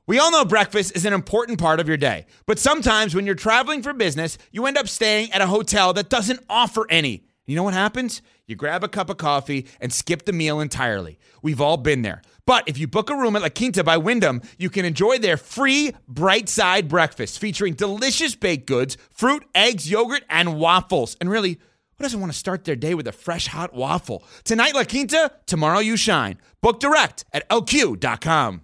We 0.06 0.20
all 0.20 0.32
know 0.32 0.46
breakfast 0.46 0.96
is 0.96 1.06
an 1.06 1.14
important 1.14 1.60
part 1.60 1.80
of 1.80 1.88
your 1.88 1.98
day, 1.98 2.28
but 2.46 2.60
sometimes 2.60 3.16
when 3.16 3.26
you're 3.26 3.34
traveling 3.34 3.82
for 3.82 3.94
business, 3.94 4.38
you 4.52 4.68
end 4.68 4.78
up 4.78 4.88
staying 4.88 5.32
at 5.32 5.42
a 5.42 5.48
hotel 5.48 5.94
that 5.94 6.10
doesn't 6.10 6.42
offer 6.50 6.86
any. 6.88 7.24
You 7.46 7.56
know 7.56 7.64
what 7.64 7.74
happens? 7.74 8.22
You 8.46 8.56
grab 8.56 8.84
a 8.84 8.90
cup 8.90 9.10
of 9.10 9.18
coffee 9.18 9.66
and 9.82 9.92
skip 9.92 10.26
the 10.26 10.34
meal 10.34 10.60
entirely. 10.60 11.18
We've 11.42 11.62
all 11.62 11.78
been 11.78 12.04
there. 12.04 12.22
But 12.46 12.68
if 12.68 12.78
you 12.78 12.88
book 12.88 13.10
a 13.10 13.16
room 13.16 13.36
at 13.36 13.42
La 13.42 13.50
Quinta 13.50 13.84
by 13.84 13.98
Wyndham, 13.98 14.42
you 14.58 14.70
can 14.70 14.84
enjoy 14.86 15.18
their 15.18 15.38
free 15.38 15.94
bright 16.08 16.50
side 16.50 16.90
breakfast 16.90 17.40
featuring 17.40 17.74
delicious 17.74 18.36
baked 18.36 18.68
goods, 18.68 18.98
fruit, 19.12 19.46
eggs, 19.56 19.90
yogurt, 19.90 20.24
and 20.30 20.60
waffles. 20.60 21.16
And 21.22 21.30
really, 21.30 21.54
who 21.98 22.04
doesn't 22.04 22.20
want 22.20 22.34
to 22.34 22.38
start 22.38 22.66
their 22.66 22.76
day 22.76 22.96
with 22.96 23.08
a 23.08 23.14
fresh 23.14 23.48
hot 23.48 23.74
waffle? 23.74 24.24
Tonight, 24.44 24.76
La 24.76 24.84
Quinta, 24.84 25.32
tomorrow, 25.46 25.80
you 25.80 25.96
shine. 25.96 26.38
Book 26.62 26.80
direct 26.80 27.24
at 27.32 27.48
lq.com. 27.50 28.62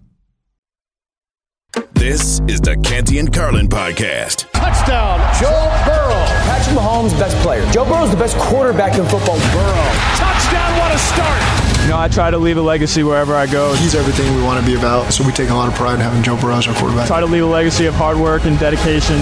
This 1.94 2.40
is 2.48 2.60
the 2.62 2.76
Canty 2.84 3.20
and 3.20 3.32
Carlin 3.32 3.70
podcast. 3.70 4.50
Touchdown, 4.52 5.20
Joe 5.40 5.50
Burrow. 5.86 6.26
Patrick 6.48 6.76
Mahomes, 6.76 7.18
best 7.20 7.38
player. 7.38 7.64
Joe 7.72 7.86
Burrow's 7.86 8.10
the 8.10 8.18
best 8.18 8.36
quarterback 8.38 8.98
in 8.98 9.06
football. 9.06 9.38
Burrow. 9.38 9.90
Touchdown, 10.16 10.80
what 10.80 10.92
a 10.94 10.98
start. 10.98 11.69
You 11.82 11.88
know, 11.90 11.98
I 11.98 12.08
try 12.08 12.30
to 12.30 12.38
leave 12.38 12.58
a 12.58 12.62
legacy 12.62 13.02
wherever 13.04 13.34
I 13.36 13.48
go. 13.48 13.74
He's 13.74 13.96
everything 13.96 14.36
we 14.36 14.44
want 14.44 14.60
to 14.60 14.66
be 14.66 14.76
about, 14.78 15.12
so 15.12 15.26
we 15.26 15.32
take 15.32 15.50
a 15.50 15.56
lot 15.56 15.68
of 15.68 15.74
pride 15.76 15.96
in 15.96 16.02
having 16.02 16.22
Joe 16.22 16.40
Burrow 16.40 16.56
as 16.56 16.68
our 16.68 16.76
quarterback. 16.76 17.08
Try 17.08 17.20
to 17.20 17.26
leave 17.26 17.44
a 17.44 17.48
legacy 17.48 17.88
of 17.88 17.96
hard 17.96 18.18
work 18.18 18.46
and 18.46 18.60
dedication. 18.60 19.18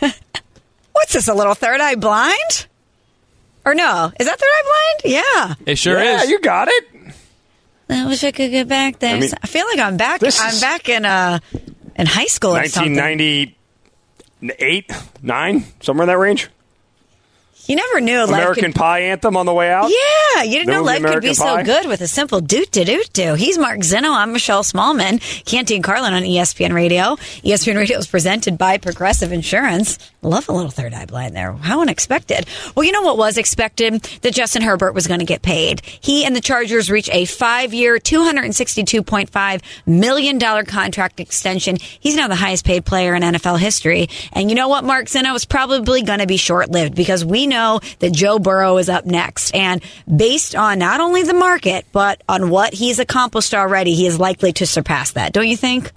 What's 0.92 1.12
this, 1.12 1.28
a 1.28 1.34
little 1.34 1.54
third 1.54 1.80
eye 1.80 1.94
blind? 1.94 2.66
Or 3.64 3.74
no? 3.74 4.12
Is 4.18 4.26
that 4.26 4.38
third 4.38 4.46
eye 4.46 4.62
blind? 4.64 5.14
Yeah. 5.14 5.54
It 5.66 5.78
sure 5.78 5.98
is. 5.98 6.04
yeah, 6.04 6.22
is. 6.22 6.30
you 6.30 6.40
got 6.40 6.68
it. 6.68 6.84
I 7.88 8.06
wish 8.06 8.22
I 8.22 8.32
could 8.32 8.50
get 8.50 8.68
back 8.68 8.98
there. 9.00 9.16
I 9.16 9.30
I, 9.42 9.46
feel 9.46 9.66
like 9.66 9.78
I'm 9.78 9.96
back. 9.96 10.20
I'm 10.22 10.60
back 10.60 10.88
in 10.88 11.04
uh 11.04 11.40
in 11.96 12.06
high 12.06 12.26
school 12.26 12.52
1998, 12.52 14.92
nine, 15.22 15.64
somewhere 15.80 16.04
in 16.04 16.08
that 16.08 16.18
range. 16.18 16.48
You 17.70 17.76
never 17.76 18.00
knew. 18.00 18.24
American 18.24 18.72
could- 18.72 18.74
Pie 18.74 18.98
anthem 19.02 19.36
on 19.36 19.46
the 19.46 19.54
way 19.54 19.70
out. 19.70 19.88
Yeah, 19.90 20.42
you 20.42 20.54
didn't 20.58 20.66
The 20.66 20.72
know 20.72 20.82
life 20.82 20.96
could 21.02 21.22
be 21.22 21.28
American 21.30 21.34
so 21.34 21.62
good 21.62 21.86
with 21.86 22.00
a 22.00 22.08
simple 22.08 22.40
doot 22.40 22.72
to 22.72 22.84
doot 22.84 23.12
do. 23.12 23.34
He's 23.34 23.58
Mark 23.58 23.78
Zinno. 23.78 24.12
I'm 24.12 24.32
Michelle 24.32 24.64
Smallmon. 24.64 25.20
Canty 25.44 25.76
and 25.76 25.84
Carlin 25.84 26.12
on 26.12 26.22
ESPN 26.24 26.72
Radio. 26.72 27.14
ESPN 27.44 27.76
Radio 27.76 27.98
is 27.98 28.08
presented 28.08 28.58
by 28.58 28.76
Progressive 28.78 29.30
Insurance. 29.30 30.00
Love 30.20 30.48
a 30.48 30.52
little 30.52 30.72
third 30.72 30.92
eye 30.94 31.06
blind 31.06 31.36
there. 31.36 31.52
How 31.52 31.80
unexpected. 31.80 32.44
Well, 32.74 32.84
you 32.84 32.90
know 32.90 33.02
what 33.02 33.16
was 33.16 33.38
expected? 33.38 34.02
That 34.22 34.34
Justin 34.34 34.62
Herbert 34.62 34.92
was 34.92 35.06
going 35.06 35.20
to 35.20 35.24
get 35.26 35.40
paid. 35.42 35.80
He 35.84 36.24
and 36.24 36.34
the 36.34 36.40
Chargers 36.40 36.90
reach 36.90 37.08
a 37.12 37.24
five-year, 37.24 37.98
$262.5 37.98 39.62
million 39.86 40.40
contract 40.66 41.20
extension. 41.20 41.76
He's 41.76 42.16
now 42.16 42.26
the 42.26 42.34
highest 42.34 42.64
paid 42.64 42.84
player 42.84 43.14
in 43.14 43.22
NFL 43.22 43.60
history. 43.60 44.08
And 44.32 44.50
you 44.50 44.56
know 44.56 44.66
what, 44.68 44.82
Mark 44.82 45.06
Zinno? 45.06 45.36
It's 45.36 45.44
probably 45.44 46.02
going 46.02 46.18
to 46.18 46.26
be 46.26 46.36
short-lived 46.36 46.96
because 46.96 47.24
we 47.24 47.46
know 47.46 47.59
that 47.98 48.12
Joe 48.12 48.38
Burrow 48.38 48.78
is 48.78 48.88
up 48.88 49.06
next. 49.06 49.54
And 49.54 49.82
based 50.14 50.54
on 50.54 50.78
not 50.78 51.00
only 51.00 51.22
the 51.22 51.34
market, 51.34 51.86
but 51.92 52.22
on 52.28 52.50
what 52.50 52.74
he's 52.74 52.98
accomplished 52.98 53.54
already, 53.54 53.94
he 53.94 54.06
is 54.06 54.18
likely 54.18 54.52
to 54.54 54.66
surpass 54.66 55.12
that. 55.12 55.32
Don't 55.32 55.48
you 55.48 55.56
think? 55.56 55.92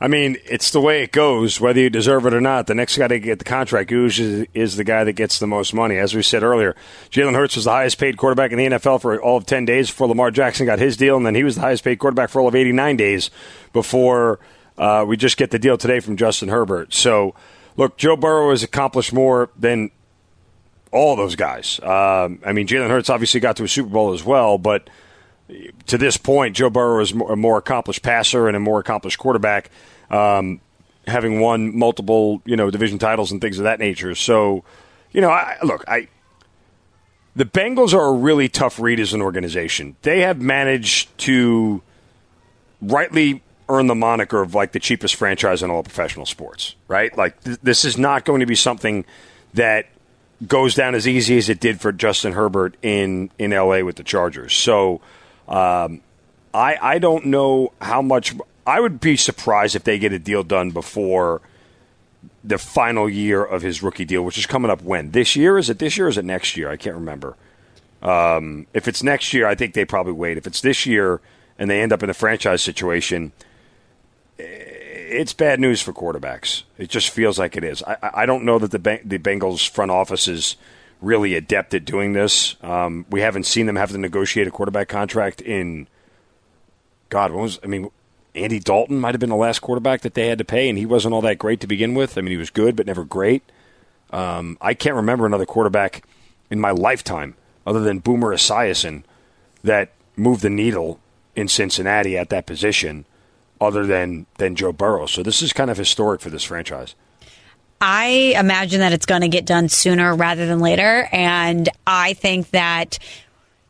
I 0.00 0.06
mean, 0.06 0.36
it's 0.44 0.70
the 0.70 0.80
way 0.80 1.02
it 1.02 1.10
goes, 1.10 1.60
whether 1.60 1.80
you 1.80 1.90
deserve 1.90 2.24
it 2.26 2.32
or 2.32 2.40
not. 2.40 2.68
The 2.68 2.74
next 2.74 2.96
guy 2.96 3.08
to 3.08 3.18
get 3.18 3.40
the 3.40 3.44
contract 3.44 3.90
usually 3.90 4.48
is 4.54 4.76
the 4.76 4.84
guy 4.84 5.02
that 5.02 5.14
gets 5.14 5.40
the 5.40 5.48
most 5.48 5.74
money. 5.74 5.96
As 5.96 6.14
we 6.14 6.22
said 6.22 6.44
earlier, 6.44 6.76
Jalen 7.10 7.34
Hurts 7.34 7.56
was 7.56 7.64
the 7.64 7.72
highest 7.72 7.98
paid 7.98 8.16
quarterback 8.16 8.52
in 8.52 8.58
the 8.58 8.66
NFL 8.66 9.00
for 9.02 9.20
all 9.20 9.36
of 9.36 9.46
10 9.46 9.64
days 9.64 9.90
before 9.90 10.06
Lamar 10.06 10.30
Jackson 10.30 10.66
got 10.66 10.78
his 10.78 10.96
deal, 10.96 11.16
and 11.16 11.26
then 11.26 11.34
he 11.34 11.42
was 11.42 11.56
the 11.56 11.62
highest 11.62 11.82
paid 11.82 11.98
quarterback 11.98 12.30
for 12.30 12.40
all 12.40 12.46
of 12.46 12.54
89 12.54 12.96
days 12.96 13.30
before 13.72 14.38
uh, 14.76 15.04
we 15.06 15.16
just 15.16 15.36
get 15.36 15.50
the 15.50 15.58
deal 15.58 15.76
today 15.76 15.98
from 15.98 16.16
Justin 16.16 16.48
Herbert. 16.48 16.94
So, 16.94 17.34
look, 17.76 17.96
Joe 17.96 18.16
Burrow 18.16 18.50
has 18.50 18.62
accomplished 18.62 19.12
more 19.12 19.50
than 19.58 19.90
all 20.92 21.16
those 21.16 21.36
guys. 21.36 21.80
Um, 21.80 22.40
I 22.44 22.52
mean, 22.52 22.66
Jalen 22.66 22.88
Hurts 22.88 23.10
obviously 23.10 23.40
got 23.40 23.56
to 23.56 23.64
a 23.64 23.68
Super 23.68 23.90
Bowl 23.90 24.12
as 24.12 24.24
well, 24.24 24.58
but 24.58 24.88
to 25.86 25.98
this 25.98 26.16
point, 26.16 26.56
Joe 26.56 26.70
Burrow 26.70 27.00
is 27.00 27.12
a 27.12 27.36
more 27.36 27.58
accomplished 27.58 28.02
passer 28.02 28.48
and 28.48 28.56
a 28.56 28.60
more 28.60 28.80
accomplished 28.80 29.18
quarterback, 29.18 29.70
um, 30.10 30.60
having 31.06 31.40
won 31.40 31.76
multiple 31.76 32.42
you 32.44 32.56
know 32.56 32.70
division 32.70 32.98
titles 32.98 33.32
and 33.32 33.40
things 33.40 33.58
of 33.58 33.64
that 33.64 33.78
nature. 33.78 34.14
So, 34.14 34.64
you 35.12 35.20
know, 35.20 35.30
I, 35.30 35.56
look, 35.62 35.84
I 35.88 36.08
the 37.34 37.44
Bengals 37.44 37.94
are 37.94 38.06
a 38.06 38.12
really 38.12 38.48
tough 38.48 38.80
read 38.80 39.00
as 39.00 39.14
an 39.14 39.22
organization. 39.22 39.96
They 40.02 40.20
have 40.20 40.40
managed 40.40 41.16
to 41.18 41.82
rightly 42.82 43.42
earn 43.68 43.86
the 43.86 43.94
moniker 43.94 44.40
of 44.40 44.54
like 44.54 44.72
the 44.72 44.80
cheapest 44.80 45.14
franchise 45.14 45.62
in 45.62 45.70
all 45.70 45.82
professional 45.82 46.26
sports, 46.26 46.74
right? 46.88 47.16
Like 47.16 47.42
th- 47.44 47.58
this 47.62 47.84
is 47.84 47.96
not 47.96 48.24
going 48.24 48.40
to 48.40 48.46
be 48.46 48.54
something 48.54 49.04
that 49.54 49.86
goes 50.46 50.74
down 50.74 50.94
as 50.94 51.08
easy 51.08 51.36
as 51.38 51.48
it 51.48 51.60
did 51.60 51.80
for 51.80 51.92
Justin 51.92 52.32
Herbert 52.32 52.76
in 52.82 53.30
in 53.38 53.50
LA 53.50 53.80
with 53.80 53.96
the 53.96 54.04
Chargers. 54.04 54.54
So 54.54 55.00
um, 55.48 56.00
I 56.54 56.76
I 56.80 56.98
don't 56.98 57.26
know 57.26 57.72
how 57.80 58.02
much 58.02 58.34
I 58.66 58.80
would 58.80 59.00
be 59.00 59.16
surprised 59.16 59.74
if 59.74 59.84
they 59.84 59.98
get 59.98 60.12
a 60.12 60.18
deal 60.18 60.42
done 60.42 60.70
before 60.70 61.40
the 62.44 62.58
final 62.58 63.08
year 63.08 63.44
of 63.44 63.62
his 63.62 63.82
rookie 63.82 64.04
deal, 64.04 64.22
which 64.22 64.38
is 64.38 64.46
coming 64.46 64.70
up 64.70 64.82
when 64.82 65.10
this 65.10 65.36
year 65.36 65.58
is 65.58 65.70
it 65.70 65.78
this 65.78 65.96
year 65.96 66.08
is 66.08 66.18
it 66.18 66.24
next 66.24 66.56
year? 66.56 66.70
I 66.70 66.76
can't 66.76 66.96
remember. 66.96 67.36
Um, 68.00 68.66
if 68.72 68.86
it's 68.86 69.02
next 69.02 69.32
year, 69.32 69.46
I 69.46 69.56
think 69.56 69.74
they 69.74 69.84
probably 69.84 70.12
wait. 70.12 70.38
If 70.38 70.46
it's 70.46 70.60
this 70.60 70.86
year 70.86 71.20
and 71.58 71.68
they 71.68 71.80
end 71.80 71.92
up 71.92 72.02
in 72.02 72.10
a 72.10 72.14
franchise 72.14 72.62
situation, 72.62 73.32
it's 75.08 75.32
bad 75.32 75.60
news 75.60 75.80
for 75.80 75.92
quarterbacks. 75.92 76.62
It 76.76 76.90
just 76.90 77.10
feels 77.10 77.38
like 77.38 77.56
it 77.56 77.64
is. 77.64 77.82
I, 77.82 78.10
I 78.14 78.26
don't 78.26 78.44
know 78.44 78.58
that 78.58 78.70
the 78.70 79.00
the 79.04 79.18
Bengals 79.18 79.68
front 79.68 79.90
office 79.90 80.28
is 80.28 80.56
really 81.00 81.34
adept 81.34 81.74
at 81.74 81.84
doing 81.84 82.12
this. 82.12 82.56
Um, 82.62 83.06
we 83.10 83.20
haven't 83.20 83.44
seen 83.44 83.66
them 83.66 83.76
have 83.76 83.90
to 83.90 83.98
negotiate 83.98 84.46
a 84.46 84.50
quarterback 84.50 84.88
contract 84.88 85.40
in 85.40 85.86
God. 87.08 87.32
What 87.32 87.42
was 87.42 87.60
I 87.62 87.66
mean? 87.66 87.90
Andy 88.34 88.60
Dalton 88.60 89.00
might 89.00 89.14
have 89.14 89.20
been 89.20 89.30
the 89.30 89.36
last 89.36 89.60
quarterback 89.60 90.02
that 90.02 90.14
they 90.14 90.28
had 90.28 90.38
to 90.38 90.44
pay, 90.44 90.68
and 90.68 90.78
he 90.78 90.86
wasn't 90.86 91.14
all 91.14 91.22
that 91.22 91.38
great 91.38 91.60
to 91.60 91.66
begin 91.66 91.94
with. 91.94 92.16
I 92.16 92.20
mean, 92.20 92.30
he 92.30 92.36
was 92.36 92.50
good, 92.50 92.76
but 92.76 92.86
never 92.86 93.04
great. 93.04 93.42
Um, 94.10 94.58
I 94.60 94.74
can't 94.74 94.94
remember 94.94 95.26
another 95.26 95.46
quarterback 95.46 96.04
in 96.50 96.60
my 96.60 96.70
lifetime 96.70 97.34
other 97.66 97.80
than 97.80 97.98
Boomer 97.98 98.34
Esiason 98.34 99.02
that 99.64 99.90
moved 100.16 100.42
the 100.42 100.50
needle 100.50 101.00
in 101.34 101.48
Cincinnati 101.48 102.16
at 102.16 102.30
that 102.30 102.46
position 102.46 103.04
other 103.60 103.86
than, 103.86 104.26
than 104.38 104.54
Joe 104.54 104.72
Burrow. 104.72 105.06
So 105.06 105.22
this 105.22 105.42
is 105.42 105.52
kind 105.52 105.70
of 105.70 105.76
historic 105.76 106.20
for 106.20 106.30
this 106.30 106.44
franchise. 106.44 106.94
I 107.80 108.34
imagine 108.36 108.80
that 108.80 108.92
it's 108.92 109.06
going 109.06 109.20
to 109.20 109.28
get 109.28 109.46
done 109.46 109.68
sooner 109.68 110.14
rather 110.14 110.46
than 110.46 110.60
later. 110.60 111.08
And 111.12 111.68
I 111.86 112.14
think 112.14 112.50
that 112.50 112.98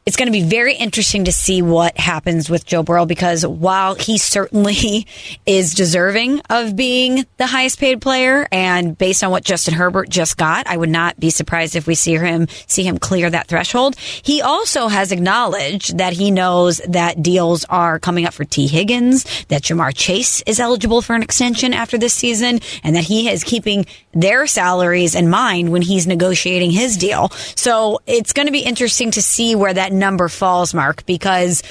it's 0.09 0.17
going 0.17 0.25
to 0.25 0.33
be 0.33 0.43
very 0.43 0.75
interesting 0.75 1.25
to 1.25 1.33
see 1.33 1.61
what 1.61 1.99
happens 1.99 2.49
with 2.49 2.65
Joe 2.65 2.83
Burrow 2.83 3.05
because 3.05 3.47
while 3.47 3.95
he 3.95 4.17
certainly 4.17 5.07
is 5.47 5.75
deserving 5.75 6.41
of 6.49 6.75
being 6.75 7.27
the 7.37 7.47
highest 7.47 7.79
paid 7.79 8.01
player, 8.01 8.49
and 8.51 8.97
based 8.97 9.23
on 9.23 9.31
what 9.31 9.45
Justin 9.45 9.75
Herbert 9.75 10.09
just 10.09 10.39
got, 10.39 10.67
I 10.67 10.79
would 10.79 10.89
not 10.89 11.21
be 11.21 11.29
surprised 11.29 11.77
if 11.77 11.87
we 11.87 11.95
see 11.95 12.15
him 12.15 12.49
see 12.67 12.85
him 12.85 12.97
clear 12.97 13.29
that 13.29 13.49
threshold. 13.49 13.97
He 13.99 14.41
also 14.41 14.89
has 14.89 15.13
acknowledged 15.13 15.99
that 15.99 16.15
he 16.15 16.31
knows 16.31 16.79
that 16.89 17.23
deals 17.23 17.67
are 17.67 17.99
coming 17.99 18.25
up 18.25 18.33
for 18.33 18.47
Tee 18.47 18.67
Higgins, 18.67 19.25
that 19.49 19.61
Ja'Marr 19.61 19.95
Chase 19.95 20.43
is 20.47 20.59
eligible 20.59 21.03
for 21.03 21.17
an 21.17 21.23
extension 21.23 21.75
after 21.75 21.99
this 21.99 22.15
season, 22.15 22.61
and 22.83 22.97
that 22.97 23.05
he 23.05 23.29
is 23.29 23.45
keeping 23.45 23.85
their 24.15 24.47
salaries 24.47 25.15
in 25.15 25.29
mind 25.29 25.71
when 25.71 25.83
he's 25.83 26.07
negotiating 26.07 26.71
his 26.71 26.97
deal. 26.97 27.29
So 27.57 28.01
it's 28.07 28.33
going 28.33 28.47
to 28.47 28.53
be 28.53 28.61
interesting 28.61 29.11
to 29.11 29.23
see 29.23 29.55
where 29.55 29.75
that 29.75 29.93
number 29.99 30.29
falls, 30.29 30.73
Mark, 30.75 31.05
because 31.07 31.63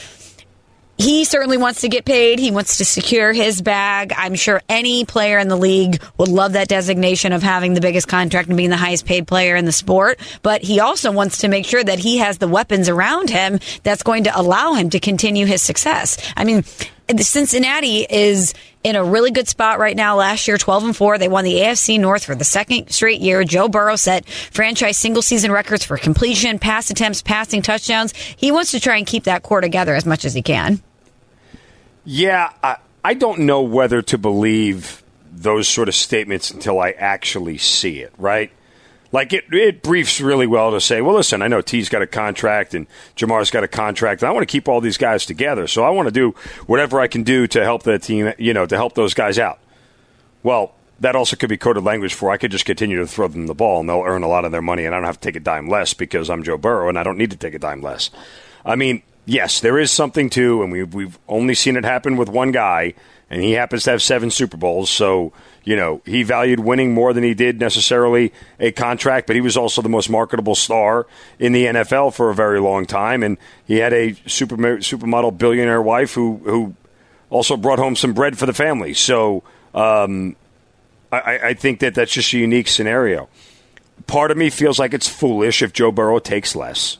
he 0.97 1.25
certainly 1.25 1.57
wants 1.57 1.81
to 1.81 1.89
get 1.89 2.05
paid. 2.05 2.39
He 2.39 2.49
wants 2.49 2.77
to 2.77 2.85
secure 2.85 3.31
his 3.31 3.61
bag. 3.61 4.13
I'm 4.17 4.33
sure 4.33 4.61
any 4.67 5.05
player 5.05 5.37
in 5.37 5.47
the 5.47 5.55
league 5.55 6.01
would 6.17 6.27
love 6.27 6.53
that 6.53 6.67
designation 6.67 7.33
of 7.33 7.43
having 7.43 7.75
the 7.75 7.81
biggest 7.81 8.07
contract 8.07 8.47
and 8.47 8.57
being 8.57 8.71
the 8.71 8.77
highest 8.77 9.05
paid 9.05 9.27
player 9.27 9.55
in 9.55 9.65
the 9.65 9.71
sport. 9.71 10.19
But 10.41 10.63
he 10.63 10.79
also 10.79 11.11
wants 11.11 11.39
to 11.39 11.47
make 11.47 11.65
sure 11.65 11.83
that 11.83 11.99
he 11.99 12.17
has 12.17 12.39
the 12.39 12.47
weapons 12.47 12.89
around 12.89 13.29
him 13.29 13.59
that's 13.83 14.01
going 14.01 14.23
to 14.23 14.39
allow 14.39 14.73
him 14.73 14.89
to 14.89 14.99
continue 14.99 15.45
his 15.45 15.61
success. 15.61 16.17
I 16.35 16.45
mean, 16.45 16.63
Cincinnati 17.19 18.05
is 18.09 18.53
in 18.83 18.95
a 18.95 19.03
really 19.03 19.31
good 19.31 19.47
spot 19.47 19.79
right 19.79 19.95
now. 19.95 20.17
Last 20.17 20.47
year, 20.47 20.57
12 20.57 20.83
and 20.83 20.95
4. 20.95 21.17
They 21.17 21.27
won 21.27 21.43
the 21.43 21.55
AFC 21.55 21.99
North 21.99 22.25
for 22.25 22.35
the 22.35 22.43
second 22.43 22.89
straight 22.89 23.21
year. 23.21 23.43
Joe 23.43 23.67
Burrow 23.67 23.95
set 23.95 24.27
franchise 24.27 24.97
single 24.97 25.21
season 25.21 25.51
records 25.51 25.85
for 25.85 25.97
completion, 25.97 26.59
pass 26.59 26.89
attempts, 26.89 27.21
passing 27.21 27.61
touchdowns. 27.61 28.13
He 28.13 28.51
wants 28.51 28.71
to 28.71 28.79
try 28.79 28.97
and 28.97 29.07
keep 29.07 29.23
that 29.25 29.43
core 29.43 29.61
together 29.61 29.95
as 29.95 30.05
much 30.05 30.25
as 30.25 30.33
he 30.33 30.41
can. 30.41 30.81
Yeah, 32.03 32.51
I, 32.63 32.77
I 33.03 33.13
don't 33.13 33.39
know 33.39 33.61
whether 33.61 34.01
to 34.01 34.17
believe 34.17 35.03
those 35.31 35.67
sort 35.67 35.87
of 35.87 35.95
statements 35.95 36.51
until 36.51 36.79
I 36.79 36.91
actually 36.91 37.57
see 37.57 37.99
it, 37.99 38.13
right? 38.17 38.51
Like 39.11 39.31
it, 39.33 39.45
it 39.51 39.81
briefs 39.81 40.19
really 40.19 40.47
well 40.47 40.71
to 40.71 40.81
say, 40.81 41.01
well, 41.01 41.15
listen, 41.15 41.41
I 41.41 41.47
know 41.47 41.61
Tee's 41.61 41.89
got 41.89 42.01
a 42.01 42.07
contract 42.07 42.73
and 42.73 42.87
Ja'Marr's 43.15 43.51
got 43.51 43.63
a 43.63 43.67
contract, 43.67 44.21
and 44.21 44.29
I 44.29 44.31
want 44.31 44.47
to 44.47 44.51
keep 44.51 44.67
all 44.67 44.81
these 44.81 44.97
guys 44.97 45.25
together. 45.25 45.67
So 45.67 45.83
I 45.83 45.89
want 45.89 46.07
to 46.07 46.11
do 46.11 46.31
whatever 46.65 46.99
I 46.99 47.07
can 47.07 47.23
do 47.23 47.47
to 47.47 47.63
help 47.63 47.83
the 47.83 47.99
team, 47.99 48.33
you 48.37 48.53
know, 48.53 48.65
to 48.65 48.75
help 48.75 48.95
those 48.95 49.13
guys 49.13 49.39
out. 49.39 49.59
Well, 50.43 50.73
that 50.99 51.15
also 51.15 51.35
could 51.35 51.49
be 51.49 51.57
coded 51.57 51.83
language 51.83 52.13
for 52.13 52.31
I 52.31 52.37
could 52.37 52.51
just 52.51 52.65
continue 52.65 52.97
to 52.97 53.07
throw 53.07 53.27
them 53.27 53.47
the 53.47 53.53
ball 53.53 53.79
and 53.79 53.87
they'll 53.87 54.03
earn 54.03 54.23
a 54.23 54.27
lot 54.27 54.45
of 54.45 54.51
their 54.51 54.61
money, 54.61 54.85
and 54.85 54.93
I 54.93 54.97
don't 54.97 55.05
have 55.05 55.19
to 55.19 55.27
take 55.27 55.35
a 55.35 55.41
dime 55.41 55.69
less 55.69 55.93
because 55.93 56.29
I'm 56.29 56.43
Joe 56.43 56.57
Burrow 56.57 56.89
and 56.89 56.97
I 56.97 57.03
don't 57.03 57.17
need 57.17 57.31
to 57.31 57.37
take 57.37 57.53
a 57.53 57.59
dime 57.59 57.81
less. 57.81 58.09
I 58.65 58.75
mean, 58.75 59.03
yes, 59.25 59.59
there 59.59 59.77
is 59.77 59.91
something 59.91 60.29
to, 60.31 60.63
and 60.63 60.71
we've 60.71 60.93
we've 60.93 61.19
only 61.27 61.53
seen 61.53 61.77
it 61.77 61.85
happen 61.85 62.17
with 62.17 62.29
one 62.29 62.51
guy, 62.51 62.93
and 63.29 63.41
he 63.41 63.51
happens 63.53 63.83
to 63.83 63.91
have 63.91 64.01
seven 64.01 64.31
Super 64.31 64.57
Bowls, 64.57 64.89
so 64.89 65.33
you 65.67 65.75
know, 65.75 66.01
he 66.05 66.23
valued 66.23 66.61
winning 66.61 66.93
more 66.93 67.11
than 67.11 67.25
he 67.25 67.33
did 67.33 67.59
necessarily 67.59 68.31
a 68.57 68.71
contract, 68.71 69.27
but 69.27 69.35
he 69.35 69.41
was 69.41 69.57
also 69.57 69.81
the 69.81 69.89
most 69.89 70.09
marketable 70.09 70.55
star 70.55 71.05
in 71.39 71.51
the 71.51 71.65
NFL 71.65 72.13
for 72.13 72.29
a 72.29 72.33
very 72.33 72.61
long 72.61 72.85
time. 72.85 73.21
And 73.21 73.37
he 73.65 73.75
had 73.75 73.91
a 73.91 74.13
super, 74.27 74.55
supermodel 74.55 75.37
billionaire 75.37 75.81
wife 75.81 76.13
who, 76.13 76.37
who 76.45 76.73
also 77.29 77.57
brought 77.57 77.79
home 77.79 77.97
some 77.97 78.13
bread 78.13 78.37
for 78.37 78.45
the 78.45 78.53
family. 78.53 78.93
So 78.93 79.43
um, 79.75 80.37
I, 81.11 81.39
I 81.47 81.53
think 81.53 81.81
that 81.81 81.95
that's 81.95 82.13
just 82.13 82.31
a 82.31 82.37
unique 82.37 82.69
scenario. 82.69 83.27
Part 84.07 84.31
of 84.31 84.37
me 84.37 84.49
feels 84.49 84.79
like 84.79 84.93
it's 84.93 85.09
foolish 85.09 85.61
if 85.61 85.73
Joe 85.73 85.91
Burrow 85.91 86.19
takes 86.19 86.55
less. 86.55 86.97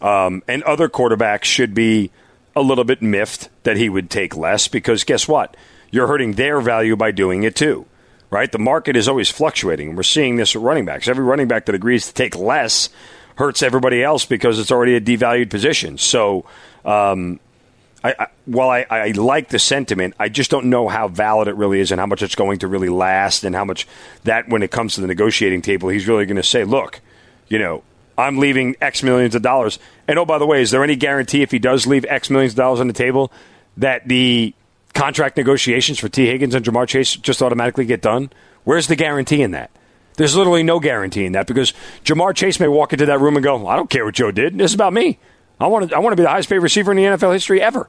Um, 0.00 0.42
and 0.48 0.64
other 0.64 0.88
quarterbacks 0.88 1.44
should 1.44 1.74
be 1.74 2.10
a 2.56 2.60
little 2.60 2.82
bit 2.82 3.02
miffed 3.02 3.50
that 3.62 3.76
he 3.76 3.88
would 3.88 4.10
take 4.10 4.36
less 4.36 4.66
because 4.66 5.04
guess 5.04 5.28
what? 5.28 5.56
You're 5.92 6.08
hurting 6.08 6.32
their 6.32 6.60
value 6.60 6.96
by 6.96 7.12
doing 7.12 7.44
it 7.44 7.54
too 7.54 7.86
right? 8.30 8.50
The 8.50 8.58
market 8.58 8.96
is 8.96 9.08
always 9.08 9.28
fluctuating. 9.28 9.96
We're 9.96 10.02
seeing 10.02 10.36
this 10.36 10.54
with 10.54 10.64
running 10.64 10.84
backs. 10.84 11.08
Every 11.08 11.24
running 11.24 11.48
back 11.48 11.66
that 11.66 11.74
agrees 11.74 12.06
to 12.06 12.14
take 12.14 12.36
less 12.36 12.88
hurts 13.36 13.62
everybody 13.62 14.02
else 14.02 14.24
because 14.24 14.58
it's 14.58 14.70
already 14.70 14.94
a 14.94 15.00
devalued 15.00 15.50
position. 15.50 15.98
So, 15.98 16.44
um, 16.84 17.40
I, 18.02 18.14
I, 18.18 18.26
while 18.46 18.70
I, 18.70 18.86
I, 18.88 19.10
like 19.10 19.48
the 19.48 19.58
sentiment, 19.58 20.14
I 20.18 20.28
just 20.30 20.50
don't 20.50 20.66
know 20.66 20.88
how 20.88 21.08
valid 21.08 21.48
it 21.48 21.56
really 21.56 21.80
is 21.80 21.92
and 21.92 22.00
how 22.00 22.06
much 22.06 22.22
it's 22.22 22.34
going 22.34 22.60
to 22.60 22.68
really 22.68 22.88
last 22.88 23.44
and 23.44 23.54
how 23.54 23.64
much 23.64 23.86
that, 24.24 24.48
when 24.48 24.62
it 24.62 24.70
comes 24.70 24.94
to 24.94 25.02
the 25.02 25.06
negotiating 25.06 25.60
table, 25.60 25.90
he's 25.90 26.08
really 26.08 26.24
going 26.24 26.36
to 26.36 26.42
say, 26.42 26.64
look, 26.64 27.00
you 27.48 27.58
know, 27.58 27.82
I'm 28.16 28.38
leaving 28.38 28.76
X 28.80 29.02
millions 29.02 29.34
of 29.34 29.42
dollars. 29.42 29.78
And 30.08 30.18
oh, 30.18 30.24
by 30.24 30.38
the 30.38 30.46
way, 30.46 30.62
is 30.62 30.70
there 30.70 30.84
any 30.84 30.96
guarantee 30.96 31.42
if 31.42 31.50
he 31.50 31.58
does 31.58 31.86
leave 31.86 32.06
X 32.08 32.30
millions 32.30 32.52
of 32.52 32.56
dollars 32.56 32.80
on 32.80 32.86
the 32.86 32.92
table 32.92 33.32
that 33.76 34.06
the 34.08 34.54
contract 34.94 35.36
negotiations 35.36 35.98
for 35.98 36.08
Tee 36.08 36.26
Higgins 36.26 36.54
and 36.54 36.64
Ja'Marr 36.64 36.86
Chase 36.86 37.16
just 37.16 37.42
automatically 37.42 37.84
get 37.84 38.02
done? 38.02 38.30
Where's 38.64 38.86
the 38.86 38.96
guarantee 38.96 39.42
in 39.42 39.52
that? 39.52 39.70
There's 40.16 40.36
literally 40.36 40.62
no 40.62 40.80
guarantee 40.80 41.24
in 41.24 41.32
that 41.32 41.46
because 41.46 41.72
Ja'Marr 42.04 42.34
Chase 42.34 42.60
may 42.60 42.68
walk 42.68 42.92
into 42.92 43.06
that 43.06 43.20
room 43.20 43.36
and 43.36 43.44
go, 43.44 43.66
I 43.66 43.76
don't 43.76 43.88
care 43.88 44.04
what 44.04 44.14
Joe 44.14 44.30
did. 44.30 44.58
This 44.58 44.72
is 44.72 44.74
about 44.74 44.92
me. 44.92 45.18
I 45.58 45.66
want 45.66 45.90
to, 45.90 45.96
I 45.96 45.98
want 45.98 46.12
to 46.12 46.16
be 46.16 46.22
the 46.22 46.28
highest 46.28 46.48
paid 46.48 46.58
receiver 46.58 46.90
in 46.92 46.96
the 46.96 47.04
NFL 47.04 47.32
history 47.32 47.60
ever. 47.62 47.88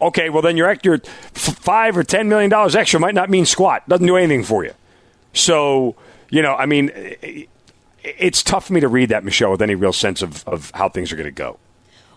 Okay, 0.00 0.28
well, 0.28 0.42
then 0.42 0.56
your, 0.56 0.76
your 0.82 0.98
five 1.32 1.96
or 1.96 2.02
$10 2.02 2.26
million 2.26 2.52
extra 2.52 3.00
might 3.00 3.14
not 3.14 3.30
mean 3.30 3.46
squat. 3.46 3.88
Doesn't 3.88 4.06
do 4.06 4.16
anything 4.16 4.42
for 4.42 4.64
you. 4.64 4.72
So, 5.32 5.96
you 6.30 6.42
know, 6.42 6.54
I 6.54 6.66
mean, 6.66 6.90
it's 8.02 8.42
tough 8.42 8.66
for 8.66 8.72
me 8.72 8.80
to 8.80 8.88
read 8.88 9.08
that, 9.08 9.24
Michelle, 9.24 9.52
with 9.52 9.62
any 9.62 9.74
real 9.74 9.92
sense 9.92 10.20
of, 10.20 10.46
of 10.46 10.70
how 10.72 10.88
things 10.88 11.12
are 11.12 11.16
going 11.16 11.26
to 11.26 11.32
go. 11.32 11.58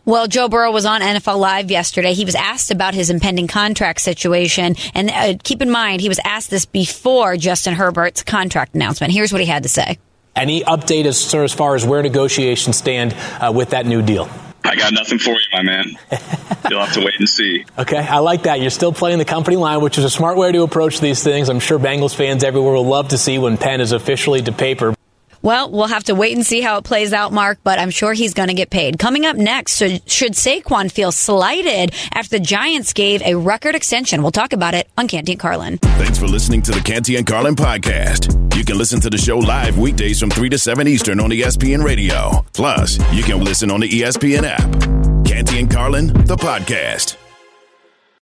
Well, 0.07 0.25
Joe 0.25 0.47
Burrow 0.47 0.71
was 0.71 0.85
on 0.85 1.01
NFL 1.01 1.37
Live 1.37 1.69
yesterday. 1.69 2.13
He 2.13 2.23
was 2.23 2.33
asked 2.33 2.71
about 2.71 2.93
his 2.93 3.09
impending 3.09 3.47
contract 3.47 3.99
situation. 3.99 4.77
And 4.95 5.09
uh, 5.09 5.33
keep 5.43 5.61
in 5.61 5.69
mind, 5.69 5.99
he 5.99 6.07
was 6.07 6.17
asked 6.23 6.49
this 6.49 6.65
before 6.65 7.35
Justin 7.35 7.73
Herbert's 7.73 8.23
contract 8.23 8.73
announcement. 8.73 9.11
Here's 9.11 9.33
what 9.33 9.41
he 9.41 9.47
had 9.47 9.63
to 9.63 9.69
say. 9.69 9.99
Any 10.33 10.61
update 10.61 11.03
as, 11.03 11.35
as 11.35 11.53
far 11.53 11.75
as 11.75 11.85
where 11.85 12.01
negotiations 12.01 12.77
stand 12.77 13.17
uh, 13.41 13.51
with 13.53 13.71
that 13.71 13.85
new 13.85 14.01
deal? 14.01 14.29
I 14.63 14.77
got 14.77 14.93
nothing 14.93 15.19
for 15.19 15.31
you, 15.31 15.47
my 15.51 15.61
man. 15.61 15.97
You'll 16.69 16.79
have 16.79 16.93
to 16.93 17.01
wait 17.01 17.19
and 17.19 17.27
see. 17.27 17.65
Okay, 17.77 17.97
I 17.97 18.19
like 18.19 18.43
that. 18.43 18.61
You're 18.61 18.69
still 18.69 18.93
playing 18.93 19.17
the 19.17 19.25
company 19.25 19.57
line, 19.57 19.81
which 19.81 19.97
is 19.97 20.05
a 20.05 20.09
smart 20.09 20.37
way 20.37 20.53
to 20.53 20.61
approach 20.61 21.01
these 21.01 21.21
things. 21.21 21.49
I'm 21.49 21.59
sure 21.59 21.79
Bengals 21.79 22.15
fans 22.15 22.45
everywhere 22.45 22.75
will 22.75 22.87
love 22.87 23.09
to 23.09 23.17
see 23.17 23.39
when 23.39 23.57
pen 23.57 23.81
is 23.81 23.91
officially 23.91 24.41
to 24.43 24.53
paper. 24.53 24.95
Well, 25.41 25.71
we'll 25.71 25.87
have 25.87 26.05
to 26.05 26.15
wait 26.15 26.35
and 26.35 26.45
see 26.45 26.61
how 26.61 26.77
it 26.77 26.83
plays 26.83 27.13
out, 27.13 27.31
Mark, 27.31 27.59
but 27.63 27.79
I'm 27.79 27.89
sure 27.89 28.13
he's 28.13 28.33
going 28.33 28.49
to 28.49 28.53
get 28.53 28.69
paid. 28.69 28.99
Coming 28.99 29.25
up 29.25 29.35
next, 29.35 29.73
so 29.73 29.97
should 30.05 30.33
Saquon 30.33 30.91
feel 30.91 31.11
slighted 31.11 31.93
after 32.13 32.37
the 32.37 32.43
Giants 32.43 32.93
gave 32.93 33.21
a 33.21 33.35
record 33.35 33.75
extension? 33.75 34.21
We'll 34.21 34.31
talk 34.31 34.53
about 34.53 34.73
it 34.73 34.89
on 34.97 35.07
Canty 35.07 35.33
and 35.33 35.39
Carlin. 35.41 35.77
Thanks 35.77 36.17
for 36.17 36.27
listening 36.27 36.61
to 36.63 36.71
the 36.71 36.81
Canty 36.81 37.15
and 37.15 37.25
Carlin 37.25 37.55
podcast. 37.55 38.55
You 38.55 38.65
can 38.65 38.77
listen 38.77 38.99
to 39.01 39.09
the 39.09 39.17
show 39.17 39.37
live 39.37 39.77
weekdays 39.77 40.19
from 40.19 40.29
3 40.31 40.49
to 40.49 40.57
7 40.57 40.87
Eastern 40.87 41.19
on 41.19 41.29
ESPN 41.29 41.83
Radio. 41.83 42.45
Plus, 42.53 42.97
you 43.13 43.23
can 43.23 43.43
listen 43.43 43.69
on 43.69 43.81
the 43.81 43.89
ESPN 43.89 44.43
app. 44.43 45.25
Canty 45.25 45.59
and 45.59 45.69
Carlin, 45.69 46.07
the 46.25 46.35
podcast. 46.35 47.26